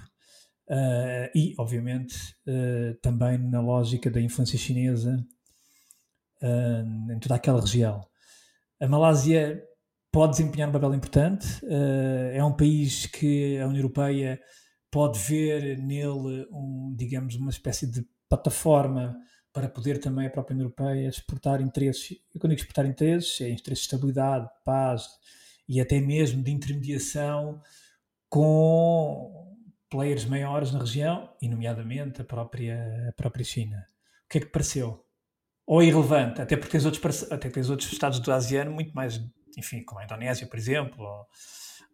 uh, 0.69 1.29
e, 1.35 1.53
obviamente, 1.59 2.15
uh, 2.47 2.95
também 3.01 3.37
na 3.37 3.61
lógica 3.61 4.09
da 4.09 4.19
influência 4.19 4.57
chinesa 4.57 5.23
em 6.43 7.19
toda 7.19 7.35
aquela 7.35 7.61
região. 7.61 8.01
A 8.81 8.87
Malásia 8.87 9.63
pode 10.11 10.31
desempenhar 10.31 10.69
um 10.69 10.71
papel 10.71 10.95
importante, 10.95 11.45
é 12.33 12.43
um 12.43 12.51
país 12.51 13.05
que 13.05 13.59
a 13.59 13.67
União 13.67 13.77
Europeia 13.77 14.41
pode 14.89 15.19
ver 15.19 15.77
nele, 15.77 16.47
um, 16.51 16.95
digamos, 16.97 17.35
uma 17.35 17.51
espécie 17.51 17.85
de 17.85 18.03
plataforma 18.27 19.15
para 19.53 19.67
poder 19.67 19.99
também 19.99 20.27
a 20.27 20.29
própria 20.29 20.53
União 20.53 20.65
Europeia 20.65 21.07
exportar 21.07 21.61
interesses, 21.61 22.11
eu 22.33 22.39
quando 22.39 22.51
digo 22.51 22.61
exportar 22.61 22.85
interesses, 22.85 23.41
é 23.41 23.49
interesses 23.49 23.83
de 23.83 23.93
estabilidade, 23.93 24.45
de 24.45 24.63
paz 24.63 25.07
e 25.67 25.79
até 25.81 25.99
mesmo 25.99 26.43
de 26.43 26.51
intermediação 26.51 27.61
com 28.29 29.55
players 29.89 30.23
maiores 30.23 30.71
na 30.71 30.79
região, 30.79 31.29
e 31.41 31.49
nomeadamente 31.49 32.21
a 32.21 32.23
própria, 32.23 33.09
a 33.09 33.11
própria 33.11 33.43
China. 33.43 33.85
O 34.25 34.29
que 34.29 34.37
é 34.37 34.41
que 34.41 34.47
pareceu? 34.47 35.05
Ou 35.67 35.81
é 35.81 35.85
irrelevante, 35.85 36.41
até 36.41 36.55
porque 36.55 36.71
tens 36.71 36.85
outros, 36.85 37.29
até 37.29 37.49
tens 37.49 37.69
outros 37.69 37.91
estados 37.91 38.19
do 38.19 38.31
ASEAN 38.31 38.69
muito 38.69 38.93
mais, 38.93 39.21
enfim, 39.57 39.83
como 39.83 39.99
a 39.99 40.05
Indonésia, 40.05 40.47
por 40.47 40.57
exemplo, 40.57 41.03
ou, 41.03 41.27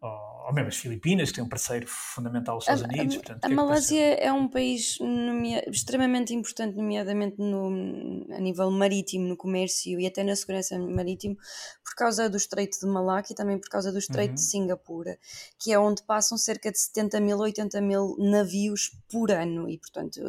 ou, 0.02 0.54
mesmo 0.54 0.70
as 0.70 0.78
Filipinas, 0.78 1.30
que 1.30 1.36
tem 1.36 1.44
um 1.44 1.50
parceiro 1.50 1.86
fundamental, 1.88 2.58
os 2.58 2.64
Estados 2.64 2.84
a, 2.84 2.88
Unidos. 2.88 3.16
A, 3.16 3.20
portanto, 3.20 3.46
a 3.46 3.48
que 3.48 3.54
Malásia 3.54 4.02
é, 4.02 4.26
é 4.26 4.34
um 4.34 4.48
país 4.48 4.98
nomea, 5.00 5.70
extremamente 5.70 6.34
importante, 6.34 6.76
nomeadamente 6.76 7.38
no, 7.40 8.26
a 8.32 8.40
nível 8.40 8.70
marítimo, 8.72 9.28
no 9.28 9.36
comércio 9.36 10.00
e 10.00 10.06
até 10.06 10.24
na 10.24 10.36
segurança 10.36 10.78
marítima, 10.78 11.36
por 11.84 11.96
causa 11.96 12.30
do 12.30 12.38
Estreito 12.38 12.80
de 12.80 12.86
Malaca 12.86 13.32
e 13.32 13.36
também 13.36 13.60
por 13.60 13.70
causa 13.70 13.92
do 13.92 13.98
Estreito 13.98 14.32
uhum. 14.32 14.36
de 14.36 14.42
Singapura, 14.42 15.20
que 15.60 15.74
é 15.74 15.80
onde 15.80 16.04
passam 16.04 16.38
cerca 16.38 16.72
de 16.72 16.80
70 16.80 17.20
mil, 17.20 17.40
80 17.40 17.82
mil 17.82 18.16
navios 18.20 18.92
por 19.10 19.32
ano 19.32 19.68
e, 19.70 19.78
portanto, 19.80 20.22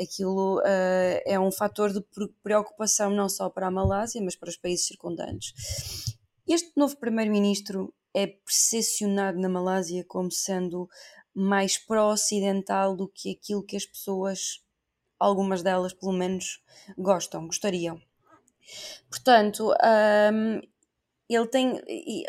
aquilo 0.00 0.58
uh, 0.60 1.22
é 1.26 1.38
um 1.38 1.52
fator 1.52 1.92
de 1.92 2.02
preocupação 2.42 3.10
não 3.10 3.28
só 3.28 3.50
para 3.50 3.66
a 3.66 3.70
Malásia, 3.70 4.22
mas 4.22 4.36
para 4.36 4.48
os 4.48 4.56
países 4.56 4.86
circundantes. 4.86 5.52
Este 6.48 6.72
novo 6.76 6.96
primeiro-ministro 6.96 7.94
é 8.14 8.26
percepcionado 8.26 9.38
na 9.38 9.48
Malásia 9.48 10.04
como 10.06 10.30
sendo 10.30 10.88
mais 11.34 11.78
pró-ocidental 11.78 12.94
do 12.94 13.08
que 13.08 13.30
aquilo 13.30 13.64
que 13.64 13.76
as 13.76 13.86
pessoas, 13.86 14.62
algumas 15.18 15.62
delas 15.62 15.92
pelo 15.92 16.12
menos, 16.12 16.62
gostam, 16.96 17.46
gostariam. 17.46 18.00
Portanto, 19.08 19.72
um, 20.32 20.60
ele 21.28 21.46
tem, 21.48 21.80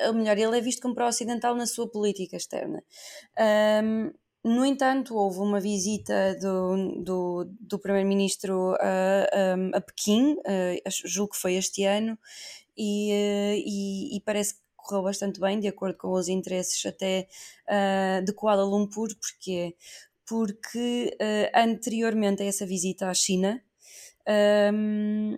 ou 0.08 0.14
melhor, 0.14 0.38
ele 0.38 0.58
é 0.58 0.62
visto 0.62 0.82
como 0.82 0.96
pró-ocidental 0.96 1.56
na 1.56 1.66
sua 1.66 1.88
política 1.88 2.38
externa. 2.38 2.84
Um, 3.84 4.12
no 4.46 4.66
entanto, 4.66 5.16
houve 5.16 5.40
uma 5.40 5.60
visita 5.60 6.36
do, 6.36 7.02
do, 7.02 7.50
do 7.62 7.80
primeiro-ministro 7.80 8.76
a, 8.80 9.76
a, 9.76 9.78
a 9.78 9.82
Pequim, 9.82 10.34
uh, 10.34 10.90
julgo 11.06 11.32
que 11.32 11.40
foi 11.40 11.54
este 11.56 11.86
ano, 11.86 12.18
e, 12.78 13.12
uh, 13.12 13.64
e, 13.66 14.18
e 14.18 14.22
parece 14.22 14.56
que 14.56 14.63
correu 14.84 15.04
bastante 15.04 15.40
bem, 15.40 15.60
de 15.60 15.68
acordo 15.68 15.98
com 15.98 16.12
os 16.12 16.28
interesses 16.28 16.86
até 16.86 17.28
uh, 17.68 18.24
de 18.24 18.34
Kuala 18.34 18.64
Lumpur, 18.64 19.10
porque 19.20 19.76
porque 20.26 21.18
uh, 21.22 21.60
anteriormente 21.60 22.42
a 22.44 22.46
essa 22.46 22.66
visita 22.66 23.10
à 23.10 23.14
China, 23.14 23.62
um, 24.74 25.38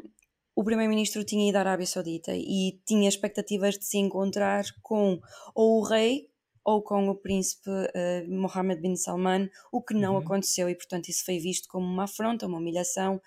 o 0.56 0.64
primeiro-ministro 0.64 1.24
tinha 1.24 1.50
ido 1.50 1.58
à 1.58 1.60
Arábia 1.62 1.86
Saudita 1.86 2.32
e 2.34 2.80
tinha 2.86 3.10
expectativas 3.10 3.78
de 3.78 3.86
se 3.86 3.98
encontrar 3.98 4.64
com 4.82 5.20
ou 5.54 5.80
o 5.80 5.84
rei 5.84 6.30
ou 6.64 6.82
com 6.82 7.10
o 7.10 7.16
príncipe 7.16 7.70
uh, 7.70 8.28
Mohammed 8.28 8.82
bin 8.82 8.96
Salman, 8.96 9.50
o 9.72 9.84
que 9.84 9.94
não 9.94 10.14
uhum. 10.14 10.20
aconteceu. 10.20 10.68
E, 10.68 10.76
portanto, 10.76 11.10
isso 11.10 11.24
foi 11.24 11.38
visto 11.38 11.70
como 11.70 11.86
uma 11.86 12.06
afronta, 12.06 12.48
uma 12.48 12.58
humilhação 12.58 13.22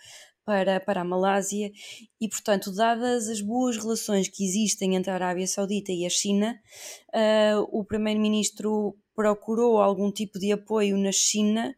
para, 0.49 0.81
para 0.81 1.03
a 1.03 1.05
Malásia 1.05 1.71
e, 2.19 2.27
portanto, 2.27 2.75
dadas 2.75 3.29
as 3.29 3.43
boas 3.43 3.77
relações 3.77 4.29
que 4.29 4.43
existem 4.43 4.97
entre 4.97 5.11
a 5.11 5.15
Arábia 5.15 5.47
Saudita 5.47 5.93
e 5.93 6.07
a 6.07 6.09
China, 6.09 6.59
uh, 7.15 7.69
o 7.71 7.85
primeiro-ministro 7.85 8.97
procurou 9.15 9.77
algum 9.77 10.11
tipo 10.11 10.39
de 10.39 10.51
apoio 10.51 10.97
na 10.97 11.13
China 11.13 11.77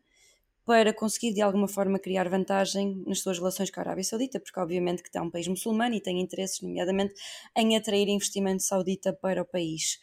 para 0.64 0.94
conseguir 0.94 1.34
de 1.34 1.40
alguma 1.40 1.66
forma 1.66 1.98
criar 1.98 2.28
vantagem 2.28 3.02
nas 3.04 3.18
suas 3.18 3.38
relações 3.38 3.72
com 3.72 3.80
a 3.80 3.82
Arábia 3.82 4.04
Saudita, 4.04 4.38
porque 4.38 4.60
obviamente 4.60 5.02
que 5.02 5.18
é 5.18 5.20
um 5.20 5.32
país 5.32 5.48
muçulmano 5.48 5.96
e 5.96 6.00
tem 6.00 6.20
interesses, 6.20 6.60
nomeadamente, 6.60 7.12
em 7.56 7.76
atrair 7.76 8.06
investimento 8.06 8.62
saudita 8.62 9.12
para 9.12 9.42
o 9.42 9.44
país. 9.44 9.98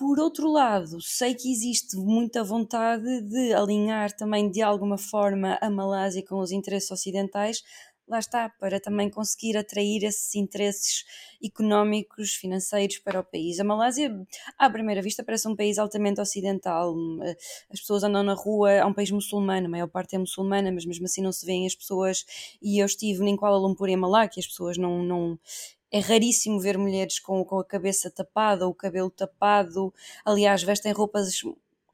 Por 0.00 0.18
outro 0.18 0.50
lado, 0.50 0.98
sei 1.02 1.34
que 1.34 1.52
existe 1.52 1.94
muita 1.94 2.42
vontade 2.42 3.20
de 3.20 3.52
alinhar 3.52 4.10
também 4.16 4.50
de 4.50 4.62
alguma 4.62 4.96
forma 4.96 5.58
a 5.60 5.68
Malásia 5.68 6.24
com 6.26 6.40
os 6.40 6.50
interesses 6.50 6.90
ocidentais, 6.90 7.62
lá 8.10 8.18
está, 8.18 8.48
para 8.48 8.80
também 8.80 9.08
conseguir 9.08 9.56
atrair 9.56 10.04
esses 10.04 10.34
interesses 10.34 11.04
económicos, 11.42 12.32
financeiros 12.34 12.98
para 12.98 13.20
o 13.20 13.24
país. 13.24 13.60
A 13.60 13.64
Malásia, 13.64 14.14
à 14.58 14.68
primeira 14.68 15.00
vista, 15.00 15.22
parece 15.22 15.48
um 15.48 15.54
país 15.54 15.78
altamente 15.78 16.20
ocidental. 16.20 16.94
As 17.70 17.80
pessoas 17.80 18.02
andam 18.02 18.22
na 18.22 18.34
rua, 18.34 18.72
é 18.72 18.84
um 18.84 18.92
país 18.92 19.10
muçulmano, 19.10 19.66
a 19.66 19.70
maior 19.70 19.88
parte 19.88 20.16
é 20.16 20.18
muçulmana, 20.18 20.72
mas 20.72 20.84
mesmo 20.84 21.04
assim 21.04 21.22
não 21.22 21.32
se 21.32 21.46
vêem 21.46 21.66
as 21.66 21.74
pessoas. 21.74 22.24
E 22.60 22.82
eu 22.82 22.86
estive 22.86 23.24
em 23.24 23.36
Kuala 23.36 23.58
Lumpur 23.58 23.88
e 23.88 23.92
em 23.92 23.96
Malaque, 23.96 24.40
as 24.40 24.46
pessoas 24.46 24.76
não, 24.76 25.02
não 25.02 25.38
é 25.92 26.00
raríssimo 26.00 26.60
ver 26.60 26.78
mulheres 26.78 27.18
com, 27.18 27.44
com 27.44 27.58
a 27.58 27.64
cabeça 27.64 28.10
tapada 28.10 28.66
o 28.66 28.74
cabelo 28.74 29.10
tapado. 29.10 29.92
Aliás, 30.24 30.62
vestem 30.62 30.92
roupas 30.92 31.42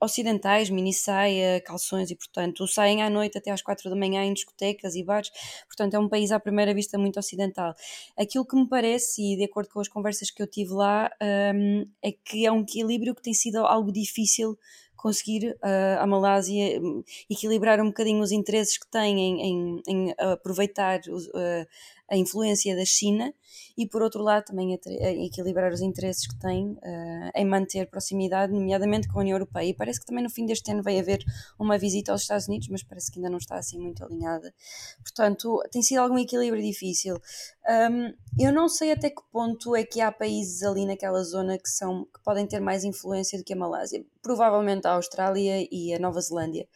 ocidentais, 0.01 0.71
mini 0.71 0.93
saia, 0.93 1.61
calções 1.61 2.11
e, 2.11 2.17
portanto, 2.17 2.67
saem 2.67 3.03
à 3.03 3.11
noite 3.11 3.39
até 3.39 3.51
às 3.51 3.63
quatro 3.63 3.89
da 3.91 3.97
manhã 3.97 4.23
em 4.25 4.33
discotecas 4.33 4.95
e 4.95 5.05
bares, 5.05 5.31
portanto, 5.67 5.95
é 5.95 5.99
um 5.99 6.09
país 6.09 6.31
à 6.33 6.41
primeira 6.41 6.75
vista 6.75 6.99
muito 6.99 7.19
ocidental. 7.19 7.75
Aquilo 8.17 8.47
que 8.47 8.57
me 8.57 8.69
parece, 8.69 9.23
e 9.23 9.37
de 9.37 9.45
acordo 9.45 9.69
com 9.71 9.81
as 9.81 9.89
conversas 9.89 10.31
que 10.31 10.43
eu 10.43 10.47
tive 10.47 10.73
lá, 10.73 11.11
um, 11.55 11.87
é 12.03 12.13
que 12.13 12.47
é 12.47 12.53
um 12.53 12.61
equilíbrio 12.61 13.15
que 13.15 13.23
tem 13.23 13.35
sido 13.35 13.59
algo 13.59 13.93
difícil 13.93 14.59
conseguir 14.97 15.51
uh, 15.63 16.01
a 16.01 16.07
Malásia 16.07 16.81
hum, 16.81 17.03
equilibrar 17.31 17.81
um 17.81 17.87
bocadinho 17.87 18.23
os 18.23 18.33
interesses 18.33 18.79
que 18.79 18.87
tem 18.91 19.19
em, 19.19 19.43
em, 19.43 19.83
em 19.87 20.15
aproveitar 20.19 21.01
uh, 21.01 21.67
a 22.09 22.17
influência 22.17 22.77
da 22.77 22.85
China 22.85 23.35
e, 23.77 23.87
por 23.87 24.01
outro 24.01 24.23
lado, 24.23 24.45
também 24.45 24.79
equilibrar 25.27 25.73
os 25.73 25.81
interesses 25.81 26.27
que 26.27 26.39
tem 26.39 26.71
uh, 26.71 27.31
em 27.35 27.45
manter 27.45 27.89
proximidade, 27.89 28.53
nomeadamente 28.53 29.09
com 29.09 29.19
a 29.19 29.23
União 29.23 29.35
Europeia. 29.35 29.69
E 29.69 29.75
parece 29.75 30.01
que 30.01 30.07
também 30.07 30.23
no 30.23 30.31
fim 30.31 30.47
deste 30.47 30.71
ano 30.71 30.83
vai 30.83 30.99
haver 30.99 31.25
uma 31.59 31.77
visita 31.77 32.13
aos 32.13 32.23
Estados 32.23 32.47
Unidos, 32.47 32.69
mas 32.69 32.83
parece 32.83 33.11
que 33.11 33.19
ainda 33.19 33.31
não 33.31 33.39
está 33.39 33.57
assim 33.57 33.79
muito 33.79 34.05
alinhada. 34.05 34.55
Portanto, 35.03 35.63
tem 35.71 35.83
sido 35.83 35.99
algum 35.99 36.19
equilíbrio 36.19 36.63
difícil. 36.63 37.21
Um, 37.69 38.15
eu 38.39 38.53
não 38.53 38.69
sei 38.69 38.93
até 38.93 39.11
que 39.11 39.23
ponto 39.33 39.75
é 39.75 39.83
que 39.85 40.01
há 40.01 40.13
países 40.13 40.63
ali 40.63 40.87
naquela 40.87 41.23
zona 41.25 41.59
que, 41.59 41.69
são, 41.69 42.05
que 42.05 42.23
podem 42.23 42.47
ter 42.47 42.61
mais 42.61 42.85
influência 42.85 43.39
do 43.39 43.45
que 43.45 43.53
a 43.53 43.57
Malásia. 43.57 44.05
Provavelmente 44.23 44.87
a 44.87 44.93
Austrália 44.93 45.67
e 45.71 45.93
a 45.93 45.99
Nova 45.99 46.21
Zelândia. 46.21 46.69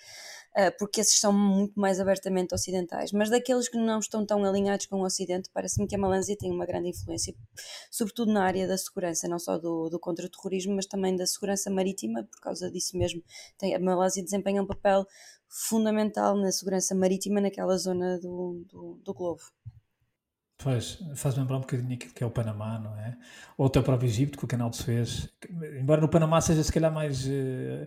Ah, 0.55 0.72
porque 0.72 1.01
esses 1.01 1.20
são 1.20 1.32
muito 1.32 1.78
mais 1.78 2.01
abertamente 2.01 2.55
ocidentais. 2.55 3.12
Mas 3.12 3.30
daqueles 3.30 3.68
que 3.68 3.78
não 3.78 4.01
estão 4.01 4.26
tão 4.26 4.45
alinhados 4.45 4.86
com 4.86 4.97
o 4.97 5.05
Ocidente, 5.05 5.49
parece-me 5.55 5.86
que 5.86 5.95
a 5.95 5.99
Malásia 5.99 6.36
tem 6.36 6.51
uma 6.51 6.66
grande 6.66 6.88
influência, 6.88 7.34
sobretudo 7.91 8.32
na 8.32 8.45
área 8.45 8.66
da 8.66 8.76
segurança, 8.76 9.28
não 9.28 9.38
só 9.38 9.59
do, 9.59 9.88
do 9.88 10.01
contra-terrorismo, 10.01 10.74
mas 10.74 10.86
também 10.86 11.14
da 11.16 11.26
segurança 11.26 11.70
marítima, 11.70 12.24
por 12.24 12.41
causa 12.41 12.70
disso 12.70 12.99
mesmo. 12.99 13.22
Tem, 13.59 13.74
a 13.74 13.78
Malásia 13.78 14.24
desempenha 14.24 14.62
um 14.62 14.66
papel 14.66 15.07
fundamental 15.49 16.36
na 16.36 16.51
segurança 16.51 16.95
marítima 16.95 17.41
naquela 17.41 17.76
zona 17.76 18.18
do, 18.18 18.64
do, 18.68 19.01
do 19.05 19.14
globo. 19.14 19.43
Pois, 20.62 20.98
faz 21.16 21.36
lembrar 21.36 21.56
um 21.56 21.61
bocadinho 21.61 21.94
aquilo 21.94 22.12
que 22.12 22.22
é 22.22 22.26
o 22.26 22.30
Panamá, 22.30 22.78
não 22.78 22.94
é? 22.96 23.16
Ou 23.56 23.66
até 23.66 23.80
o 23.80 23.82
próprio 23.82 24.08
Egito, 24.08 24.38
com 24.38 24.44
o 24.44 24.48
canal 24.48 24.70
de 24.70 24.76
Suez. 24.76 25.28
Embora 25.78 26.00
no 26.00 26.08
Panamá 26.08 26.40
seja 26.40 26.62
se 26.62 26.72
calhar 26.72 26.92
mais. 26.92 27.26
Uh 27.26 27.86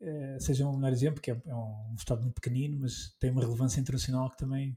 eh, 0.00 0.36
seja 0.38 0.66
um 0.66 0.76
melhor 0.76 0.92
exemplo, 0.92 1.20
que 1.20 1.30
é, 1.30 1.42
é, 1.46 1.54
um 1.54 1.94
Estado 1.96 2.22
muito 2.22 2.34
pequenino, 2.34 2.78
mas 2.80 3.14
tem 3.18 3.30
uma 3.30 3.40
relevância 3.40 3.80
internacional 3.80 4.30
que 4.30 4.36
também 4.36 4.76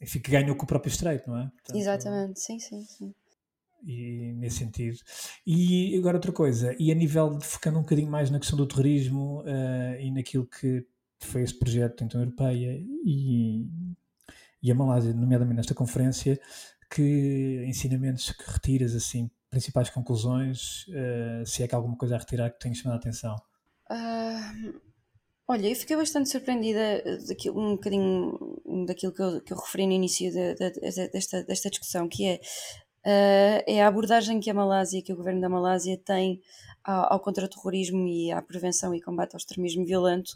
enfim, 0.00 0.18
que 0.20 0.30
ganhou 0.30 0.56
com 0.56 0.64
o 0.64 0.66
próprio 0.66 0.90
Estreito, 0.90 1.28
não 1.28 1.38
é? 1.38 1.50
Portanto, 1.50 1.76
Exatamente, 1.76 2.40
sim, 2.40 2.58
sim, 2.58 2.84
sim. 2.84 3.14
E 3.84 4.32
nesse 4.38 4.58
sentido. 4.58 4.98
E 5.46 5.96
agora 5.98 6.16
outra 6.16 6.32
coisa, 6.32 6.74
e 6.78 6.90
a 6.90 6.94
nível 6.94 7.36
de 7.38 7.44
focando 7.44 7.78
um 7.78 7.82
bocadinho 7.82 8.10
mais 8.10 8.30
na 8.30 8.40
questão 8.40 8.56
do 8.56 8.66
terrorismo 8.66 9.42
uh, 9.42 10.00
e 10.00 10.10
naquilo 10.10 10.46
que 10.46 10.84
foi 11.20 11.42
esse 11.42 11.56
projeto 11.56 12.02
então 12.02 12.20
europeia 12.20 12.76
e, 13.04 13.68
e 14.62 14.70
a 14.70 14.74
Malásia, 14.74 15.12
nomeadamente 15.12 15.56
nesta 15.56 15.74
conferência, 15.74 16.40
que 16.90 17.64
ensinamentos 17.66 18.30
que 18.32 18.50
retiras 18.50 18.94
assim, 18.94 19.30
principais 19.50 19.90
conclusões, 19.90 20.86
uh, 20.88 21.46
se 21.46 21.62
é 21.62 21.68
que 21.68 21.74
há 21.74 21.78
alguma 21.78 21.96
coisa 21.96 22.16
a 22.16 22.18
retirar 22.18 22.50
que 22.50 22.58
tenhas 22.58 22.78
chamado 22.78 22.96
a 22.96 23.00
atenção? 23.00 23.36
Uh, 23.90 24.80
Olha, 25.48 25.68
eu 25.68 25.76
fiquei 25.76 25.96
bastante 25.96 26.28
surpreendida 26.28 27.02
daquilo, 27.28 27.60
um 27.60 27.76
bocadinho 27.76 28.36
daquilo 28.84 29.12
que 29.12 29.22
eu, 29.22 29.40
que 29.40 29.52
eu 29.52 29.56
referi 29.56 29.86
no 29.86 29.92
início 29.92 30.28
de, 30.32 30.54
de, 30.56 30.70
de, 30.72 31.08
desta, 31.08 31.44
desta 31.44 31.70
discussão, 31.70 32.08
que 32.08 32.26
é, 32.26 32.40
uh, 33.06 33.62
é 33.66 33.82
a 33.82 33.88
abordagem 33.88 34.40
que 34.40 34.50
a 34.50 34.54
Malásia, 34.54 35.00
que 35.00 35.12
o 35.12 35.16
governo 35.16 35.40
da 35.40 35.48
Malásia 35.48 35.96
tem 35.96 36.42
ao, 36.84 37.14
ao 37.14 37.20
contra-terrorismo 37.20 38.06
e 38.06 38.32
à 38.32 38.42
prevenção 38.42 38.94
e 38.94 39.00
combate 39.00 39.34
ao 39.34 39.38
extremismo 39.38 39.84
violento, 39.84 40.32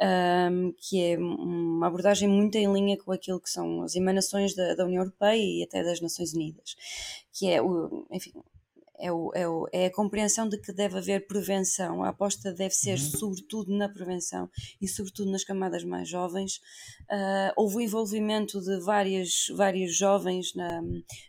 um, 0.00 0.04
ehm, 0.04 0.72
que 0.78 1.02
é 1.02 1.18
uma 1.18 1.86
abordagem 1.86 2.28
muito 2.28 2.56
em 2.56 2.72
linha 2.72 2.96
com 2.98 3.12
aquilo 3.12 3.40
que 3.40 3.50
são 3.50 3.82
as 3.82 3.94
emanações 3.94 4.54
da, 4.54 4.74
da 4.74 4.84
União 4.84 5.02
Europeia 5.02 5.40
e 5.42 5.62
até 5.62 5.82
das 5.82 6.00
Nações 6.00 6.32
Unidas, 6.34 6.76
que 7.32 7.48
é, 7.48 7.60
o, 7.62 8.06
enfim, 8.10 8.32
é, 9.02 9.10
o, 9.10 9.32
é, 9.34 9.48
o, 9.48 9.66
é, 9.72 9.86
a 9.86 9.92
compreensão 9.92 10.48
de 10.48 10.56
que 10.58 10.72
deve 10.72 10.96
haver 10.96 11.26
prevenção. 11.26 12.04
A 12.04 12.10
aposta 12.10 12.52
deve 12.52 12.72
ser 12.72 12.92
uhum. 12.92 13.18
sobretudo 13.18 13.76
na 13.76 13.88
prevenção 13.88 14.48
e 14.80 14.86
sobretudo 14.86 15.30
nas 15.30 15.42
camadas 15.42 15.82
mais 15.82 16.08
jovens. 16.08 16.58
Uh, 17.10 17.52
houve 17.56 17.76
o 17.78 17.80
envolvimento 17.80 18.60
de 18.60 18.78
várias, 18.80 19.46
vários 19.56 19.96
jovens 19.96 20.54
na, 20.54 20.80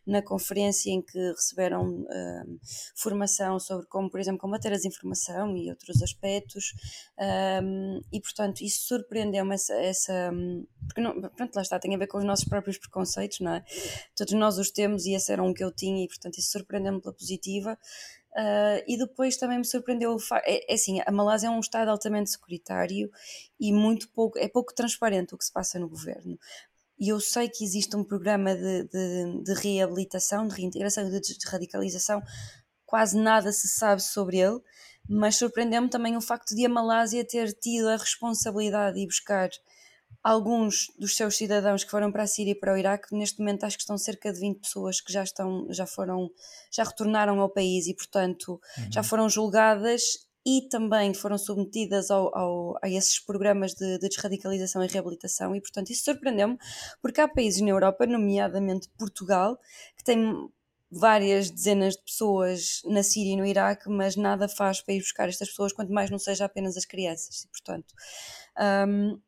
na 0.05 0.21
conferência 0.21 0.91
em 0.91 1.01
que 1.01 1.17
receberam 1.31 2.01
uh, 2.01 2.59
formação 2.95 3.59
sobre 3.59 3.87
como, 3.87 4.09
por 4.09 4.19
exemplo, 4.19 4.39
combater 4.39 4.69
a 4.69 4.75
desinformação 4.75 5.57
e 5.57 5.69
outros 5.69 6.01
aspectos. 6.03 6.73
Um, 7.63 8.01
e, 8.11 8.21
portanto, 8.21 8.61
isso 8.61 8.87
surpreendeu-me 8.87 9.55
essa, 9.55 9.73
essa 9.73 10.31
porque 10.87 11.01
não, 11.01 11.19
pronto, 11.29 11.55
lá 11.55 11.61
está, 11.61 11.79
tem 11.79 11.95
a 11.95 11.97
ver 11.97 12.07
com 12.07 12.17
os 12.17 12.23
nossos 12.23 12.45
próprios 12.45 12.77
preconceitos, 12.77 13.39
não 13.39 13.55
é? 13.55 13.63
Todos 14.15 14.33
nós 14.33 14.57
os 14.57 14.71
temos 14.71 15.05
e 15.05 15.13
esse 15.13 15.31
era 15.31 15.41
um 15.41 15.53
que 15.53 15.63
eu 15.63 15.71
tinha 15.71 16.03
e 16.03 16.07
portanto 16.07 16.37
isso 16.37 16.51
surpreendeu-me 16.51 17.01
pela 17.01 17.13
positiva. 17.13 17.62
Uh, 17.71 18.81
e 18.87 18.97
depois 18.97 19.37
também 19.37 19.59
me 19.59 19.65
surpreendeu 19.65 20.17
é, 20.43 20.71
é, 20.71 20.73
assim, 20.73 20.99
a 21.05 21.11
Malásia 21.11 21.47
é 21.47 21.49
um 21.51 21.59
estado 21.59 21.89
altamente 21.89 22.31
securitário 22.31 23.11
e 23.59 23.71
muito 23.71 24.09
pouco, 24.09 24.39
é 24.39 24.47
pouco 24.47 24.73
transparente 24.73 25.35
o 25.35 25.37
que 25.37 25.45
se 25.45 25.53
passa 25.53 25.77
no 25.77 25.87
governo. 25.87 26.37
E 26.99 27.09
eu 27.09 27.19
sei 27.19 27.47
que 27.47 27.63
existe 27.63 27.95
um 27.95 28.03
programa 28.03 28.55
de, 28.55 28.83
de, 28.85 29.43
de 29.43 29.53
reabilitação, 29.53 30.47
de 30.47 30.55
reintegração 30.55 31.07
e 31.07 31.19
de 31.19 31.47
radicalização, 31.47 32.23
quase 32.85 33.17
nada 33.17 33.51
se 33.51 33.67
sabe 33.67 34.01
sobre 34.01 34.37
ele, 34.37 34.59
mas 35.07 35.35
surpreendeu-me 35.35 35.89
também 35.89 36.15
o 36.15 36.21
facto 36.21 36.55
de 36.55 36.65
a 36.65 36.69
Malásia 36.69 37.25
ter 37.25 37.53
tido 37.53 37.89
a 37.89 37.97
responsabilidade 37.97 38.99
de 38.99 39.05
buscar 39.05 39.49
alguns 40.23 40.91
dos 40.97 41.17
seus 41.17 41.35
cidadãos 41.35 41.83
que 41.83 41.91
foram 41.91 42.11
para 42.11 42.23
a 42.23 42.27
Síria 42.27 42.51
e 42.51 42.55
para 42.55 42.73
o 42.73 42.77
Iraque, 42.77 43.13
neste 43.13 43.39
momento 43.39 43.65
acho 43.65 43.75
que 43.75 43.83
estão 43.83 43.97
cerca 43.97 44.31
de 44.31 44.39
20 44.39 44.61
pessoas 44.61 45.01
que 45.01 45.11
já 45.11 45.21
estão, 45.21 45.67
já 45.69 45.85
foram, 45.85 46.31
já 46.71 46.83
retornaram 46.83 47.41
ao 47.41 47.49
país 47.49 47.87
e, 47.87 47.93
portanto, 47.93 48.61
uhum. 48.77 48.91
já 48.91 49.03
foram 49.03 49.27
julgadas 49.27 50.01
e 50.45 50.67
também 50.69 51.13
foram 51.13 51.37
submetidas 51.37 52.09
ao, 52.09 52.35
ao, 52.37 52.77
a 52.81 52.89
esses 52.89 53.19
programas 53.19 53.73
de, 53.73 53.97
de, 53.97 54.07
desradicalização 54.09 54.83
e 54.83 54.87
reabilitação, 54.87 55.55
e 55.55 55.61
portanto 55.61 55.89
isso 55.89 56.03
surpreendeu-me, 56.03 56.57
porque 57.01 57.21
há 57.21 57.27
países 57.27 57.61
na 57.61 57.69
Europa, 57.69 58.05
nomeadamente 58.05 58.89
Portugal, 58.97 59.57
que 59.97 60.03
tem 60.03 60.49
várias 60.91 61.49
dezenas 61.49 61.95
de 61.95 62.03
pessoas 62.03 62.81
na 62.85 63.01
Síria 63.01 63.33
e 63.33 63.37
no 63.37 63.45
Iraque, 63.45 63.89
mas 63.89 64.15
nada 64.15 64.47
faz 64.47 64.81
para 64.81 64.93
ir 64.93 64.99
buscar 64.99 65.27
estas 65.27 65.49
pessoas, 65.49 65.73
quanto 65.73 65.91
mais 65.91 66.09
não 66.09 66.19
seja 66.19 66.45
apenas 66.45 66.77
as 66.77 66.85
crianças, 66.85 67.43
e 67.43 67.47
portanto. 67.47 67.93
Um, 68.87 69.19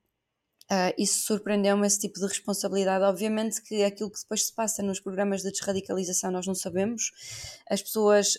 Uh, 0.72 0.90
isso 0.98 1.26
surpreendeu-me, 1.26 1.86
esse 1.86 2.00
tipo 2.00 2.20
de 2.20 2.26
responsabilidade. 2.26 3.04
Obviamente 3.04 3.62
que 3.62 3.84
aquilo 3.84 4.10
que 4.10 4.20
depois 4.20 4.48
se 4.48 4.54
passa 4.54 4.82
nos 4.82 5.00
programas 5.00 5.42
de 5.42 5.52
desradicalização 5.52 6.32
nós 6.32 6.48
não 6.48 6.56
sabemos. 6.56 7.12
As 7.70 7.82
pessoas, 7.82 8.34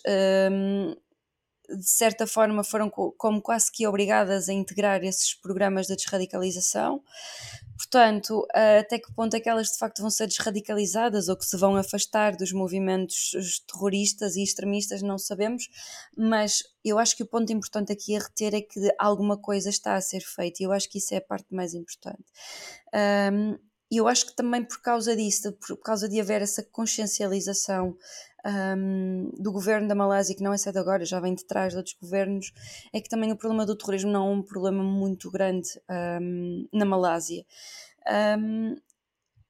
um, 0.50 0.96
de 1.68 1.88
certa 1.88 2.26
forma, 2.26 2.62
foram 2.62 2.90
como 2.90 3.40
quase 3.40 3.70
que 3.70 3.86
obrigadas 3.86 4.48
a 4.48 4.52
integrar 4.52 5.02
esses 5.04 5.34
programas 5.34 5.86
de 5.86 5.96
desradicalização. 5.96 7.02
Portanto, 7.76 8.46
até 8.52 8.98
que 8.98 9.12
ponto 9.12 9.34
é 9.34 9.40
que 9.40 9.48
elas 9.48 9.68
de 9.68 9.78
facto 9.78 10.00
vão 10.00 10.10
ser 10.10 10.26
desradicalizadas 10.26 11.28
ou 11.28 11.36
que 11.36 11.44
se 11.44 11.56
vão 11.56 11.76
afastar 11.76 12.34
dos 12.34 12.52
movimentos 12.52 13.32
terroristas 13.70 14.36
e 14.36 14.42
extremistas, 14.42 15.02
não 15.02 15.18
sabemos, 15.18 15.68
mas 16.16 16.62
eu 16.82 16.98
acho 16.98 17.16
que 17.16 17.22
o 17.22 17.26
ponto 17.26 17.52
importante 17.52 17.92
aqui 17.92 18.16
a 18.16 18.20
reter 18.20 18.54
é 18.54 18.62
que 18.62 18.80
alguma 18.98 19.36
coisa 19.36 19.68
está 19.68 19.94
a 19.94 20.00
ser 20.00 20.20
feita 20.20 20.62
e 20.62 20.66
eu 20.66 20.72
acho 20.72 20.88
que 20.88 20.98
isso 20.98 21.12
é 21.14 21.18
a 21.18 21.22
parte 21.22 21.54
mais 21.54 21.74
importante. 21.74 22.24
Um, 23.32 23.58
e 23.90 23.98
eu 23.98 24.08
acho 24.08 24.26
que 24.26 24.34
também 24.34 24.64
por 24.64 24.80
causa 24.82 25.14
disso, 25.14 25.52
por 25.52 25.76
causa 25.78 26.08
de 26.08 26.20
haver 26.20 26.42
essa 26.42 26.62
consciencialização 26.62 27.96
um, 28.46 29.30
do 29.38 29.50
governo 29.50 29.88
da 29.88 29.94
Malásia, 29.94 30.34
que 30.34 30.42
não 30.42 30.52
é 30.52 30.58
só 30.58 30.70
de 30.70 30.78
agora, 30.78 31.04
já 31.04 31.18
vem 31.18 31.34
de 31.34 31.44
trás 31.44 31.72
de 31.72 31.78
outros 31.78 31.96
governos, 32.00 32.52
é 32.92 33.00
que 33.00 33.08
também 33.08 33.32
o 33.32 33.36
problema 33.36 33.66
do 33.66 33.76
terrorismo 33.76 34.10
não 34.10 34.28
é 34.28 34.30
um 34.30 34.42
problema 34.42 34.82
muito 34.82 35.30
grande 35.30 35.68
um, 36.20 36.68
na 36.72 36.84
Malásia. 36.84 37.44
Um, 38.38 38.76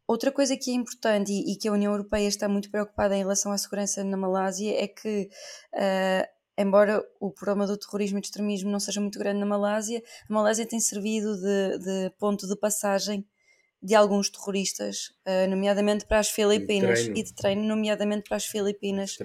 outra 0.06 0.32
coisa 0.32 0.56
que 0.56 0.70
é 0.70 0.74
importante 0.74 1.30
e, 1.30 1.52
e, 1.52 1.56
que 1.56 1.68
a 1.68 1.72
União 1.72 1.92
Europeia 1.92 2.28
está 2.28 2.48
muito 2.48 2.70
preocupada 2.70 3.14
em 3.14 3.20
relação 3.20 3.52
à 3.52 3.58
segurança 3.58 4.02
na 4.02 4.16
Malásia 4.16 4.82
é 4.82 4.88
que. 4.88 5.28
Uh, 5.74 6.36
embora 6.58 7.04
o 7.20 7.30
problema 7.30 7.66
do 7.66 7.76
terrorismo 7.76 8.16
e 8.16 8.20
do 8.22 8.24
extremismo 8.24 8.70
não 8.70 8.80
seja 8.80 8.98
muito 8.98 9.18
grande 9.18 9.38
na 9.38 9.44
Malásia, 9.44 10.02
a 10.26 10.32
Malásia 10.32 10.66
tem 10.66 10.80
servido 10.80 11.36
de, 11.36 11.78
de 11.80 12.10
ponto 12.18 12.48
de 12.48 12.56
passagem 12.56 13.26
de 13.86 13.94
alguns 13.94 14.28
terroristas, 14.28 15.12
uh, 15.24 15.48
nomeadamente 15.48 16.06
para 16.06 16.18
as 16.18 16.28
Filipinas, 16.28 17.02
e 17.02 17.22
de 17.22 17.32
treino, 17.32 17.62
nomeadamente 17.62 18.24
para 18.24 18.36
as 18.36 18.44
Filipinas. 18.44 19.16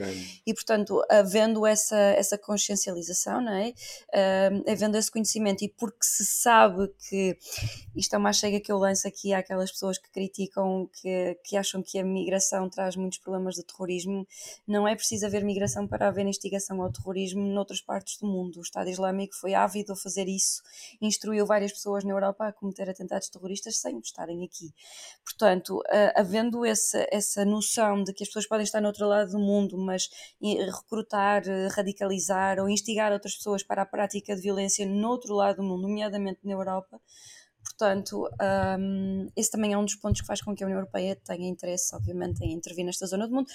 E, 0.45 0.53
portanto, 0.53 1.01
havendo 1.09 1.65
essa, 1.65 1.97
essa 1.97 2.37
consciencialização, 2.37 3.41
não 3.41 3.53
é? 3.53 3.69
Uh, 4.13 4.71
havendo 4.71 4.99
esse 4.99 5.09
conhecimento, 5.09 5.63
e 5.63 5.67
porque 5.67 6.03
se 6.03 6.23
sabe 6.27 6.87
que 7.09 7.35
isto 7.95 8.13
é 8.13 8.19
uma 8.19 8.31
chega 8.31 8.59
que 8.59 8.71
eu 8.71 8.77
lanço 8.77 9.07
aqui 9.07 9.33
àquelas 9.33 9.71
pessoas 9.71 9.97
que 9.97 10.11
criticam, 10.11 10.87
que, 11.01 11.39
que 11.43 11.57
acham 11.57 11.81
que 11.81 11.97
a 11.97 12.03
migração 12.03 12.69
traz 12.69 12.95
muitos 12.95 13.17
problemas 13.17 13.55
de 13.55 13.63
terrorismo, 13.63 14.27
não 14.67 14.87
é 14.87 14.95
preciso 14.95 15.25
haver 15.25 15.43
migração 15.43 15.87
para 15.87 16.07
haver 16.07 16.21
investigação 16.21 16.79
ao 16.83 16.91
terrorismo 16.91 17.41
noutras 17.41 17.81
partes 17.81 18.19
do 18.19 18.27
mundo. 18.27 18.59
O 18.59 18.61
Estado 18.61 18.91
Islâmico 18.91 19.33
foi 19.35 19.55
ávido 19.55 19.93
a 19.93 19.95
fazer 19.95 20.27
isso, 20.27 20.61
instruiu 21.01 21.47
várias 21.47 21.71
pessoas 21.71 22.03
na 22.03 22.11
Europa 22.11 22.47
a 22.47 22.53
cometer 22.53 22.87
atentados 22.87 23.27
terroristas 23.27 23.79
sem 23.79 23.97
estarem 23.97 24.50
aqui. 24.51 24.73
Portanto, 25.23 25.81
havendo 26.15 26.65
essa, 26.65 27.07
essa 27.09 27.45
noção 27.45 28.03
de 28.03 28.13
que 28.13 28.23
as 28.23 28.29
pessoas 28.29 28.47
podem 28.47 28.63
estar 28.63 28.81
no 28.81 28.87
outro 28.87 29.07
lado 29.07 29.31
do 29.31 29.39
mundo, 29.39 29.77
mas 29.77 30.09
recrutar, 30.41 31.47
eh, 31.47 31.67
radicalizar 31.69 32.59
ou 32.59 32.69
instigar 32.69 33.11
outras 33.13 33.35
pessoas 33.35 33.63
para 33.63 33.83
a 33.83 33.85
prática 33.85 34.35
de 34.35 34.41
violência 34.41 34.85
no 34.85 35.07
outro 35.07 35.33
lado 35.33 35.57
do 35.57 35.63
mundo, 35.63 35.83
nomeadamente 35.83 36.39
na 36.43 36.53
Europa, 36.53 36.99
Portanto, 37.63 38.27
um, 38.79 39.27
esse 39.35 39.51
também 39.51 39.73
é 39.73 39.77
um 39.77 39.85
dos 39.85 39.95
pontos 39.95 40.21
que 40.21 40.27
faz 40.27 40.41
com 40.41 40.55
que 40.55 40.63
a 40.63 40.65
União 40.65 40.79
Europeia 40.79 41.15
tenha 41.15 41.47
interesse, 41.47 41.95
obviamente, 41.95 42.43
em 42.43 42.53
intervir 42.53 42.83
nesta 42.83 43.05
zona 43.05 43.27
do 43.27 43.35
mundo. 43.35 43.47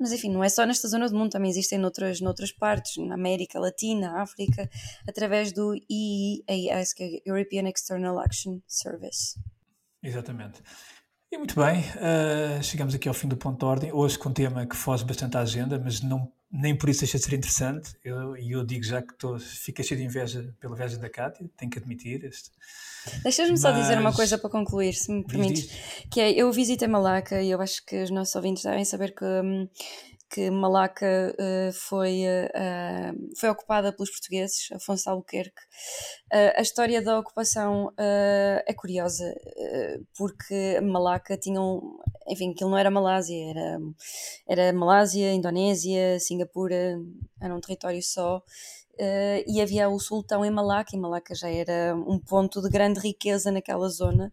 Mas 0.00 0.12
enfim, 0.12 0.30
não 0.30 0.42
é 0.42 0.48
só 0.48 0.66
nesta 0.66 0.88
zona 0.88 1.08
do 1.08 1.16
mundo, 1.16 1.30
também 1.30 1.50
existem 1.50 1.78
noutras, 1.78 2.20
noutras 2.20 2.50
partes, 2.50 2.96
na 2.96 3.14
América 3.14 3.60
Latina, 3.60 4.20
África, 4.20 4.68
através 5.08 5.52
do 5.52 5.74
EEAS, 5.88 6.92
que 6.92 7.04
é 7.04 7.30
European 7.30 7.68
External 7.68 8.18
Action 8.18 8.60
Service. 8.66 9.38
Exatamente. 10.02 10.60
E 11.30 11.38
muito 11.38 11.54
bem, 11.54 11.80
uh, 11.80 12.62
chegamos 12.62 12.94
aqui 12.94 13.08
ao 13.08 13.14
fim 13.14 13.26
do 13.26 13.38
ponto 13.38 13.58
de 13.58 13.64
ordem, 13.64 13.92
hoje 13.92 14.18
com 14.18 14.28
um 14.28 14.32
tema 14.32 14.66
que 14.66 14.76
foge 14.76 15.02
bastante 15.02 15.36
à 15.38 15.40
agenda, 15.40 15.78
mas 15.82 16.02
não, 16.02 16.30
nem 16.50 16.76
por 16.76 16.90
isso 16.90 17.00
deixa 17.00 17.16
de 17.16 17.24
ser 17.24 17.34
interessante. 17.34 17.94
E 18.04 18.08
eu, 18.08 18.36
eu, 18.36 18.66
digo 18.66 18.84
já 18.84 19.00
que 19.00 19.14
estou, 19.14 19.38
fica 19.38 19.82
cheio 19.82 19.98
de 19.98 20.04
inveja 20.04 20.54
pela 20.60 20.74
inveja 20.74 20.98
da 20.98 21.08
Cátia, 21.08 21.48
tenho 21.56 21.70
que 21.70 21.78
admitir. 21.78 22.20
Deixas-me 23.22 23.52
mas... 23.52 23.60
só 23.62 23.72
dizer 23.72 23.98
uma 23.98 24.12
coisa 24.12 24.36
para 24.36 24.50
concluir, 24.50 24.92
se 24.92 25.10
me 25.10 25.24
permites. 25.24 25.70
Que 26.10 26.20
é, 26.20 26.32
eu 26.32 26.52
visitei 26.52 26.86
Malaca 26.86 27.40
e 27.40 27.50
eu 27.50 27.62
acho 27.62 27.82
que 27.86 28.02
os 28.02 28.10
nossos 28.10 28.34
ouvintes 28.34 28.62
devem 28.62 28.84
saber 28.84 29.14
que. 29.14 29.24
Hum, 29.24 29.66
que 30.32 30.50
Malaca 30.50 31.36
uh, 31.38 31.72
foi, 31.74 32.22
uh, 32.24 33.36
foi 33.36 33.50
ocupada 33.50 33.92
pelos 33.92 34.10
portugueses, 34.10 34.72
Afonso 34.72 35.10
Albuquerque. 35.10 35.60
Uh, 36.32 36.56
a 36.56 36.62
história 36.62 37.02
da 37.02 37.18
ocupação 37.18 37.92
é 37.98 38.72
curiosa, 38.74 39.34
porque 40.16 40.80
Malaca 40.80 41.36
tinha 41.36 41.60
um, 41.60 41.98
enfim, 42.26 42.52
aquilo 42.52 42.70
não 42.70 42.78
era 42.78 42.90
Malásia, 42.90 43.50
era, 43.50 43.78
era 44.48 44.72
Malásia, 44.72 45.32
Indonésia, 45.32 46.18
Singapura, 46.18 46.98
era 47.40 47.54
um 47.54 47.60
território 47.60 48.02
só. 48.02 48.42
e 49.46 49.60
havia 49.60 49.88
o 49.88 49.98
sultão 49.98 50.44
em 50.44 50.50
Malaca, 50.50 50.96
e 50.96 50.98
Malaca 50.98 51.34
já 51.34 51.50
era 51.50 51.94
um 51.94 52.18
ponto 52.18 52.62
de 52.62 52.70
grande 52.70 53.00
riqueza 53.00 53.50
naquela 53.52 53.88
zona 53.88 54.32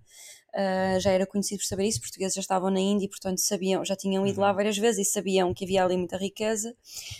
uh, 0.55 0.99
já 0.99 1.11
era 1.11 1.25
conhecido 1.25 1.59
por 1.59 1.65
saber 1.65 1.85
isso, 1.85 1.97
os 1.97 2.03
portugueses 2.03 2.35
já 2.35 2.41
estavam 2.41 2.69
na 2.69 2.79
Índia 2.79 3.05
e, 3.05 3.09
portanto, 3.09 3.39
sabiam, 3.39 3.83
já 3.83 3.95
tinham 3.95 4.25
ido 4.25 4.39
lá 4.39 4.49
uhum. 4.49 4.55
várias 4.55 4.77
vezes 4.77 5.07
e 5.07 5.11
sabiam 5.11 5.53
que 5.53 5.65
havia 5.65 5.83
ali 5.83 5.97
muita 5.97 6.17
riqueza. 6.17 6.75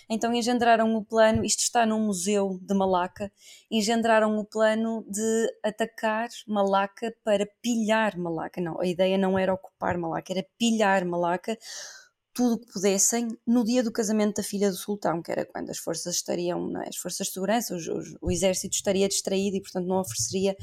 Então 0.10 0.34
engendraram 0.34 0.96
o 0.96 1.04
plano, 1.04 1.44
isto 1.44 1.60
está 1.60 1.86
num 1.86 2.06
museu 2.06 2.60
de 2.62 2.74
Malaca, 2.74 3.32
engendraram 3.70 4.38
o 4.38 4.46
plano 4.46 5.06
de 5.08 5.54
atacar 5.64 6.30
Malaca 6.48 7.14
para 7.24 7.48
pilhar 7.62 8.18
Malaca. 8.18 8.62
Não, 8.62 8.80
a 8.80 8.86
ideia 8.86 9.18
não 9.18 9.38
era 9.38 9.54
ocupar 9.54 9.98
Malaca, 9.98 10.34
era 10.34 10.46
pilhar 10.58 11.06
Malaca 11.06 11.58
tudo 12.40 12.54
o 12.54 12.58
que 12.58 12.72
pudessem 12.72 13.38
no 13.46 13.66
dia 13.66 13.84
do 13.84 13.92
casamento 13.92 14.38
da 14.38 14.44
filha 14.44 14.70
do 14.70 14.78
sultão, 14.78 15.22
que 15.22 15.30
era 15.30 15.46
quando 15.46 15.70
as 15.72 15.78
forças 15.78 16.16
estariam, 16.16 16.72
é? 16.82 16.88
as 16.88 16.96
forças 16.96 17.28
de 17.28 17.34
segurança, 17.34 17.76
os, 17.76 17.86
os, 17.86 18.16
o 18.22 18.32
exército 18.32 18.74
estaria 18.74 19.10
distraído 19.10 19.58
e, 19.58 19.62
portanto, 19.62 19.86
não 19.86 20.00
ofereceria 20.00 20.56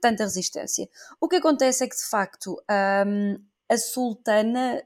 tanta 0.00 0.22
resistência. 0.22 0.88
O 1.20 1.28
que 1.28 1.34
acontece 1.34 1.82
é 1.82 1.88
que, 1.88 1.96
de 1.96 2.08
facto, 2.08 2.56
um, 3.04 3.36
a 3.68 3.76
sultana 3.76 4.80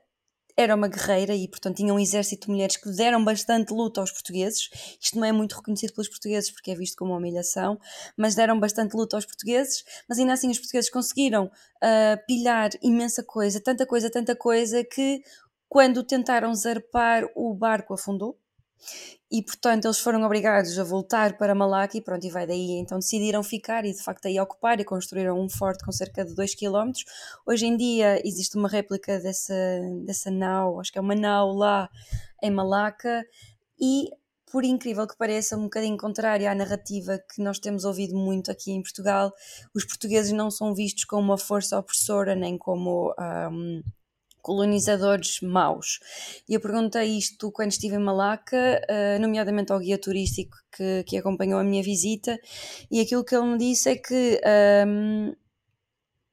era 0.57 0.75
uma 0.75 0.89
guerreira 0.89 1.35
e, 1.35 1.47
portanto, 1.47 1.77
tinha 1.77 1.93
um 1.93 2.01
exército 2.01 2.47
de 2.47 2.53
mulheres 2.53 2.79
que 2.79 2.91
deram 2.93 3.23
bastante 3.23 3.71
luta 3.75 4.01
aos 4.01 4.11
portugueses. 4.11 4.71
Isto 4.99 5.19
não 5.19 5.27
é 5.27 5.33
muito 5.33 5.55
reconhecido 5.55 5.93
pelos 5.93 6.09
portugueses 6.09 6.51
porque 6.51 6.71
é 6.71 6.75
visto 6.75 6.97
como 6.97 7.13
uma 7.13 7.19
humilhação, 7.19 7.79
mas 8.17 8.35
deram 8.35 8.59
bastante 8.59 8.97
luta 8.97 9.19
aos 9.19 9.27
portugueses. 9.27 9.85
Mas 10.09 10.19
ainda 10.19 10.33
assim, 10.33 10.51
os 10.51 10.59
portugueses 10.59 10.91
conseguiram 10.91 11.45
uh, 11.45 12.27
pilhar 12.27 12.71
imensa 12.83 13.23
coisa, 13.23 13.61
tanta 13.61 13.87
coisa, 13.87 14.11
tanta 14.11 14.35
coisa, 14.35 14.83
que 14.83 15.23
quando 15.69 16.03
tentaram 16.03 16.55
zarpar, 16.55 17.25
o 17.35 17.55
barco 17.55 17.95
afundou 17.95 18.39
e 19.31 19.43
portanto 19.43 19.85
eles 19.85 19.99
foram 19.99 20.23
obrigados 20.23 20.79
a 20.79 20.85
voltar 20.85 21.37
para 21.37 21.55
Malaca 21.55 21.99
e 21.99 22.01
pronto, 22.01 22.25
e 22.25 22.31
vai 22.31 22.47
daí, 22.47 22.79
então 22.79 22.99
decidiram 22.99 23.43
ficar 23.43 23.85
e 23.85 23.93
de 23.93 24.03
facto 24.03 24.27
aí 24.27 24.41
ocupar 24.41 24.81
e 24.81 24.85
construíram 24.85 25.39
um 25.39 25.49
forte 25.49 25.85
com 25.85 25.93
cerca 25.93 26.25
de 26.25 26.35
2 26.35 26.55
km. 26.55 26.93
Hoje 27.47 27.67
em 27.67 27.77
dia 27.77 28.21
existe 28.27 28.57
uma 28.57 28.69
réplica 28.69 29.19
dessa, 29.19 29.55
dessa 30.05 30.31
nau, 30.31 30.81
acho 30.81 30.93
que 30.93 30.99
é 30.99 31.01
uma 31.01 31.15
nau 31.15 31.53
lá 31.53 31.91
em 32.43 32.51
Malaca 32.51 33.25
e 33.79 34.09
por 34.51 34.65
incrível 34.65 35.07
que 35.07 35.17
pareça, 35.17 35.59
um 35.59 35.65
bocadinho 35.65 35.99
contrária 35.99 36.51
à 36.51 36.55
narrativa 36.55 37.23
que 37.35 37.43
nós 37.43 37.59
temos 37.59 37.85
ouvido 37.85 38.17
muito 38.17 38.51
aqui 38.51 38.73
em 38.73 38.83
Portugal, 38.83 39.31
os 39.75 39.85
portugueses 39.85 40.33
não 40.33 40.51
são 40.51 40.75
vistos 40.75 41.05
como 41.05 41.23
uma 41.23 41.37
força 41.37 41.79
opressora 41.79 42.35
nem 42.35 42.57
como 42.57 43.15
um, 43.19 43.83
colonizadores 44.43 45.41
maus. 45.41 46.01
E 46.49 46.55
eu 46.55 46.61
perguntei 46.61 47.19
isto 47.19 47.51
quando 47.53 47.71
estive 47.71 47.97
em 47.97 47.99
Malaca, 47.99 48.81
uh, 48.89 49.21
nomeadamente 49.21 49.73
ao 49.73 49.79
guia 49.79 49.99
turístico 49.99 50.57
que, 50.75 51.05
que 51.05 51.17
acompanhou 51.17 51.61
a 51.61 51.65
minha 51.65 51.83
visita, 51.83 52.39
e 52.91 53.01
aquilo 53.01 53.25
que 53.25 53.35
ele 53.35 53.47
me 53.47 53.59
disse 53.59 53.91
é 53.91 53.97
que 53.97 54.41
um, 54.87 55.35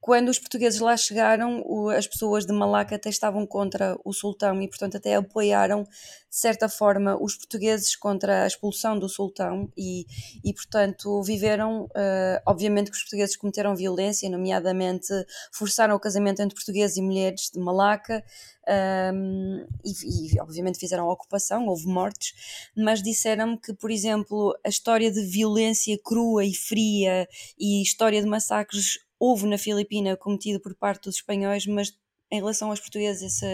quando 0.00 0.28
os 0.28 0.38
portugueses 0.38 0.78
lá 0.78 0.96
chegaram, 0.96 1.64
as 1.90 2.06
pessoas 2.06 2.46
de 2.46 2.52
Malaca 2.52 2.94
até 2.94 3.08
estavam 3.08 3.44
contra 3.44 3.98
o 4.04 4.12
sultão 4.12 4.62
e, 4.62 4.68
portanto, 4.68 4.96
até 4.96 5.16
apoiaram, 5.16 5.82
de 5.82 6.36
certa 6.36 6.68
forma, 6.68 7.16
os 7.20 7.34
portugueses 7.34 7.96
contra 7.96 8.44
a 8.44 8.46
expulsão 8.46 8.98
do 8.98 9.08
sultão 9.08 9.68
e, 9.76 10.06
e 10.44 10.52
portanto, 10.52 11.22
viveram. 11.22 11.84
Uh, 11.86 12.40
obviamente 12.46 12.90
que 12.90 12.96
os 12.96 13.02
portugueses 13.02 13.36
cometeram 13.36 13.74
violência, 13.74 14.30
nomeadamente 14.30 15.08
forçaram 15.52 15.96
o 15.96 16.00
casamento 16.00 16.40
entre 16.40 16.54
portugueses 16.54 16.96
e 16.96 17.02
mulheres 17.02 17.50
de 17.52 17.58
Malaca. 17.58 18.22
Um, 18.68 19.64
e, 19.84 20.34
e, 20.34 20.40
obviamente 20.40 20.78
fizeram 20.78 21.08
a 21.08 21.12
ocupação, 21.12 21.66
houve 21.68 21.86
mortes, 21.86 22.32
mas 22.76 23.00
disseram-me 23.00 23.56
que, 23.58 23.72
por 23.72 23.92
exemplo, 23.92 24.58
a 24.64 24.68
história 24.68 25.10
de 25.10 25.24
violência 25.24 25.96
crua 26.04 26.44
e 26.44 26.52
fria 26.52 27.28
e 27.56 27.80
história 27.80 28.20
de 28.20 28.28
massacres 28.28 28.98
houve 29.18 29.46
na 29.46 29.58
Filipina 29.58 30.16
cometido 30.16 30.60
por 30.60 30.74
parte 30.74 31.04
dos 31.04 31.16
espanhóis, 31.16 31.66
mas 31.66 31.92
em 32.30 32.40
relação 32.40 32.70
aos 32.70 32.80
portugueses 32.80 33.22
essa, 33.22 33.46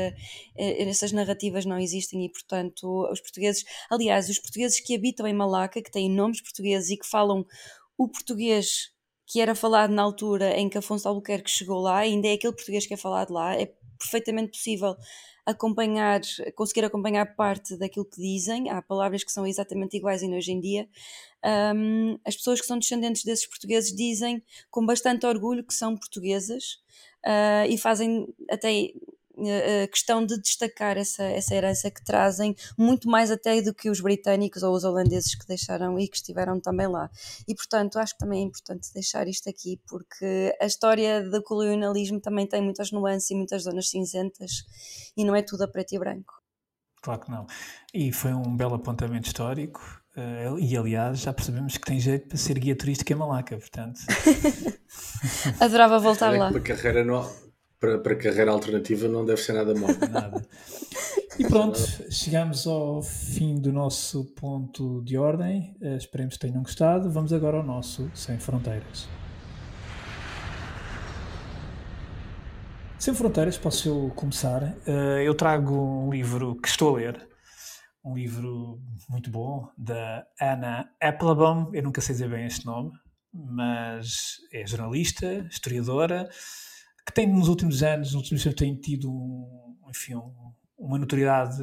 eh, 0.57 0.83
essas 0.89 1.13
narrativas 1.13 1.65
não 1.67 1.79
existem 1.79 2.25
e 2.25 2.31
portanto 2.31 3.07
os 3.11 3.21
portugueses, 3.21 3.65
aliás 3.91 4.29
os 4.29 4.39
portugueses 4.39 4.81
que 4.81 4.95
habitam 4.95 5.27
em 5.27 5.35
Malaca, 5.35 5.83
que 5.83 5.91
têm 5.91 6.11
nomes 6.11 6.41
portugueses 6.41 6.91
e 6.91 6.97
que 6.97 7.07
falam 7.07 7.45
o 7.99 8.09
português 8.09 8.91
que 9.27 9.41
era 9.41 9.55
falado 9.55 9.93
na 9.93 10.03
altura 10.03 10.59
em 10.59 10.69
que 10.69 10.79
Afonso 10.79 11.09
Albuquerque 11.09 11.51
chegou 11.51 11.81
lá, 11.81 11.99
ainda 11.99 12.29
é 12.29 12.33
aquele 12.33 12.55
português 12.55 12.87
que 12.87 12.95
é 12.95 12.97
falado 12.97 13.33
lá, 13.33 13.55
é 13.55 13.73
perfeitamente 13.99 14.53
possível 14.53 14.97
acompanhar, 15.45 16.21
conseguir 16.55 16.85
acompanhar 16.85 17.35
parte 17.35 17.77
daquilo 17.77 18.05
que 18.05 18.21
dizem. 18.21 18.71
Há 18.71 18.81
palavras 18.81 19.25
que 19.25 19.33
são 19.33 19.47
exatamente 19.47 19.97
iguais 19.97 20.23
ainda 20.23 20.37
hoje 20.37 20.53
em 20.53 20.61
dia. 20.61 20.89
Um, 21.75 22.19
as 22.25 22.37
pessoas 22.37 22.61
que 22.61 22.67
são 22.67 22.79
descendentes 22.79 23.25
desses 23.25 23.47
portugueses 23.47 23.95
dizem 23.95 24.43
com 24.71 24.87
bastante 24.87 25.27
orgulho 25.27 25.65
que 25.65 25.75
são 25.75 25.97
portuguesas 25.97 26.81
uh, 27.27 27.67
e 27.69 27.77
fazem 27.77 28.33
até 28.49 28.93
a 29.39 29.89
questão 29.89 30.25
de 30.25 30.39
destacar 30.41 30.97
essa, 30.97 31.23
essa 31.23 31.55
herança 31.55 31.91
que 31.91 32.05
trazem, 32.05 32.55
muito 32.77 33.09
mais 33.09 33.31
até 33.31 33.61
do 33.63 33.75
que 33.75 33.91
os 33.91 34.01
britânicos 34.01 34.63
ou 34.63 34.75
os 34.75 34.85
holandeses 34.85 35.35
que 35.35 35.47
deixaram 35.47 35.99
e 35.99 36.09
que 36.09 36.17
estiveram 36.17 36.61
também 36.61 36.87
lá. 36.87 37.11
E 37.49 37.55
portanto, 37.55 37.99
acho 37.99 38.15
que 38.15 38.19
também 38.19 38.43
é 38.43 38.47
importante 38.47 38.93
deixar 38.93 39.27
isto 39.29 39.49
aqui, 39.49 39.81
porque 39.89 40.57
a 40.61 40.67
história 40.67 41.23
do 41.23 41.43
colonialismo 41.43 42.21
também 42.21 42.47
tem 42.47 42.63
muitas 42.63 42.91
nuances 42.91 43.31
e 43.31 43.35
muitas 43.35 43.63
zonas 43.63 43.89
cinzentas 43.89 44.65
e 45.17 45.25
não 45.25 45.35
é 45.35 45.43
tudo 45.43 45.65
a 45.65 45.69
preto 45.69 45.95
e 45.95 45.99
branco. 45.99 46.35
Claro 47.01 47.21
que 47.21 47.31
não. 47.31 47.47
E 47.93 48.13
foi 48.13 48.33
um 48.33 48.57
belo 48.57 48.75
apontamento 48.75 49.27
histórico. 49.27 49.81
Uh, 50.15 50.59
e 50.59 50.77
aliás, 50.77 51.21
já 51.21 51.33
percebemos 51.33 51.77
que 51.77 51.87
tem 51.87 51.99
jeito 51.99 52.29
para 52.29 52.37
ser 52.37 52.59
guia 52.59 52.77
turístico 52.77 53.13
em 53.13 53.17
Malaca, 53.17 53.57
portanto. 53.57 53.99
Adorava 55.59 55.99
voltar 55.99 56.37
lá. 56.37 56.53
Para 56.53 56.61
carreira 56.61 57.03
no, 57.03 57.29
para, 57.83 57.99
para 57.99 58.15
carreira 58.15 58.53
alternativa 58.53 59.09
não 59.09 59.25
deve 59.25 59.41
ser 59.41 59.55
nada 59.55 59.75
mal. 59.75 59.91
Nada. 60.09 60.47
E 61.37 61.45
pronto, 61.45 61.81
chegamos 62.09 62.65
ao 62.65 63.03
fim 63.03 63.57
do 63.57 63.73
nosso 63.73 64.25
ponto 64.37 65.03
de 65.03 65.19
ordem. 65.19 65.77
Uh, 65.83 65.97
esperemos 65.97 66.37
que 66.37 66.47
tenham 66.47 66.63
gostado. 66.63 67.11
Vamos 67.11 67.33
agora 67.33 67.57
ao 67.57 67.65
nosso 67.65 68.09
Sem 68.15 68.39
Fronteiras. 68.39 69.09
Sem 73.01 73.15
Fronteiras, 73.15 73.59
posso 73.59 73.89
eu 73.89 74.13
começar? 74.15 74.63
Uh, 74.87 75.19
eu 75.25 75.35
trago 75.35 75.75
um 75.75 76.13
livro 76.13 76.55
que 76.63 76.69
estou 76.69 76.95
a 76.95 76.99
ler, 76.99 77.29
um 78.05 78.15
livro 78.15 78.81
muito 79.11 79.29
bom, 79.29 79.69
da 79.77 80.25
Anna 80.41 80.89
Applebaum. 81.01 81.75
Eu 81.75 81.83
nunca 81.83 82.01
sei 82.01 82.15
dizer 82.15 82.29
bem 82.29 82.47
este 82.47 82.65
nome, 82.65 82.93
mas 83.33 84.37
é 84.53 84.65
jornalista, 84.65 85.45
historiadora 85.51 86.29
que 87.07 87.13
tem 87.13 87.27
nos 87.27 87.49
últimos 87.49 87.83
anos, 87.83 88.09
nos 88.09 88.23
últimos 88.23 88.45
anos, 88.47 88.59
tem 88.59 88.75
tido 88.77 89.11
um, 89.11 89.77
enfim, 89.89 90.15
um, 90.15 90.33
uma 90.79 90.99
notoriedade 90.99 91.63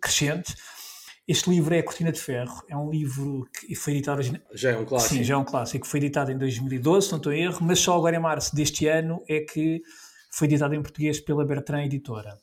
crescente. 0.00 0.54
Este 1.26 1.50
livro 1.50 1.74
é 1.74 1.80
A 1.80 1.82
Cortina 1.82 2.10
de 2.10 2.20
Ferro, 2.20 2.62
é 2.68 2.76
um 2.76 2.90
livro 2.90 3.46
que 3.52 3.74
foi 3.74 3.94
editado... 3.94 4.22
Já 4.54 4.70
é 4.70 4.78
um 4.78 4.84
clássico. 4.86 5.14
Sim, 5.14 5.24
já 5.24 5.34
é 5.34 5.36
um 5.36 5.44
clássico, 5.44 5.86
foi 5.86 6.00
editado 6.00 6.32
em 6.32 6.38
2012, 6.38 7.06
se 7.06 7.12
não 7.12 7.18
estou 7.18 7.32
em 7.32 7.42
erro, 7.42 7.58
mas 7.60 7.78
só 7.78 7.96
agora 7.96 8.16
em 8.16 8.20
março 8.20 8.56
deste 8.56 8.86
ano 8.86 9.22
é 9.28 9.40
que 9.40 9.82
foi 10.30 10.46
editado 10.46 10.74
em 10.74 10.82
português 10.82 11.20
pela 11.20 11.44
Bertrand 11.44 11.84
Editora. 11.84 12.38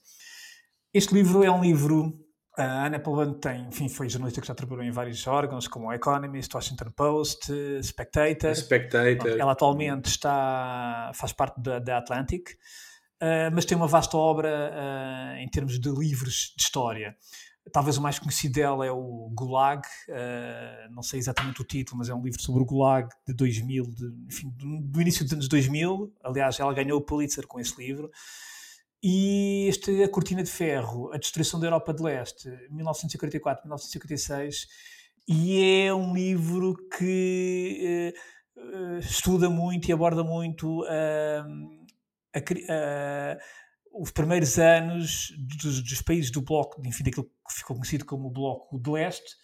Este 0.94 1.14
livro 1.14 1.44
é 1.44 1.50
um 1.50 1.62
livro 1.62 2.25
a 2.58 2.86
Ana 2.86 3.00
Paulano 3.00 3.34
tem, 3.34 3.68
enfim, 3.68 3.90
foi 3.90 4.08
jornalista 4.08 4.40
que 4.40 4.48
já 4.48 4.56
trabalhou 4.56 4.84
em 4.84 4.92
vários 4.92 5.26
órgãos, 5.28 5.68
como 5.68 5.88
o 5.88 5.94
Economist, 5.94 6.54
Washington 6.56 6.92
Post, 6.92 7.52
Spectator. 7.84 8.56
Spectator. 8.56 9.38
Ela 9.38 9.52
atualmente 9.52 10.06
está, 10.06 11.12
faz 11.14 11.34
parte 11.34 11.60
da, 11.60 11.80
da 11.80 11.98
Atlantic, 11.98 12.52
uh, 13.22 13.52
mas 13.54 13.66
tem 13.66 13.76
uma 13.76 13.88
vasta 13.88 14.16
obra 14.16 14.72
uh, 14.72 15.38
em 15.38 15.48
termos 15.50 15.80
de 15.80 15.90
livros 15.90 16.54
de 16.56 16.64
história. 16.64 17.16
Talvez 17.74 17.98
o 17.98 18.02
mais 18.02 18.20
conhecido 18.20 18.54
dela 18.54 18.86
é 18.86 18.92
o 18.92 19.30
Gulag, 19.34 19.82
uh, 20.08 20.94
não 20.94 21.02
sei 21.02 21.20
exatamente 21.20 21.62
o 21.62 21.66
título, 21.66 21.98
mas 21.98 22.10
é 22.10 22.14
um 22.14 22.22
livro 22.22 22.42
sobre 22.42 22.62
o 22.62 22.66
Gulag 22.66 23.10
de 23.28 23.34
2000, 23.34 23.84
de, 23.86 24.14
enfim, 24.28 24.50
do, 24.56 24.82
do 24.82 25.02
início 25.02 25.26
dos 25.26 25.34
anos 25.34 25.48
2000. 25.50 26.14
Aliás, 26.24 26.60
ela 26.60 26.74
ganhou 26.74 27.00
o 27.00 27.02
Pulitzer 27.02 27.46
com 27.48 27.60
esse 27.60 27.76
livro. 27.78 28.10
E 29.04 29.68
este, 29.68 30.04
a 30.04 30.10
Cortina 30.10 30.42
de 30.42 30.50
Ferro, 30.50 31.12
a 31.14 31.18
destruição 31.18 31.60
da 31.60 31.68
Europa 31.68 31.94
de 31.94 32.02
Leste, 32.02 32.50
1944-1956, 32.72 34.68
e 35.28 35.86
é 35.86 35.94
um 35.94 36.14
livro 36.14 36.76
que 36.98 38.14
uh, 38.58 38.98
estuda 39.00 39.50
muito 39.50 39.90
e 39.90 39.94
aborda 39.94 40.24
muito 40.24 40.84
uh, 40.84 41.46
a, 42.34 42.40
uh, 42.40 43.38
os 44.02 44.12
primeiros 44.12 44.58
anos 44.60 45.34
dos, 45.62 45.82
dos, 45.82 46.02
países 46.02 46.32
do 46.32 46.42
Bloco, 46.42 46.82
enfim, 46.86 47.04
daquilo 47.04 47.26
que 47.26 47.54
ficou 47.54 47.76
conhecido 47.76 48.06
como 48.06 48.28
o 48.28 48.32
Bloco 48.32 48.80
de 48.80 48.90
Leste, 48.90 49.36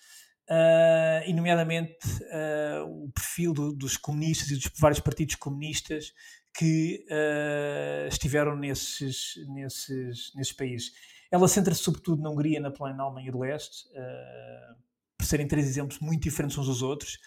Uh, 0.49 1.23
e 1.25 1.33
nomeadamente 1.33 1.95
uh, 2.23 3.05
o 3.05 3.11
perfil 3.13 3.53
do, 3.53 3.71
dos 3.71 3.95
comunistas 3.95 4.49
e 4.49 4.55
dos 4.55 4.69
vários 4.77 4.99
partidos 4.99 5.35
comunistas 5.35 6.11
que 6.53 7.05
uh, 7.09 8.07
estiveram 8.07 8.55
nesses, 8.55 9.35
nesses, 9.47 10.33
nesses 10.35 10.53
países. 10.53 10.91
Ela 11.31 11.47
centra-se 11.47 11.81
sobretudo 11.81 12.21
na 12.21 12.29
Hungria, 12.29 12.59
na 12.59 12.71
Polónia, 12.71 12.97
na 12.97 13.03
Alemanha 13.03 13.31
do 13.31 13.39
Leste, 13.39 13.87
uh, 13.89 14.75
por 15.17 15.25
serem 15.25 15.47
três 15.47 15.67
exemplos 15.67 15.99
muito 15.99 16.23
diferentes 16.23 16.57
uns 16.57 16.67
dos 16.67 16.81
outros, 16.81 17.17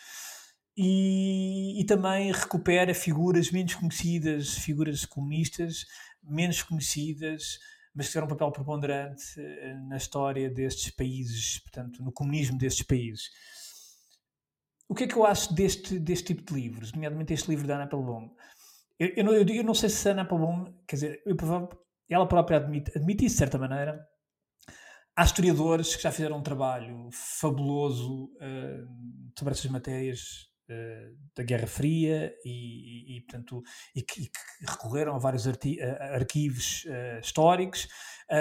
e, 0.77 1.81
e, 1.81 1.85
também 1.87 2.33
recupera 2.33 2.93
figuras 2.93 3.53
menos 3.53 3.77
conhecidas, 3.77 4.59
figuras 4.59 5.07
comunistas 5.07 5.87
menos 6.20 6.62
conhecidas, 6.62 7.61
mas 7.95 8.07
que 8.07 8.12
tiveram 8.12 8.27
um 8.27 8.31
papel 8.31 8.51
preponderante 8.51 9.22
uh, 9.39 9.89
na 9.89 9.97
história 9.97 10.51
destes 10.51 10.91
países, 10.91 11.61
portanto, 11.61 12.03
no 12.03 12.12
comunismo 12.12 12.59
destes 12.59 12.85
países. 12.85 13.31
O 14.89 14.95
que 14.95 15.05
é 15.05 15.07
que 15.07 15.16
eu 15.16 15.25
acho 15.25 15.55
deste, 15.55 15.99
deste 15.99 16.35
tipo 16.35 16.43
de 16.43 16.61
livros, 16.61 16.93
nomeadamente 16.93 17.33
este 17.33 17.49
livro 17.49 17.66
da 17.66 17.77
Ana 17.77 17.85
Applebaum? 17.85 18.35
Eu, 18.99 19.09
eu, 19.16 19.24
não, 19.24 19.32
eu, 19.32 19.47
eu, 19.47 19.64
não 19.64 19.74
sei 19.74 19.88
se 19.88 20.09
a 20.09 20.12
Ana 20.12 20.24
Palom, 20.24 20.64
quer 20.86 20.97
dizer, 20.97 21.22
eu, 21.26 21.36
ela 22.09 22.28
própria 22.28 22.59
admite, 22.59 22.92
admite 22.97 23.24
isso 23.24 23.34
de 23.34 23.38
certa 23.38 23.59
maneira, 23.59 24.07
há 25.16 25.24
historiadores 25.24 25.97
que 25.97 26.03
já 26.03 26.12
fizeram 26.12 26.38
um 26.38 26.42
trabalho 26.42 27.09
fabuloso 27.12 28.24
uh, 28.34 29.34
sobre 29.38 29.53
essas 29.55 29.70
matérias 29.70 30.49
uh, 30.68 31.16
da 31.36 31.42
Guerra 31.42 31.66
Fria 31.66 32.34
e, 32.45 33.14
e, 33.14 33.16
e 33.16 33.20
portanto, 33.22 33.62
e 33.95 34.03
que, 34.03 34.22
e 34.22 34.26
que, 34.26 34.70
recorreram 34.70 35.14
a 35.14 35.18
vários 35.18 35.47
arquivos 35.47 36.84
uh, 36.84 37.20
históricos, 37.20 37.88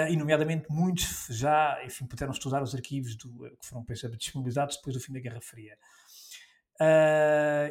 e 0.08 0.16
nomeadamente 0.16 0.64
muitos 0.70 1.26
já 1.28 1.78
enfim, 1.84 2.06
puderam 2.06 2.32
estudar 2.32 2.62
os 2.62 2.74
arquivos 2.74 3.16
do, 3.16 3.28
que 3.60 3.66
foram 3.66 3.84
disponibilizados 4.16 4.76
depois 4.76 4.96
do 4.96 5.00
fim 5.00 5.12
da 5.12 5.20
Guerra 5.20 5.42
Fria. 5.42 5.76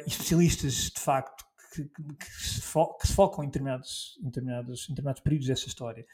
especialistas, 0.06 0.92
de 0.94 1.00
facto, 1.00 1.44
que, 1.74 1.84
que, 1.84 2.26
se, 2.26 2.60
fo 2.60 2.94
que 2.98 3.06
se 3.06 3.14
focam 3.14 3.42
em 3.42 3.48
determinados, 3.48 4.18
em, 4.20 4.26
determinados, 4.26 4.84
em 4.84 4.92
determinados 4.92 5.22
períodos 5.22 5.48
dessa 5.48 5.66
história. 5.66 6.06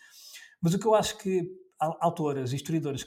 Mas 0.60 0.74
o 0.74 0.78
que 0.78 0.86
eu 0.86 0.94
acho 0.94 1.18
que 1.18 1.50
autoras 1.78 2.52
e 2.52 2.56
historiadores 2.56 3.04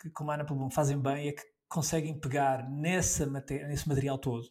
que, 0.00 0.10
como 0.10 0.30
a 0.30 0.34
Ana 0.34 0.44
Plumon 0.44 0.70
fazem 0.70 1.00
bem 1.00 1.28
é 1.28 1.32
que 1.32 1.42
conseguem 1.68 2.18
pegar 2.18 2.68
nessa 2.70 3.26
nesse 3.26 3.88
material 3.88 4.18
todo 4.18 4.46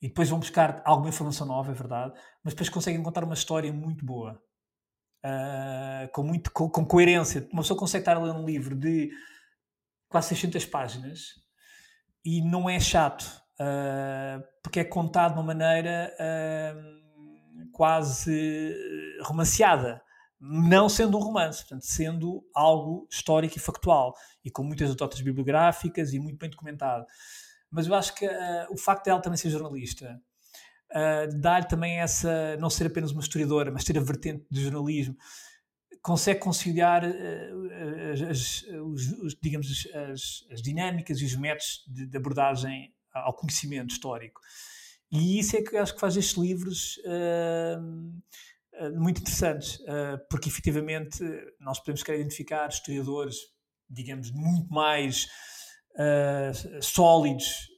e 0.00 0.08
depois 0.08 0.28
vão 0.28 0.38
buscar 0.38 0.80
alguma 0.84 1.08
informação 1.08 1.46
nova, 1.46 1.72
é 1.72 1.74
verdade, 1.74 2.18
mas 2.42 2.54
depois 2.54 2.68
conseguem 2.68 3.02
contar 3.02 3.24
uma 3.24 3.34
história 3.34 3.72
muito 3.72 4.04
boa, 4.04 4.40
uh, 5.24 6.08
com, 6.12 6.22
muito, 6.22 6.52
com, 6.52 6.70
com, 6.70 6.84
coerência. 6.84 7.48
Uma 7.52 7.62
pessoa 7.62 7.78
consegue 7.78 8.02
estar 8.02 8.16
a 8.16 8.20
ler 8.20 8.32
um 8.32 8.44
livro 8.44 8.76
de 8.76 9.10
quase 10.08 10.28
600 10.28 10.64
páginas 10.66 11.34
e 12.24 12.40
não 12.42 12.70
é 12.70 12.78
chato, 12.78 13.26
uh, 13.60 14.42
porque 14.62 14.80
é 14.80 14.84
contado 14.84 15.34
de 15.34 15.38
uma 15.38 15.46
maneira 15.46 16.14
uh, 16.20 17.70
quase 17.72 18.74
romanceada 19.22 20.02
não 20.40 20.88
sendo 20.88 21.16
um 21.18 21.20
romance, 21.20 21.60
portanto, 21.60 21.84
sendo 21.84 22.44
algo 22.54 23.06
histórico 23.10 23.56
e 23.56 23.60
factual, 23.60 24.14
e 24.44 24.50
com 24.50 24.62
muitas 24.62 24.88
notas 24.94 25.20
bibliográficas 25.20 26.12
e 26.12 26.20
muito 26.20 26.38
bem 26.38 26.48
documentado. 26.48 27.04
Mas 27.70 27.86
eu 27.86 27.94
acho 27.94 28.14
que 28.14 28.26
uh, 28.26 28.66
o 28.70 28.76
facto 28.76 29.04
de 29.04 29.10
ela 29.10 29.20
também 29.20 29.36
ser 29.36 29.50
jornalista 29.50 30.20
uh, 30.92 31.40
dá-lhe 31.40 31.66
também 31.66 31.98
essa, 31.98 32.56
não 32.58 32.70
ser 32.70 32.86
apenas 32.86 33.10
uma 33.10 33.20
historiadora, 33.20 33.70
mas 33.70 33.84
ter 33.84 33.98
a 33.98 34.00
vertente 34.00 34.46
de 34.50 34.62
jornalismo, 34.62 35.16
consegue 36.02 36.40
conciliar 36.40 37.04
uh, 37.04 38.30
as, 38.30 38.62
os, 38.62 39.12
os, 39.20 39.36
digamos, 39.42 39.88
as, 39.94 40.46
as, 40.52 40.62
dinâmicas 40.62 41.20
e 41.20 41.24
os 41.24 41.34
métodos 41.34 41.84
de, 41.88 42.06
de, 42.06 42.16
abordagem 42.16 42.94
ao 43.12 43.34
conhecimento 43.34 43.90
histórico. 43.90 44.40
E 45.10 45.38
isso 45.38 45.56
é 45.56 45.62
que 45.62 45.76
acho 45.76 45.94
que 45.94 46.00
faz 46.00 46.16
estes 46.16 46.36
livros 46.36 47.00
eh, 48.78 48.90
muito 48.94 49.20
interessantes, 49.20 49.80
uh, 49.80 50.18
porque 50.30 50.48
efetivamente 50.48 51.22
nós 51.58 51.80
podemos 51.80 52.02
querer 52.02 52.20
identificar 52.20 52.68
historiadores, 52.68 53.36
digamos, 53.90 54.30
muito 54.30 54.72
mais 54.72 55.26
uh, 55.94 56.82
sólidos, 56.82 57.68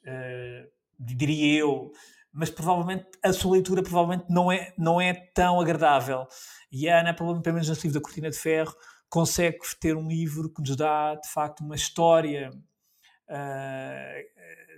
diria 0.99 1.61
eu, 1.61 1.91
mas 2.33 2.51
provavelmente 2.51 3.07
a 3.25 3.33
sua 3.33 3.53
leitura 3.53 3.83
provavelmente 3.83 4.27
não 4.29 4.53
é, 4.53 4.75
não 4.77 5.01
é 5.01 5.15
tão 5.15 5.59
agradável. 5.59 6.27
E 6.71 6.89
a 6.89 7.01
Ana, 7.01 7.15
pelo 7.15 7.41
menos 7.41 7.69
nesse 7.69 7.87
livro 7.87 7.99
da 7.99 8.05
Cortina 8.05 8.31
de 8.31 8.37
Ferro, 8.37 8.75
consegue 9.09 9.59
ter 9.81 9.97
um 9.97 10.07
livro 10.07 10.53
que 10.53 10.61
nos 10.61 10.77
dá, 10.77 11.15
de 11.15 11.29
facto, 11.31 11.61
uma 11.61 11.75
história 11.75 12.51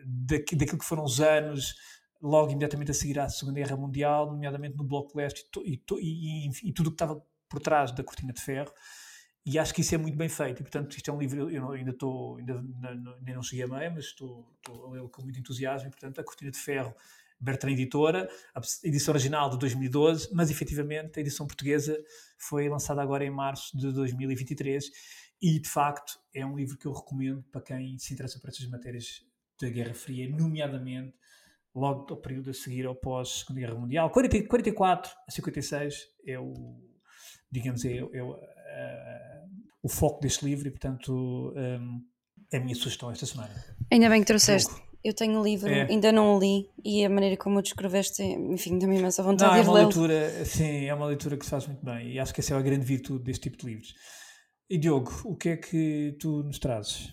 daquilo 0.04 0.78
que 0.78 0.84
foram 0.84 1.04
os 1.04 1.20
anos 1.20 1.74
logo 2.22 2.50
imediatamente 2.50 2.92
a 2.92 2.94
seguir 2.94 3.18
à 3.18 3.28
Segunda 3.28 3.58
Guerra 3.58 3.76
Mundial, 3.76 4.26
nomeadamente 4.26 4.76
no 4.76 4.84
Bloco 4.84 5.18
Leste 5.18 5.44
e, 5.64 5.82
e, 6.00 6.46
e, 6.46 6.50
e 6.68 6.72
tudo 6.72 6.86
o 6.86 6.90
que 6.90 6.94
estava 6.94 7.20
por 7.48 7.60
trás 7.60 7.90
da 7.92 8.04
cortina 8.04 8.32
de 8.32 8.40
ferro. 8.40 8.72
E 9.44 9.58
acho 9.58 9.74
que 9.74 9.80
isso 9.80 9.94
é 9.94 9.98
muito 9.98 10.16
bem 10.16 10.28
feito. 10.28 10.60
E, 10.60 10.62
portanto, 10.62 10.96
isto 10.96 11.10
é 11.10 11.12
um 11.12 11.18
livro, 11.18 11.50
eu 11.50 11.72
ainda 11.72 11.90
estou, 11.90 12.36
ainda, 12.36 12.54
ainda 12.58 13.34
não 13.34 13.42
cheguei 13.42 13.64
a 13.64 13.68
meio, 13.68 13.92
mas 13.92 14.04
estou, 14.04 14.48
estou 14.56 14.86
a 14.86 14.90
lê-lo 14.92 15.08
com 15.08 15.22
muito 15.22 15.38
entusiasmo. 15.38 15.88
E, 15.88 15.90
portanto, 15.90 16.20
a 16.20 16.24
Cortina 16.24 16.50
de 16.52 16.58
Ferro, 16.58 16.94
Bertrand 17.40 17.72
Editora, 17.72 18.30
a 18.54 18.60
edição 18.84 19.12
original 19.12 19.50
de 19.50 19.58
2012, 19.58 20.28
mas 20.32 20.48
efetivamente 20.48 21.18
a 21.18 21.20
edição 21.20 21.44
portuguesa 21.44 21.98
foi 22.38 22.68
lançada 22.68 23.02
agora 23.02 23.24
em 23.24 23.30
março 23.30 23.76
de 23.76 23.92
2023. 23.92 24.84
E, 25.42 25.58
de 25.58 25.68
facto, 25.68 26.20
é 26.32 26.46
um 26.46 26.56
livro 26.56 26.78
que 26.78 26.86
eu 26.86 26.92
recomendo 26.92 27.42
para 27.50 27.60
quem 27.60 27.98
se 27.98 28.14
interessa 28.14 28.38
por 28.38 28.48
essas 28.48 28.64
matérias 28.68 29.24
da 29.60 29.68
Guerra 29.68 29.92
Fria, 29.92 30.30
nomeadamente 30.30 31.14
logo 31.74 32.06
ao 32.10 32.16
período 32.16 32.50
a 32.50 32.54
seguir 32.54 32.86
ao 32.86 32.94
pós-Segunda 32.94 33.60
Guerra 33.60 33.74
Mundial. 33.74 34.10
40, 34.10 34.46
44 34.46 35.10
a 35.26 35.30
56 35.30 35.94
é 36.26 36.38
o, 36.38 36.80
digamos, 37.50 37.84
é, 37.84 37.96
é 37.96 38.22
o, 38.22 38.32
uh, 38.32 38.38
o 39.82 39.88
foco 39.88 40.20
deste 40.20 40.44
livro 40.44 40.68
e, 40.68 40.70
portanto, 40.70 41.52
um, 41.56 42.04
é 42.52 42.58
a 42.58 42.60
minha 42.60 42.74
sugestão 42.74 43.10
esta 43.10 43.26
semana. 43.26 43.52
Ainda 43.90 44.08
bem 44.08 44.20
que 44.20 44.26
trouxeste. 44.26 44.72
Eu 45.02 45.12
tenho 45.12 45.40
o 45.40 45.42
livro, 45.42 45.68
é. 45.68 45.88
ainda 45.90 46.12
não 46.12 46.36
o 46.36 46.38
li 46.38 46.70
e 46.84 47.04
a 47.04 47.10
maneira 47.10 47.36
como 47.36 47.58
o 47.58 47.62
descreveste, 47.62 48.22
enfim, 48.22 48.78
dá-me 48.78 48.96
imensa 48.96 49.20
vontade 49.20 49.50
não, 49.50 49.60
de 49.60 49.66
é 49.66 49.70
uma 49.70 49.78
leitura, 49.80 50.44
Sim, 50.44 50.84
é 50.84 50.94
uma 50.94 51.06
leitura 51.06 51.36
que 51.36 51.44
se 51.44 51.50
faz 51.50 51.66
muito 51.66 51.84
bem 51.84 52.12
e 52.12 52.20
acho 52.20 52.32
que 52.32 52.38
essa 52.38 52.54
é 52.54 52.56
a 52.56 52.62
grande 52.62 52.86
virtude 52.86 53.24
deste 53.24 53.50
tipo 53.50 53.56
de 53.56 53.66
livros. 53.66 53.94
E 54.70 54.78
Diogo, 54.78 55.12
o 55.24 55.36
que 55.36 55.50
é 55.50 55.56
que 55.56 56.16
tu 56.18 56.42
nos 56.42 56.58
trazes? 56.58 57.12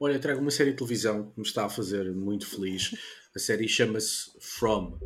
Olha, 0.00 0.14
eu 0.14 0.20
trago 0.20 0.40
uma 0.40 0.50
série 0.50 0.72
de 0.72 0.76
televisão 0.76 1.30
que 1.30 1.40
me 1.40 1.46
está 1.46 1.64
a 1.64 1.68
fazer 1.68 2.12
muito 2.12 2.46
feliz. 2.46 2.94
A 3.34 3.38
série 3.38 3.66
chama-se 3.66 4.30
From. 4.40 4.98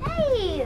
Hey! 0.00 0.64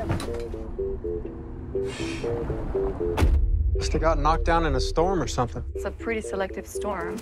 Must 3.76 3.93
have 3.93 4.03
got 4.03 4.18
knocked 4.18 4.45
down 4.45 4.66
in 4.66 4.74
a 4.74 4.81
storm 4.81 5.22
or 5.22 5.29
something. 5.29 5.64
It's 5.74 5.87
a 5.87 5.91
pretty 5.91 6.20
selective 6.20 6.66
storm. 6.66 7.16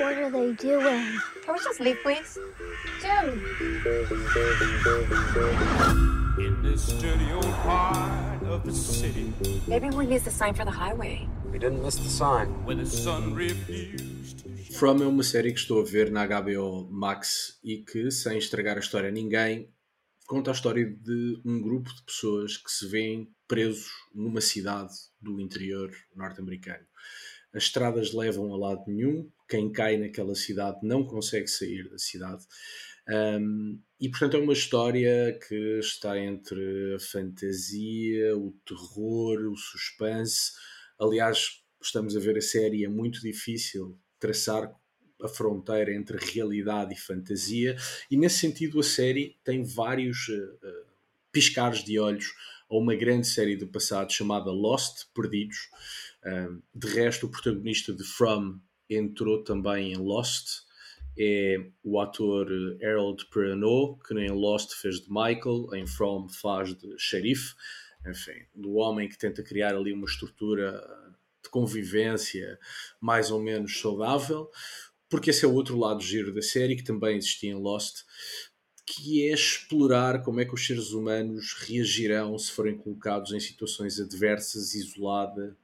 What 0.00 0.16
are 0.16 0.30
they 0.30 0.52
doing? 0.54 1.18
Can 1.44 1.54
we 1.54 1.60
just 1.60 1.80
leave, 1.80 1.98
please? 2.02 2.38
In 6.38 6.62
this 6.62 6.88
dirty 6.94 7.32
old 7.32 7.44
part 7.62 8.42
of 8.44 8.64
the 8.64 8.72
city. 8.72 9.30
Maybe 9.66 9.90
we 9.90 10.06
missed 10.06 10.24
the 10.24 10.30
sign 10.30 10.54
for 10.54 10.64
the 10.64 10.70
highway. 10.70 11.28
We 11.52 11.58
didn't 11.58 11.82
miss 11.82 11.96
the 11.96 12.08
sign. 12.08 12.64
When 12.64 12.78
the 12.78 12.86
sun 12.86 13.34
refused 13.34 14.44
From 14.78 15.02
é 15.02 15.06
uma 15.06 15.22
série 15.22 15.52
que 15.52 15.60
estou 15.60 15.82
a 15.82 15.84
ver 15.84 16.10
na 16.10 16.26
HBO 16.26 16.88
Max 16.90 17.58
e 17.62 17.84
que, 17.84 18.10
sem 18.10 18.38
estragar 18.38 18.76
a 18.76 18.80
história 18.80 19.10
a 19.10 19.12
ninguém, 19.12 19.70
conta 20.26 20.50
a 20.50 20.54
história 20.54 20.84
de 20.86 21.42
um 21.44 21.60
grupo 21.60 21.94
de 21.94 22.02
pessoas 22.04 22.56
que 22.56 22.70
se 22.70 22.88
veem 22.88 23.30
presos 23.46 23.92
numa 24.14 24.40
cidade 24.40 24.94
do 25.20 25.38
interior 25.40 25.94
norte-americano. 26.16 26.84
As 27.54 27.64
estradas 27.64 28.12
levam 28.12 28.52
a 28.52 28.56
lado 28.56 28.82
nenhum, 28.88 29.30
quem 29.48 29.70
cai 29.70 29.96
naquela 29.96 30.34
cidade 30.34 30.78
não 30.82 31.04
consegue 31.04 31.46
sair 31.46 31.88
da 31.88 31.98
cidade. 31.98 32.42
Um, 33.08 33.80
e 34.00 34.08
portanto 34.08 34.36
é 34.36 34.40
uma 34.40 34.52
história 34.52 35.38
que 35.46 35.78
está 35.78 36.18
entre 36.18 36.94
a 36.94 36.98
fantasia, 36.98 38.36
o 38.36 38.52
terror, 38.66 39.50
o 39.50 39.56
suspense. 39.56 40.52
Aliás, 40.98 41.62
estamos 41.82 42.16
a 42.16 42.20
ver 42.20 42.38
a 42.38 42.42
série, 42.42 42.84
é 42.84 42.88
muito 42.88 43.20
difícil 43.20 43.98
traçar 44.18 44.74
a 45.22 45.28
fronteira 45.28 45.94
entre 45.94 46.18
realidade 46.18 46.94
e 46.94 46.98
fantasia, 46.98 47.76
e 48.10 48.16
nesse 48.16 48.38
sentido 48.38 48.80
a 48.80 48.82
série 48.82 49.38
tem 49.44 49.62
vários 49.62 50.28
uh, 50.28 50.86
piscares 51.30 51.84
de 51.84 51.98
olhos 51.98 52.34
a 52.70 52.76
uma 52.76 52.94
grande 52.94 53.26
série 53.26 53.56
do 53.56 53.66
passado 53.66 54.12
chamada 54.12 54.50
Lost, 54.50 55.06
Perdidos. 55.14 55.68
De 56.74 56.88
resto, 56.88 57.26
o 57.26 57.30
protagonista 57.30 57.92
de 57.92 58.02
From 58.02 58.58
entrou 58.88 59.44
também 59.44 59.92
em 59.92 59.96
Lost, 59.96 60.62
é 61.18 61.64
o 61.82 62.00
ator 62.00 62.48
Harold 62.82 63.24
Perrineau, 63.26 63.98
que 63.98 64.14
em 64.14 64.30
Lost 64.30 64.72
fez 64.74 65.00
de 65.00 65.08
Michael, 65.08 65.68
em 65.74 65.86
From 65.86 66.28
faz 66.28 66.74
de 66.74 66.94
xerife, 66.98 67.54
enfim, 68.06 68.46
do 68.54 68.74
homem 68.74 69.08
que 69.08 69.18
tenta 69.18 69.42
criar 69.42 69.74
ali 69.74 69.92
uma 69.92 70.06
estrutura 70.06 70.82
de 71.42 71.48
convivência 71.50 72.58
mais 73.00 73.30
ou 73.30 73.40
menos 73.40 73.78
saudável, 73.80 74.50
porque 75.08 75.30
esse 75.30 75.44
é 75.44 75.48
o 75.48 75.54
outro 75.54 75.78
lado 75.78 76.02
giro 76.02 76.34
da 76.34 76.42
série 76.42 76.76
que 76.76 76.84
também 76.84 77.16
existia 77.16 77.50
em 77.50 77.54
Lost, 77.54 78.02
que 78.86 79.28
é 79.28 79.32
explorar 79.32 80.22
como 80.22 80.40
é 80.40 80.44
que 80.44 80.54
os 80.54 80.66
seres 80.66 80.90
humanos 80.90 81.54
reagirão 81.54 82.38
se 82.38 82.50
forem 82.50 82.76
colocados 82.76 83.32
em 83.32 83.40
situações 83.40 83.98
adversas, 83.98 84.74
isolada, 84.74 85.56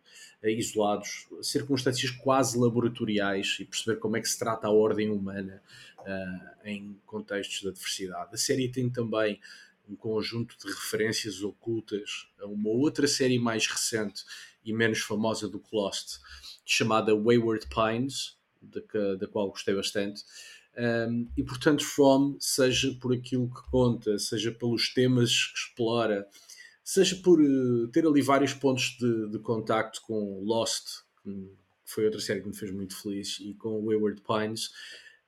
isolados, 0.42 1.26
circunstâncias 1.42 2.10
quase 2.10 2.58
laboratoriais 2.58 3.58
e 3.60 3.64
perceber 3.64 3.98
como 3.98 4.16
é 4.16 4.20
que 4.20 4.28
se 4.28 4.38
trata 4.38 4.66
a 4.66 4.70
ordem 4.70 5.10
humana 5.10 5.62
uh, 5.98 6.66
em 6.66 6.98
contextos 7.04 7.60
de 7.60 7.68
adversidade. 7.68 8.30
A 8.32 8.36
série 8.36 8.70
tem 8.70 8.88
também 8.88 9.40
um 9.88 9.96
conjunto 9.96 10.56
de 10.58 10.72
referências 10.72 11.42
ocultas 11.42 12.28
a 12.40 12.46
uma 12.46 12.70
outra 12.70 13.06
série 13.08 13.38
mais 13.38 13.66
recente 13.66 14.24
e 14.64 14.72
menos 14.72 15.00
famosa 15.00 15.48
do 15.48 15.58
que 15.58 15.74
Lost, 15.74 16.20
chamada 16.64 17.14
Wayward 17.14 17.66
Pines, 17.68 18.38
da, 18.62 19.26
qual 19.26 19.50
gostei 19.50 19.74
bastante. 19.74 20.22
Um, 20.78 21.28
e 21.36 21.42
portanto, 21.42 21.84
From, 21.84 22.36
seja 22.38 22.96
por 23.00 23.12
aquilo 23.12 23.48
que 23.48 23.70
conta, 23.70 24.18
seja 24.18 24.52
pelos 24.52 24.92
temas 24.94 25.46
que 25.46 25.58
explora, 25.58 26.28
seja 26.90 27.14
por 27.14 27.40
uh, 27.40 27.86
ter 27.88 28.04
ali 28.04 28.20
vários 28.20 28.52
pontos 28.52 28.96
de, 28.98 29.30
de 29.30 29.38
contacto 29.38 30.02
com 30.02 30.42
Lost, 30.42 30.86
que 31.22 31.52
foi 31.84 32.04
outra 32.04 32.20
série 32.20 32.40
que 32.40 32.48
me 32.48 32.56
fez 32.56 32.72
muito 32.72 33.00
feliz, 33.00 33.38
e 33.38 33.54
com 33.54 33.84
Wayward 33.84 34.20
Pines, 34.22 34.70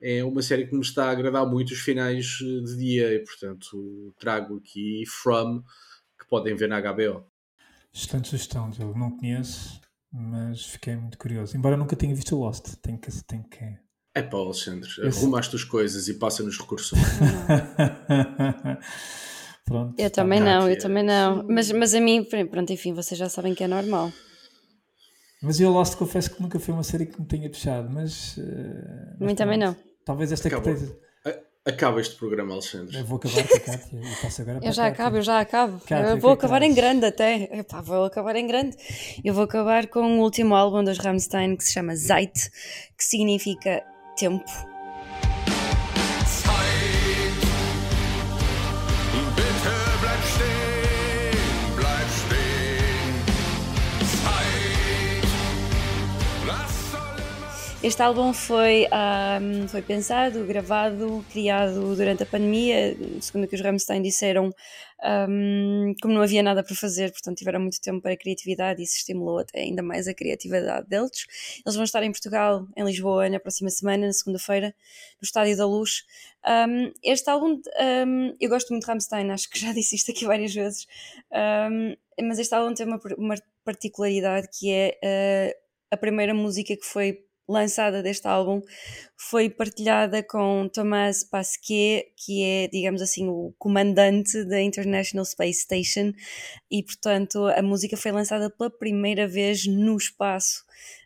é 0.01 0.25
uma 0.25 0.43
série 0.43 0.67
que 0.67 0.75
me 0.75 0.81
está 0.81 1.05
a 1.05 1.11
agradar 1.13 1.47
muito 1.47 1.73
os 1.73 1.79
finais 1.79 2.27
de 2.27 2.77
dia, 2.77 3.15
e 3.15 3.21
portanto 3.21 4.13
trago 4.19 4.57
aqui 4.57 5.05
From, 5.07 5.63
que 6.19 6.27
podem 6.29 6.57
ver 6.57 6.69
na 6.69 6.81
HBO. 6.81 7.25
Excelente 7.95 8.29
sugestão, 8.29 8.69
eu 8.81 8.93
não 8.97 9.17
conheço, 9.17 9.81
mas 10.11 10.65
fiquei 10.65 10.97
muito 10.97 11.17
curioso. 11.17 11.57
Embora 11.57 11.77
nunca 11.77 11.95
tenha 11.95 12.13
visto 12.13 12.35
Lost, 12.35 12.75
tenho 12.83 12.99
que. 12.99 13.13
Tenho 13.25 13.45
que... 13.45 13.79
É 14.15 14.21
para 14.21 14.41
Alexandre, 14.41 14.91
arruma 15.07 15.39
as 15.39 15.47
tuas 15.47 15.63
coisas 15.63 16.09
e 16.09 16.15
passa 16.15 16.43
nos 16.43 16.59
recursos. 16.59 16.99
Pronto, 19.65 19.95
eu 19.99 20.11
também 20.11 20.41
não, 20.41 20.69
eu 20.69 20.79
também 20.79 21.05
não. 21.05 21.45
Mas, 21.49 21.71
mas 21.71 21.95
a 21.95 22.01
mim, 22.01 22.25
pronto, 22.51 22.73
enfim, 22.73 22.93
vocês 22.93 23.19
já 23.19 23.29
sabem 23.29 23.55
que 23.55 23.65
é 23.65 23.69
normal. 23.69 24.13
Mas 25.43 25.59
eu 25.61 25.71
Lost 25.71 25.97
confesso 25.97 26.35
que 26.35 26.43
nunca 26.43 26.59
foi 26.59 26.73
uma 26.73 26.85
série 26.85 27.07
que 27.07 27.21
me 27.21 27.27
tenha 27.27 27.49
puxado, 27.49 27.91
mas. 27.91 28.37
Uh, 28.37 29.25
mim 29.25 29.35
também 29.35 29.59
não. 29.59 29.75
Talvez 30.05 30.31
esta 30.31 30.49
Acabou. 30.49 30.75
que 30.75 31.13
Acaba 31.65 32.01
este 32.01 32.17
programa, 32.17 32.55
Alexandre. 32.55 32.97
Eu 32.99 33.05
vou 33.05 33.19
acabar 33.19 33.47
com 33.47 33.55
a 33.55 33.61
Cátia 33.61 34.01
e 34.03 34.23
passo 34.23 34.43
agora 34.43 34.59
para 34.59 34.69
Eu 34.69 34.73
já 34.73 34.87
acabo, 34.89 35.17
eu 35.17 35.23
já 35.23 35.41
acabo. 35.41 35.79
Cátia, 35.79 36.11
eu 36.11 36.19
vou 36.19 36.33
acabar 36.33 36.61
em 36.61 36.75
grande 36.75 37.07
até. 37.07 37.45
Epá, 37.57 37.81
vou 37.81 38.05
acabar 38.05 38.35
em 38.35 38.49
grande. 38.49 38.77
Eu 39.23 39.33
vou 39.33 39.45
acabar 39.45 39.87
com 39.87 40.19
o 40.19 40.23
último 40.23 40.57
álbum 40.57 40.83
dos 40.83 40.99
Rammstein 40.99 41.55
que 41.55 41.63
se 41.63 41.73
chama 41.73 41.95
Zeit, 41.95 42.51
que 42.99 43.05
significa 43.05 43.81
tempo. 44.17 44.45
Este 57.83 58.01
álbum 58.01 58.33
foi, 58.33 58.87
um, 59.43 59.67
foi 59.67 59.83
pensado, 59.83 60.45
gravado, 60.47 61.25
criado 61.33 61.97
durante 61.97 62.23
a 62.23 62.27
pandemia, 62.27 62.97
segundo 63.21 63.43
o 63.43 63.49
que 63.49 63.57
os 63.57 63.61
Rammstein 63.61 64.01
disseram, 64.01 64.51
um, 65.29 65.93
como 66.01 66.15
não 66.15 66.23
havia 66.23 66.45
nada 66.45 66.63
para 66.63 66.77
fazer, 66.77 67.11
portanto 67.11 67.39
tiveram 67.39 67.59
muito 67.59 67.81
tempo 67.81 68.01
para 68.01 68.13
a 68.13 68.17
criatividade 68.17 68.81
e 68.81 68.85
isso 68.85 68.99
estimulou 68.99 69.41
até 69.41 69.63
ainda 69.63 69.83
mais 69.83 70.07
a 70.07 70.15
criatividade 70.15 70.89
deles. 70.89 71.27
Eles 71.67 71.75
vão 71.75 71.83
estar 71.83 72.05
em 72.05 72.13
Portugal, 72.13 72.69
em 72.77 72.85
Lisboa, 72.85 73.29
na 73.29 73.41
próxima 73.41 73.69
semana, 73.69 74.07
na 74.07 74.13
segunda-feira, 74.13 74.73
no 75.21 75.27
Estádio 75.27 75.57
da 75.57 75.67
Luz. 75.67 76.05
Um, 76.47 76.93
este 77.03 77.29
álbum, 77.29 77.61
eu 78.41 78.49
gosto 78.49 78.71
muito 78.71 78.85
de 78.85 78.93
Rammstein, 78.93 79.29
acho 79.33 79.51
que 79.51 79.59
já 79.59 79.73
disse 79.75 79.97
isto 79.97 80.13
aqui 80.13 80.25
várias 80.25 80.55
vezes, 80.55 80.87
mas 82.21 82.39
este 82.39 82.55
álbum 82.55 82.75
tem 82.75 82.87
uma, 82.87 83.01
uma 83.19 83.35
particularidade 83.65 84.49
que 84.57 84.71
é 84.71 84.99
uh, 85.03 85.63
a 85.91 85.97
primeira 85.97 86.33
música 86.33 86.77
que 86.77 86.85
foi 86.87 87.25
lançada 87.49 88.03
deste 88.03 88.27
álbum 88.27 88.63
foi 89.17 89.49
partilhada 89.49 90.23
com 90.23 90.69
Thomas 90.69 91.25
Pasquier, 91.25 92.07
que 92.17 92.43
é, 92.43 92.69
digamos 92.69 93.03
assim, 93.03 93.29
o 93.29 93.55
comandante 93.59 94.45
da 94.45 94.61
International 94.61 95.25
Space 95.25 95.61
Station, 95.61 96.13
e 96.71 96.83
portanto 96.83 97.47
a 97.47 97.63
música 97.63 97.97
foi 97.97 98.13
lançada 98.13 98.51
pela 98.51 98.71
primeira 98.71 99.27
vez 99.27 99.67
no 99.67 99.97
espaço. 99.97 100.65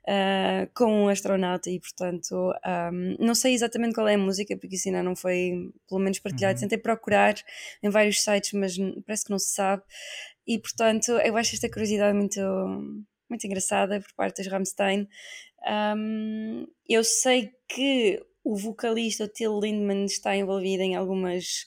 Uh, 0.09 0.71
com 0.73 1.05
um 1.05 1.09
astronauta 1.09 1.69
e 1.69 1.81
portanto 1.81 2.33
um, 2.33 3.17
não 3.19 3.35
sei 3.35 3.55
exatamente 3.55 3.93
qual 3.93 4.07
é 4.07 4.15
a 4.15 4.19
música 4.19 4.57
porque 4.57 4.77
isso 4.77 4.89
ainda 4.89 5.03
não 5.03 5.17
foi 5.17 5.69
pelo 5.89 6.01
menos 6.01 6.21
partilhado 6.21 6.55
uhum. 6.55 6.61
tentei 6.61 6.79
procurar 6.79 7.35
em 7.83 7.91
vários 7.91 8.23
sites 8.23 8.53
mas 8.53 8.77
parece 9.05 9.25
que 9.25 9.31
não 9.33 9.39
se 9.39 9.53
sabe 9.53 9.83
e 10.47 10.61
portanto 10.61 11.11
eu 11.11 11.37
acho 11.37 11.57
esta 11.57 11.69
curiosidade 11.69 12.17
muito 12.17 12.41
muito 13.29 13.45
engraçada 13.47 14.01
por 14.01 14.13
parte 14.15 14.43
dos 14.43 14.51
Rammstein 14.51 15.09
um, 15.67 16.67
eu 16.89 17.03
sei 17.03 17.53
que 17.69 18.23
o 18.45 18.57
vocalista 18.57 19.27
Till 19.27 19.59
Lindemann 19.59 20.05
está 20.05 20.37
envolvido 20.37 20.83
em 20.83 20.95
algumas 20.95 21.67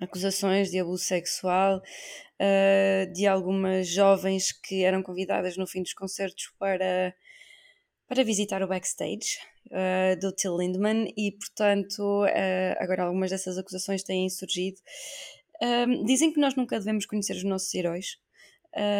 acusações 0.00 0.70
de 0.70 0.78
abuso 0.78 1.04
sexual 1.04 1.78
uh, 1.78 3.12
de 3.12 3.26
algumas 3.26 3.88
jovens 3.88 4.52
que 4.52 4.82
eram 4.82 5.02
convidadas 5.02 5.56
no 5.56 5.66
fim 5.66 5.82
dos 5.82 5.92
concertos 5.92 6.52
para, 6.58 7.14
para 8.08 8.24
visitar 8.24 8.62
o 8.62 8.66
backstage 8.66 9.38
uh, 9.66 10.18
do 10.18 10.32
Till 10.32 10.56
Lindemann 10.56 11.12
e, 11.16 11.32
portanto, 11.32 12.24
uh, 12.24 12.76
agora 12.78 13.04
algumas 13.04 13.30
dessas 13.30 13.58
acusações 13.58 14.02
têm 14.02 14.28
surgido. 14.30 14.78
dizem 16.04 16.32
que 16.32 16.40
nós 16.40 16.54
nunca 16.54 16.78
devemos 16.78 17.06
conhecer 17.06 17.36
os 17.36 17.44
nossos 17.44 17.74
heróis. 17.74 18.18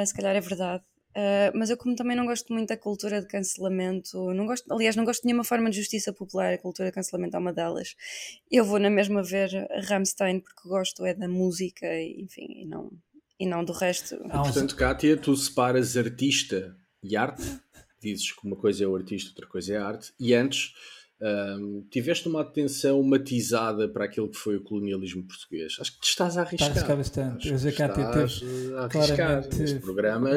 se 0.07 0.15
calhar 0.15 0.37
é 0.37 0.41
verdade. 0.41 0.85
Uh, 1.17 1.49
mas 1.55 1.71
eu, 1.71 1.79
como 1.79 1.97
também 1.97 2.15
não 2.15 2.27
gosto 2.27 2.53
muito 2.53 2.69
da 2.69 2.77
cultura 2.77 3.23
de 3.23 3.27
cancelamento, 3.27 4.35
não 4.35 4.45
gosto, 4.45 4.71
aliás, 4.71 4.95
não 4.95 5.05
gosto 5.05 5.23
de 5.23 5.29
nenhuma 5.29 5.45
forma 5.45 5.71
de 5.71 5.77
justiça 5.79 6.13
popular, 6.13 6.53
a 6.53 6.59
cultura 6.59 6.91
de 6.91 6.95
cancelamento 6.95 7.35
é 7.35 7.41
uma 7.41 7.55
delas. 7.55 7.97
Eu 8.51 8.67
vou 8.67 8.79
na 8.79 8.91
mesma 8.91 9.23
ver 9.23 9.49
Rammstein 9.89 10.41
porque 10.41 10.69
gosto 10.69 11.07
é 11.07 11.15
da 11.15 11.27
música, 11.27 11.87
enfim, 12.03 12.65
e 12.65 12.67
não, 12.67 12.93
e 13.41 13.47
não 13.47 13.65
do 13.65 13.73
resto. 13.73 14.15
Ah, 14.29 14.43
portanto, 14.43 14.77
Kátia, 14.77 15.17
tu 15.17 15.35
separas 15.35 15.97
artista 15.97 16.77
e 17.03 17.17
arte, 17.17 17.43
dizes 17.99 18.33
que 18.33 18.47
uma 18.47 18.57
coisa 18.57 18.85
é 18.85 18.87
o 18.87 18.95
artista, 18.95 19.31
outra 19.31 19.47
coisa 19.47 19.73
é 19.73 19.79
a 19.79 19.87
arte, 19.87 20.13
e 20.21 20.35
antes 20.35 20.75
um, 21.21 21.87
tiveste 21.91 22.29
uma 22.29 22.43
atenção 22.43 23.03
matizada 23.03 23.89
para 23.89 24.05
aquilo 24.05 24.31
que 24.31 24.37
foi 24.37 24.57
o 24.57 24.63
colonialismo 24.63 25.27
português. 25.27 25.77
Acho 25.81 25.93
que 25.95 26.01
te 26.01 26.09
estás 26.09 26.37
a 26.37 26.43
arriscar. 26.43 26.69
Está 26.69 26.81
a 26.81 26.85
arriscar 26.85 26.97
bastante. 26.97 27.37
Acho 27.37 27.65
que 27.65 27.69
estás 27.69 27.91
a 28.75 28.85
arriscar. 28.85 29.59
Neste 29.59 29.79
programa 29.81 30.31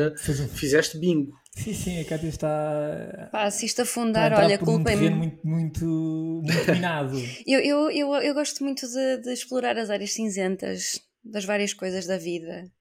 fizeste 0.53 0.97
bingo. 0.97 1.33
Sim, 1.55 1.73
sim, 1.73 1.99
a 1.99 2.05
Cátia 2.05 2.29
está. 2.29 3.29
Pá, 3.31 3.51
se 3.51 3.65
isto 3.65 3.81
afundar, 3.81 4.31
olha, 4.31 4.57
culpem-me. 4.57 5.09
Um 5.09 5.15
muito, 5.15 5.47
muito, 5.47 5.85
muito 5.85 6.71
minado. 6.71 7.17
eu, 7.45 7.59
eu, 7.59 7.91
eu, 7.91 8.13
eu 8.15 8.33
gosto 8.33 8.63
muito 8.63 8.87
de, 8.87 9.17
de 9.21 9.33
explorar 9.33 9.77
as 9.77 9.89
áreas 9.89 10.13
cinzentas 10.13 11.01
das 11.23 11.43
várias 11.43 11.73
coisas 11.73 12.05
da 12.05 12.17
vida. 12.17 12.71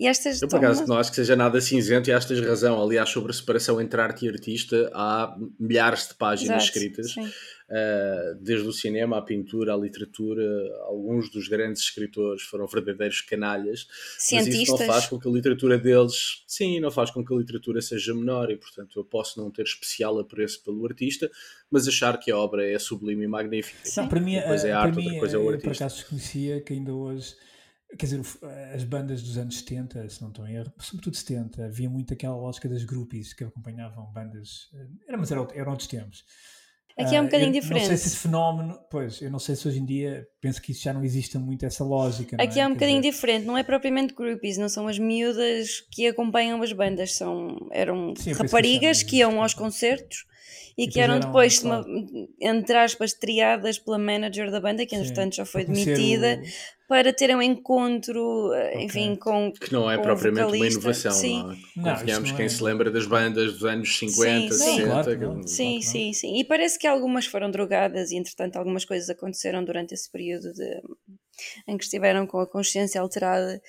E 0.00 0.06
estas 0.06 0.40
eu, 0.40 0.48
por 0.48 0.56
acaso, 0.56 0.86
não 0.86 0.96
acho 0.96 1.10
que 1.10 1.16
seja 1.16 1.36
nada 1.36 1.60
cinzento 1.60 2.08
e 2.08 2.12
acho 2.14 2.26
que 2.26 2.32
tens 2.32 2.46
razão. 2.46 2.82
Aliás, 2.82 3.10
sobre 3.10 3.32
a 3.32 3.34
separação 3.34 3.78
entre 3.78 4.00
arte 4.00 4.24
e 4.24 4.30
artista, 4.30 4.90
há 4.94 5.36
milhares 5.58 6.08
de 6.08 6.14
páginas 6.14 6.62
Exato, 6.62 6.78
escritas, 6.78 7.16
uh, 7.18 8.34
desde 8.40 8.66
o 8.66 8.72
cinema 8.72 9.18
à 9.18 9.22
pintura, 9.22 9.74
à 9.74 9.76
literatura. 9.76 10.42
Alguns 10.86 11.30
dos 11.30 11.48
grandes 11.48 11.82
escritores 11.82 12.40
foram 12.44 12.66
verdadeiros 12.66 13.20
canalhas, 13.20 13.86
Cientistas. 14.16 14.54
mas 14.54 14.62
isso 14.62 14.78
não 14.78 14.86
faz 14.86 15.06
com 15.06 15.20
que 15.20 15.28
a 15.28 15.30
literatura 15.30 15.76
deles, 15.76 16.44
sim, 16.46 16.80
não 16.80 16.90
faz 16.90 17.10
com 17.10 17.22
que 17.22 17.34
a 17.34 17.36
literatura 17.36 17.82
seja 17.82 18.14
menor 18.14 18.50
e, 18.50 18.56
portanto, 18.56 18.98
eu 18.98 19.04
posso 19.04 19.38
não 19.38 19.50
ter 19.50 19.64
especial 19.64 20.18
apreço 20.18 20.64
pelo 20.64 20.82
artista, 20.86 21.30
mas 21.70 21.86
achar 21.86 22.18
que 22.18 22.30
a 22.30 22.38
obra 22.38 22.66
é 22.66 22.78
sublime 22.78 23.26
e 23.26 23.28
magnífica. 23.28 23.80
Sim. 23.84 24.08
para 24.08 24.18
mim, 24.18 24.38
uma 24.38 24.44
coisa 24.44 24.66
é 24.66 24.72
arte, 24.72 24.98
outra 24.98 25.18
coisa 25.18 25.36
é 25.36 25.38
o 25.38 25.46
artista. 25.46 25.68
Eu, 25.68 25.72
por 25.72 25.76
acaso, 25.76 25.96
desconhecia 25.96 26.60
que 26.62 26.72
ainda 26.72 26.94
hoje 26.94 27.34
Quer 27.98 28.06
dizer, 28.06 28.20
as 28.74 28.84
bandas 28.84 29.22
dos 29.22 29.36
anos 29.36 29.58
70, 29.58 30.08
se 30.08 30.22
não 30.22 30.28
estou 30.28 30.46
em 30.46 30.54
erro, 30.54 30.72
sobretudo 30.78 31.16
70, 31.16 31.64
havia 31.64 31.90
muito 31.90 32.14
aquela 32.14 32.36
lógica 32.36 32.68
das 32.68 32.84
groupies 32.84 33.32
que 33.32 33.44
acompanhavam 33.44 34.06
bandas. 34.12 34.70
Eh, 34.74 34.86
era, 35.08 35.18
mas 35.18 35.30
eram, 35.30 35.48
eram 35.52 35.72
outros 35.72 35.88
tempos. 35.88 36.24
Aqui 36.98 37.16
é 37.16 37.20
um 37.20 37.24
ah, 37.24 37.26
bocadinho 37.26 37.52
diferente. 37.52 37.82
Não 37.82 37.88
sei 37.88 37.96
se 37.96 38.08
esse 38.08 38.16
fenómeno, 38.16 38.78
pois, 38.90 39.22
eu 39.22 39.30
não 39.30 39.38
sei 39.38 39.56
se 39.56 39.66
hoje 39.66 39.78
em 39.78 39.84
dia 39.84 40.26
penso 40.40 40.60
que 40.60 40.72
isso 40.72 40.82
já 40.82 40.92
não 40.92 41.02
existe 41.02 41.38
muito 41.38 41.64
essa 41.64 41.82
lógica. 41.82 42.36
Aqui 42.36 42.58
é? 42.58 42.62
é 42.62 42.66
um 42.66 42.70
Quer 42.70 42.74
bocadinho 42.74 43.00
dizer... 43.00 43.12
diferente, 43.12 43.46
não 43.46 43.56
é 43.56 43.62
propriamente 43.62 44.14
groupies, 44.14 44.58
não 44.58 44.68
são 44.68 44.86
as 44.86 44.98
miúdas 44.98 45.80
que 45.90 46.06
acompanham 46.06 46.62
as 46.62 46.72
bandas, 46.72 47.14
são, 47.14 47.68
eram 47.70 48.14
Sim, 48.16 48.32
raparigas 48.32 49.02
que, 49.02 49.10
que 49.10 49.16
iam 49.18 49.40
aos 49.42 49.54
concertos 49.54 50.26
e, 50.76 50.88
que 50.88 51.00
eram 51.00 51.20
depois, 51.20 51.62
uma, 51.62 51.84
entre 52.40 52.76
aspas, 52.76 53.12
triadas 53.12 53.78
pela 53.78 53.98
manager 53.98 54.50
da 54.50 54.60
banda, 54.60 54.86
que 54.86 54.94
entretanto 54.94 55.36
já 55.36 55.44
foi 55.44 55.64
demitida. 55.64 56.40
Para 56.90 57.12
ter 57.12 57.32
um 57.32 57.40
encontro, 57.40 58.52
eh, 58.52 58.70
okay. 58.70 58.82
enfim, 58.82 59.14
com. 59.14 59.52
Que 59.52 59.72
não 59.72 59.88
é 59.88 59.96
com 59.96 60.02
propriamente 60.02 60.56
uma 60.56 60.66
inovação, 60.66 61.12
sim. 61.12 61.40
não 61.76 61.92
é? 61.92 61.94
Confiamos 61.94 62.32
quem 62.32 62.46
é... 62.46 62.48
se 62.48 62.60
lembra 62.60 62.90
das 62.90 63.06
bandas 63.06 63.52
dos 63.52 63.64
anos 63.64 63.96
50, 63.96 64.52
sim, 64.52 64.58
60. 64.58 64.86
Claro, 64.86 65.18
claro, 65.18 65.48
sim, 65.48 65.80
sim, 65.80 66.12
sim. 66.12 66.40
E 66.40 66.44
parece 66.44 66.76
que 66.76 66.88
algumas 66.88 67.26
foram 67.26 67.48
drogadas 67.48 68.10
e 68.10 68.16
entretanto 68.16 68.56
algumas 68.56 68.84
coisas 68.84 69.08
aconteceram 69.08 69.64
durante 69.64 69.94
esse 69.94 70.10
período 70.10 70.52
de 70.52 70.82
em 71.68 71.78
que 71.78 71.84
estiveram 71.84 72.26
com 72.26 72.40
a 72.40 72.46
consciência 72.46 73.00
alterada 73.00 73.62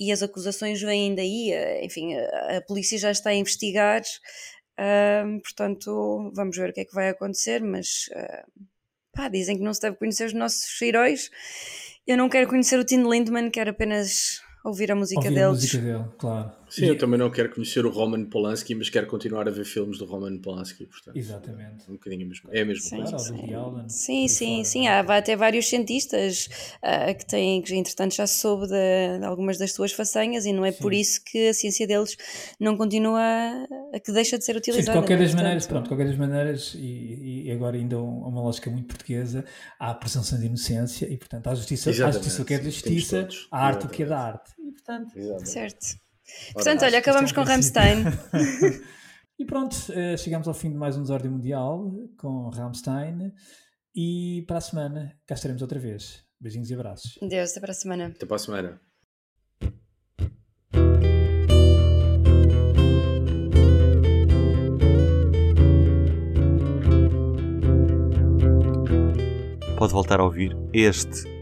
e 0.00 0.10
as 0.10 0.22
acusações 0.22 0.80
vêm 0.80 1.14
daí, 1.14 1.52
eh, 1.52 1.84
enfim, 1.84 2.14
a, 2.14 2.56
a 2.56 2.62
polícia 2.62 2.96
já 2.96 3.10
está 3.10 3.28
a 3.28 3.34
investigar 3.34 4.02
Uh, 4.72 5.38
portanto, 5.42 6.32
vamos 6.34 6.56
ver 6.56 6.70
o 6.70 6.72
que 6.72 6.80
é 6.80 6.84
que 6.86 6.94
vai 6.94 7.10
acontecer, 7.10 7.62
mas 7.62 8.08
uh, 8.16 8.66
pá, 9.12 9.28
dizem 9.28 9.56
que 9.56 9.62
não 9.62 9.74
se 9.74 9.80
deve 9.80 9.96
conhecer 9.96 10.26
os 10.26 10.32
nossos 10.32 10.80
heróis. 10.80 11.30
Eu 12.06 12.16
não 12.16 12.28
quero 12.28 12.48
conhecer 12.48 12.78
o 12.78 12.84
Tim 12.84 13.08
Lindman, 13.08 13.50
quero 13.50 13.70
apenas 13.70 14.40
ouvir 14.64 14.90
a 14.90 14.96
música 14.96 15.20
ouvir 15.20 15.34
deles. 15.34 15.44
A 15.44 15.50
música 15.50 15.78
dele, 15.78 16.04
claro. 16.18 16.61
Sim, 16.72 16.86
eu 16.86 16.96
também 16.98 17.18
não 17.18 17.30
quero 17.30 17.50
conhecer 17.54 17.84
o 17.84 17.90
Roman 17.90 18.24
Polanski, 18.24 18.74
mas 18.74 18.88
quero 18.88 19.06
continuar 19.06 19.46
a 19.46 19.50
ver 19.50 19.64
filmes 19.64 19.98
do 19.98 20.06
Roman 20.06 20.38
Polanski, 20.38 20.86
portanto. 20.86 21.16
Exatamente. 21.16 21.84
Um 21.88 21.92
bocadinho 21.94 22.26
mesmo. 22.26 22.48
É 22.50 22.62
a 22.62 22.64
mesma 22.64 22.88
Sim, 22.88 22.96
coisa. 22.96 23.18
Sim, 23.88 24.28
sim, 24.28 24.64
sim. 24.64 24.84
não 24.84 24.88
é? 24.92 25.00
Há 25.00 25.16
até 25.18 25.36
vários 25.36 25.66
cientistas 25.68 26.48
ah, 26.80 27.12
que 27.12 27.26
têm, 27.26 27.60
que 27.60 27.74
entretanto 27.74 28.14
já 28.14 28.26
soube 28.26 28.66
de, 28.68 29.18
de 29.18 29.24
algumas 29.24 29.58
das 29.58 29.72
suas 29.72 29.92
façanhas 29.92 30.46
e 30.46 30.52
não 30.52 30.64
é 30.64 30.72
por 30.72 30.94
isso 30.94 31.22
que 31.24 31.48
a 31.48 31.54
ciência 31.54 31.86
deles 31.86 32.16
não 32.58 32.76
continua, 32.76 33.20
a- 33.94 34.00
que 34.00 34.10
deixa 34.10 34.38
de 34.38 34.44
ser 34.44 34.52
Sim, 34.54 34.58
utilizada. 34.58 34.92
de 34.92 34.98
qualquer 34.98 35.18
é? 35.18 35.22
das 35.24 35.34
maneiras, 35.34 35.66
Portanto, 35.66 35.68
pronto, 35.68 35.82
de 35.84 35.88
qualquer 35.90 36.06
das 36.06 36.16
maneiras, 36.16 36.74
e, 36.78 37.42
e 37.46 37.50
agora 37.50 37.76
ainda 37.76 37.98
um- 37.98 38.26
uma 38.26 38.40
lógica 38.40 38.70
muito 38.70 38.86
portuguesa, 38.86 39.44
há 39.78 39.90
a 39.90 39.94
presunção 39.94 40.38
de 40.38 40.46
inocência 40.46 41.06
e, 41.12 41.16
portanto, 41.18 41.46
há 41.48 41.50
a 41.50 41.54
justiça, 41.54 41.90
há 41.90 41.92
a 41.92 41.94
Exatamente, 41.94 42.24
justiça 42.24 42.42
o 42.42 42.44
que 42.46 42.54
é 42.54 42.56
da 42.56 42.62
temos 42.62 42.74
justiça, 42.74 43.28
a 43.50 43.66
arte 43.66 43.86
o 43.86 43.88
que 43.90 44.02
é 44.02 44.06
da 44.06 44.18
arte. 44.18 44.52
E, 44.58 44.72
portanto, 44.72 45.12
Certo. 45.44 46.01
Portanto, 46.52 46.84
olha, 46.84 46.98
acabamos 46.98 47.30
é 47.30 47.34
com 47.34 47.42
Rammstein. 47.42 48.04
e 49.38 49.44
pronto, 49.44 49.76
eh, 49.90 50.16
chegamos 50.16 50.46
ao 50.48 50.54
fim 50.54 50.70
de 50.70 50.76
mais 50.76 50.96
um 50.96 51.02
Desordem 51.02 51.30
Mundial 51.30 51.90
com 52.18 52.48
Rammstein 52.50 53.32
e 53.94 54.44
para 54.46 54.58
a 54.58 54.60
semana 54.60 55.16
cá 55.26 55.34
estaremos 55.34 55.62
outra 55.62 55.78
vez. 55.78 56.24
Beijinhos 56.40 56.70
e 56.70 56.74
abraços. 56.74 57.18
Deus, 57.22 57.50
até 57.52 57.60
para 57.60 57.70
a 57.70 57.74
semana. 57.74 58.06
Até 58.06 58.26
para 58.26 58.36
a 58.36 58.38
semana. 58.38 58.80
Pode 69.78 69.92
voltar 69.92 70.20
a 70.20 70.24
ouvir 70.24 70.56
este 70.72 71.41